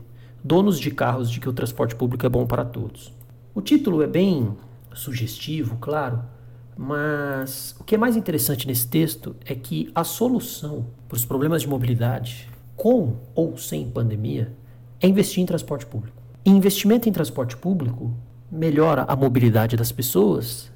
donos 0.43 0.79
de 0.79 0.91
carros 0.91 1.31
de 1.31 1.39
que 1.39 1.49
o 1.49 1.53
transporte 1.53 1.95
público 1.95 2.27
é 2.27 2.29
bom 2.29 2.45
para 2.45 2.65
todos. 2.65 3.13
O 3.55 3.61
título 3.61 4.03
é 4.03 4.07
bem 4.07 4.57
sugestivo, 4.93 5.77
claro, 5.77 6.23
mas 6.77 7.77
o 7.79 7.85
que 7.85 7.95
é 7.95 7.99
mais 7.99 8.17
interessante 8.17 8.67
nesse 8.67 8.89
texto 8.89 9.37
é 9.47 9.55
que 9.55 9.91
a 9.95 10.03
solução 10.03 10.87
para 11.09 11.17
os 11.17 11.25
problemas 11.25 11.63
de 11.63 11.69
mobilidade, 11.69 12.49
com 12.77 13.17
ou 13.35 13.57
sem 13.57 13.89
pandemia, 13.89 14.53
é 15.01 15.07
investir 15.07 15.43
em 15.43 15.47
transporte 15.47 15.87
público. 15.87 16.17
E 16.45 16.51
investimento 16.51 17.09
em 17.09 17.13
transporte 17.13 17.57
público 17.57 18.13
melhora 18.51 19.05
a 19.07 19.15
mobilidade 19.15 19.77
das 19.77 19.93
pessoas 19.93 20.73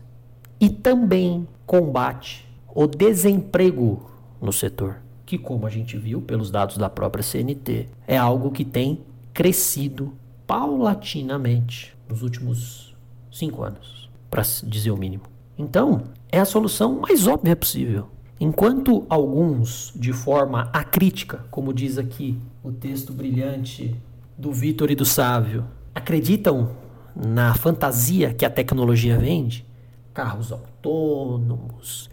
e 0.60 0.68
também 0.70 1.46
combate 1.66 2.45
o 2.76 2.86
desemprego 2.86 4.10
no 4.38 4.52
setor, 4.52 4.98
que, 5.24 5.38
como 5.38 5.66
a 5.66 5.70
gente 5.70 5.96
viu 5.96 6.20
pelos 6.20 6.50
dados 6.50 6.76
da 6.76 6.90
própria 6.90 7.22
CNT, 7.22 7.88
é 8.06 8.18
algo 8.18 8.50
que 8.50 8.66
tem 8.66 9.00
crescido 9.32 10.12
paulatinamente 10.46 11.96
nos 12.06 12.20
últimos 12.20 12.94
cinco 13.32 13.62
anos, 13.62 14.10
para 14.30 14.42
dizer 14.62 14.90
o 14.90 14.96
mínimo. 14.98 15.22
Então, 15.56 16.02
é 16.30 16.38
a 16.38 16.44
solução 16.44 17.00
mais 17.00 17.26
óbvia 17.26 17.56
possível. 17.56 18.08
Enquanto 18.38 19.06
alguns, 19.08 19.90
de 19.96 20.12
forma 20.12 20.68
acrítica, 20.70 21.46
como 21.50 21.72
diz 21.72 21.96
aqui 21.96 22.38
o 22.62 22.70
texto 22.70 23.10
brilhante 23.10 23.96
do 24.36 24.52
Vitor 24.52 24.90
e 24.90 24.94
do 24.94 25.06
Sávio, 25.06 25.64
acreditam 25.94 26.72
na 27.16 27.54
fantasia 27.54 28.34
que 28.34 28.44
a 28.44 28.50
tecnologia 28.50 29.18
vende, 29.18 29.64
carros 30.12 30.52
autônomos, 30.52 32.10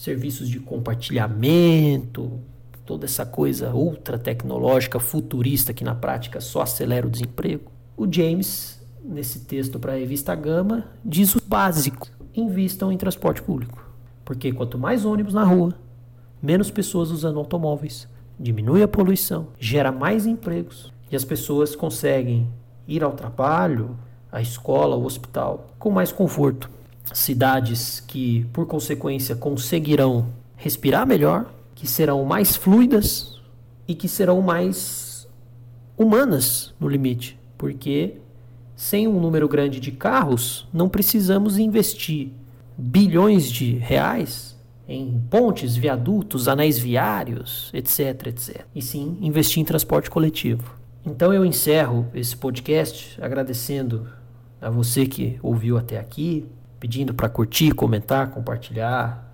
serviços 0.00 0.48
de 0.48 0.58
compartilhamento, 0.58 2.40
toda 2.86 3.04
essa 3.04 3.26
coisa 3.26 3.74
ultra 3.74 4.18
tecnológica, 4.18 4.98
futurista 4.98 5.74
que 5.74 5.84
na 5.84 5.94
prática 5.94 6.40
só 6.40 6.62
acelera 6.62 7.06
o 7.06 7.10
desemprego. 7.10 7.70
O 7.98 8.10
James, 8.10 8.80
nesse 9.04 9.40
texto 9.40 9.78
para 9.78 9.92
a 9.92 9.96
revista 9.96 10.34
Gama, 10.34 10.86
diz 11.04 11.34
o 11.34 11.42
básico 11.46 12.08
invistam 12.34 12.90
em 12.90 12.96
transporte 12.96 13.42
público. 13.42 13.84
Porque 14.24 14.50
quanto 14.52 14.78
mais 14.78 15.04
ônibus 15.04 15.34
na 15.34 15.44
rua, 15.44 15.74
menos 16.42 16.70
pessoas 16.70 17.10
usando 17.10 17.38
automóveis, 17.38 18.08
diminui 18.38 18.82
a 18.82 18.88
poluição, 18.88 19.48
gera 19.58 19.92
mais 19.92 20.24
empregos 20.24 20.90
e 21.12 21.16
as 21.16 21.26
pessoas 21.26 21.76
conseguem 21.76 22.48
ir 22.88 23.04
ao 23.04 23.12
trabalho, 23.12 23.98
à 24.32 24.40
escola, 24.40 24.94
ao 24.94 25.04
hospital 25.04 25.66
com 25.78 25.90
mais 25.90 26.10
conforto. 26.10 26.70
Cidades 27.12 28.00
que, 28.00 28.46
por 28.52 28.66
consequência, 28.66 29.34
conseguirão 29.34 30.28
respirar 30.56 31.06
melhor, 31.06 31.52
que 31.74 31.86
serão 31.86 32.24
mais 32.24 32.56
fluidas 32.56 33.40
e 33.88 33.94
que 33.94 34.08
serão 34.08 34.40
mais 34.40 35.28
humanas 35.96 36.74
no 36.78 36.88
limite, 36.88 37.38
porque 37.58 38.16
sem 38.76 39.06
um 39.06 39.20
número 39.20 39.46
grande 39.46 39.78
de 39.78 39.92
carros, 39.92 40.66
não 40.72 40.88
precisamos 40.88 41.58
investir 41.58 42.32
bilhões 42.78 43.50
de 43.52 43.74
reais 43.74 44.56
em 44.88 45.22
pontes, 45.30 45.76
viadutos, 45.76 46.48
anéis 46.48 46.78
viários, 46.78 47.70
etc, 47.74 48.28
etc. 48.28 48.64
E 48.74 48.80
sim 48.80 49.18
investir 49.20 49.60
em 49.60 49.64
transporte 49.64 50.08
coletivo. 50.08 50.74
Então 51.04 51.32
eu 51.32 51.44
encerro 51.44 52.06
esse 52.14 52.36
podcast 52.36 53.16
agradecendo 53.20 54.08
a 54.60 54.70
você 54.70 55.06
que 55.06 55.38
ouviu 55.42 55.76
até 55.76 55.98
aqui, 55.98 56.46
pedindo 56.80 57.12
para 57.12 57.28
curtir, 57.28 57.72
comentar, 57.72 58.30
compartilhar 58.30 59.30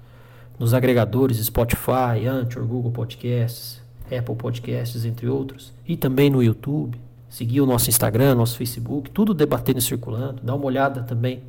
nos 0.58 0.74
agregadores 0.74 1.38
Spotify, 1.38 2.26
Anchor, 2.28 2.66
Google 2.66 2.90
Podcasts, 2.90 3.80
Apple 4.04 4.34
Podcasts, 4.34 5.04
entre 5.04 5.28
outros, 5.28 5.72
e 5.86 5.96
também 5.96 6.28
no 6.28 6.42
YouTube. 6.42 7.00
Seguir 7.28 7.60
o 7.60 7.66
nosso 7.66 7.88
Instagram, 7.88 8.34
nosso 8.34 8.56
Facebook, 8.56 9.10
tudo 9.10 9.34
debatendo 9.34 9.78
e 9.78 9.82
circulando. 9.82 10.40
Dá 10.42 10.54
uma 10.54 10.64
olhada 10.64 11.02
também 11.02 11.42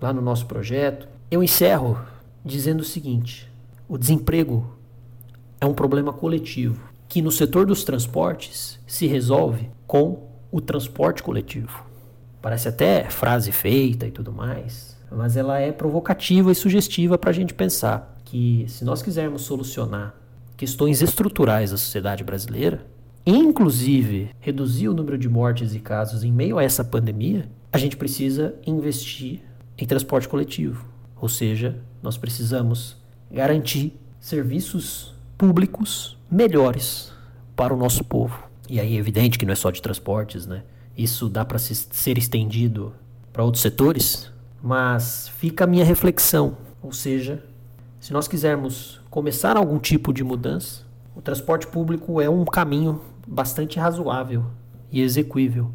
lá 0.00 0.12
no 0.12 0.22
nosso 0.22 0.46
projeto. 0.46 1.08
Eu 1.30 1.42
encerro 1.42 2.00
dizendo 2.44 2.80
o 2.80 2.84
seguinte: 2.84 3.50
o 3.88 3.98
desemprego 3.98 4.72
é 5.60 5.66
um 5.66 5.74
problema 5.74 6.12
coletivo 6.12 6.88
que 7.08 7.22
no 7.22 7.30
setor 7.30 7.66
dos 7.66 7.84
transportes 7.84 8.78
se 8.86 9.06
resolve 9.06 9.70
com 9.86 10.28
o 10.50 10.60
transporte 10.60 11.22
coletivo. 11.22 11.84
Parece 12.40 12.68
até 12.68 13.04
frase 13.10 13.50
feita 13.50 14.06
e 14.06 14.10
tudo 14.10 14.32
mais, 14.32 14.96
mas 15.10 15.36
ela 15.36 15.58
é 15.58 15.72
provocativa 15.72 16.52
e 16.52 16.54
sugestiva 16.54 17.16
para 17.16 17.30
a 17.30 17.32
gente 17.34 17.54
pensar 17.54 18.16
que 18.24 18.66
se 18.68 18.84
nós 18.84 19.02
quisermos 19.02 19.42
solucionar 19.42 20.14
questões 20.56 21.00
estruturais 21.00 21.70
da 21.70 21.76
sociedade 21.76 22.24
brasileira, 22.24 22.84
inclusive 23.24 24.30
reduzir 24.40 24.88
o 24.88 24.94
número 24.94 25.16
de 25.16 25.28
mortes 25.28 25.74
e 25.74 25.78
casos 25.78 26.24
em 26.24 26.32
meio 26.32 26.58
a 26.58 26.62
essa 26.62 26.84
pandemia, 26.84 27.48
a 27.72 27.78
gente 27.78 27.96
precisa 27.96 28.54
investir 28.66 29.40
em 29.76 29.86
transporte 29.86 30.28
coletivo. 30.28 30.84
Ou 31.20 31.28
seja, 31.28 31.78
nós 32.02 32.16
precisamos 32.16 32.96
garantir 33.30 33.98
serviços 34.20 35.14
públicos 35.36 36.16
melhores 36.30 37.12
para 37.54 37.74
o 37.74 37.76
nosso 37.76 38.04
povo. 38.04 38.42
E 38.68 38.78
aí 38.78 38.96
é 38.96 38.98
evidente 38.98 39.38
que 39.38 39.46
não 39.46 39.52
é 39.52 39.56
só 39.56 39.70
de 39.70 39.80
transportes, 39.80 40.46
né? 40.46 40.62
Isso 40.96 41.28
dá 41.28 41.44
para 41.44 41.58
ser 41.58 42.18
estendido 42.18 42.92
para 43.32 43.44
outros 43.44 43.62
setores, 43.62 44.30
mas 44.62 45.28
fica 45.28 45.64
a 45.64 45.66
minha 45.66 45.84
reflexão, 45.84 46.56
ou 46.82 46.92
seja, 46.92 47.44
se 48.00 48.12
nós 48.12 48.28
quisermos 48.28 49.00
começar 49.10 49.56
algum 49.56 49.78
tipo 49.78 50.12
de 50.12 50.22
mudança, 50.22 50.82
o 51.14 51.20
transporte 51.20 51.66
público 51.66 52.20
é 52.20 52.28
um 52.28 52.44
caminho 52.44 53.00
bastante 53.26 53.78
razoável 53.78 54.44
e 54.90 55.00
execuível 55.00 55.70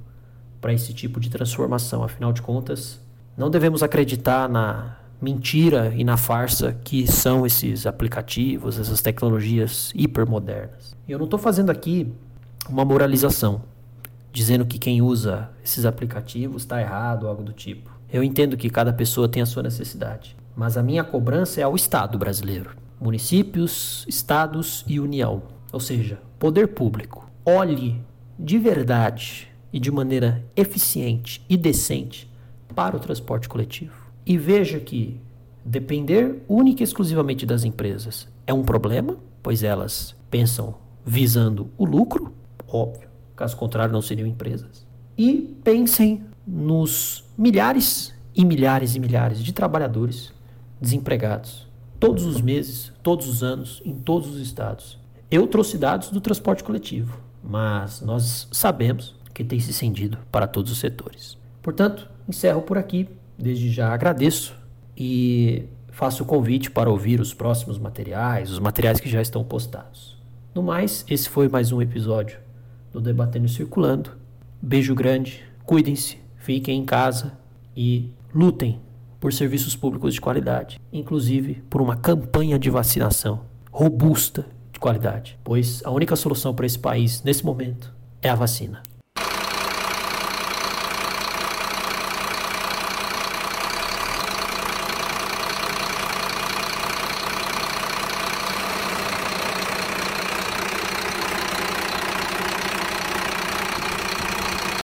para 0.61 0.73
esse 0.73 0.93
tipo 0.93 1.19
de 1.19 1.29
transformação. 1.29 2.03
Afinal 2.03 2.31
de 2.31 2.41
contas, 2.41 3.01
não 3.37 3.49
devemos 3.49 3.83
acreditar 3.83 4.47
na 4.47 4.97
mentira 5.21 5.93
e 5.95 6.03
na 6.03 6.17
farsa 6.17 6.73
que 6.83 7.05
são 7.05 7.45
esses 7.45 7.85
aplicativos, 7.85 8.79
essas 8.79 9.01
tecnologias 9.01 9.91
hipermodernas. 9.95 10.95
Eu 11.07 11.17
não 11.17 11.25
estou 11.25 11.39
fazendo 11.39 11.69
aqui 11.69 12.11
uma 12.69 12.85
moralização, 12.85 13.63
dizendo 14.31 14.65
que 14.65 14.79
quem 14.79 15.01
usa 15.01 15.49
esses 15.63 15.85
aplicativos 15.85 16.63
está 16.63 16.81
errado 16.81 17.27
algo 17.27 17.43
do 17.43 17.53
tipo. 17.53 17.92
Eu 18.13 18.23
entendo 18.23 18.55
que 18.55 18.69
cada 18.69 18.93
pessoa 18.93 19.27
tem 19.27 19.41
a 19.41 19.45
sua 19.45 19.63
necessidade, 19.63 20.37
mas 20.55 20.77
a 20.77 20.83
minha 20.83 21.03
cobrança 21.03 21.59
é 21.59 21.63
ao 21.63 21.75
Estado 21.75 22.15
brasileiro, 22.15 22.77
municípios, 23.01 24.05
estados 24.07 24.85
e 24.87 24.99
União, 24.99 25.41
ou 25.71 25.79
seja, 25.79 26.19
poder 26.37 26.67
público. 26.67 27.27
Olhe 27.43 27.99
de 28.37 28.59
verdade 28.59 29.47
e 29.73 29.79
de 29.79 29.89
maneira 29.89 30.45
eficiente 30.55 31.43
e 31.49 31.57
decente 31.57 32.31
para 32.75 32.95
o 32.95 32.99
transporte 32.99 33.49
coletivo 33.49 33.95
e 34.23 34.37
veja 34.37 34.79
que 34.79 35.19
depender 35.65 36.43
única 36.47 36.83
e 36.83 36.85
exclusivamente 36.85 37.47
das 37.47 37.63
empresas 37.63 38.27
é 38.45 38.53
um 38.53 38.63
problema, 38.63 39.17
pois 39.41 39.63
elas 39.63 40.15
pensam 40.29 40.75
visando 41.03 41.67
o 41.79 41.83
lucro, 41.83 42.31
óbvio, 42.67 43.09
caso 43.35 43.57
contrário 43.57 43.91
não 43.91 44.03
seriam 44.03 44.27
empresas. 44.27 44.85
E 45.17 45.57
pensem 45.63 46.23
nos 46.45 47.23
milhares 47.37 48.13
e 48.35 48.43
milhares 48.43 48.95
e 48.95 48.99
milhares 48.99 49.43
de 49.43 49.53
trabalhadores 49.53 50.33
desempregados 50.81 51.67
todos 52.03 52.25
os 52.25 52.41
meses, 52.41 52.91
todos 53.01 53.29
os 53.29 53.41
anos, 53.41 53.81
em 53.85 53.93
todos 53.93 54.27
os 54.35 54.41
estados. 54.41 54.99
Eu 55.31 55.47
trouxe 55.47 55.77
dados 55.77 56.09
do 56.09 56.19
transporte 56.19 56.61
coletivo, 56.61 57.17
mas 57.41 58.01
nós 58.01 58.45
sabemos 58.51 59.15
que 59.33 59.41
tem 59.41 59.57
se 59.57 59.71
estendido 59.71 60.17
para 60.29 60.45
todos 60.45 60.69
os 60.69 60.79
setores. 60.79 61.37
Portanto, 61.61 62.09
encerro 62.27 62.61
por 62.61 62.77
aqui. 62.77 63.07
Desde 63.39 63.71
já 63.71 63.93
agradeço 63.93 64.53
e 64.97 65.63
faço 65.91 66.23
o 66.23 66.25
convite 66.25 66.69
para 66.69 66.89
ouvir 66.89 67.21
os 67.21 67.33
próximos 67.33 67.79
materiais, 67.79 68.51
os 68.51 68.59
materiais 68.59 68.99
que 68.99 69.09
já 69.09 69.21
estão 69.21 69.41
postados. 69.41 70.21
No 70.53 70.61
mais, 70.61 71.05
esse 71.09 71.29
foi 71.29 71.47
mais 71.47 71.71
um 71.71 71.81
episódio 71.81 72.37
do 72.91 72.99
Debatendo 72.99 73.47
Circulando. 73.47 74.11
Beijo 74.61 74.93
grande, 74.93 75.41
cuidem-se, 75.65 76.17
fiquem 76.43 76.81
em 76.81 76.85
casa 76.85 77.31
e 77.75 78.11
lutem 78.35 78.81
por 79.17 79.31
serviços 79.31 79.77
públicos 79.77 80.13
de 80.13 80.19
qualidade, 80.19 80.79
inclusive 80.91 81.63
por 81.69 81.81
uma 81.81 81.95
campanha 81.95 82.59
de 82.59 82.69
vacinação 82.69 83.45
robusta 83.71 84.45
de 84.71 84.77
qualidade, 84.77 85.39
pois 85.41 85.81
a 85.85 85.89
única 85.89 86.17
solução 86.17 86.53
para 86.53 86.65
esse 86.65 86.77
país 86.77 87.23
nesse 87.23 87.45
momento 87.45 87.93
é 88.21 88.29
a 88.29 88.35
vacina. 88.35 88.83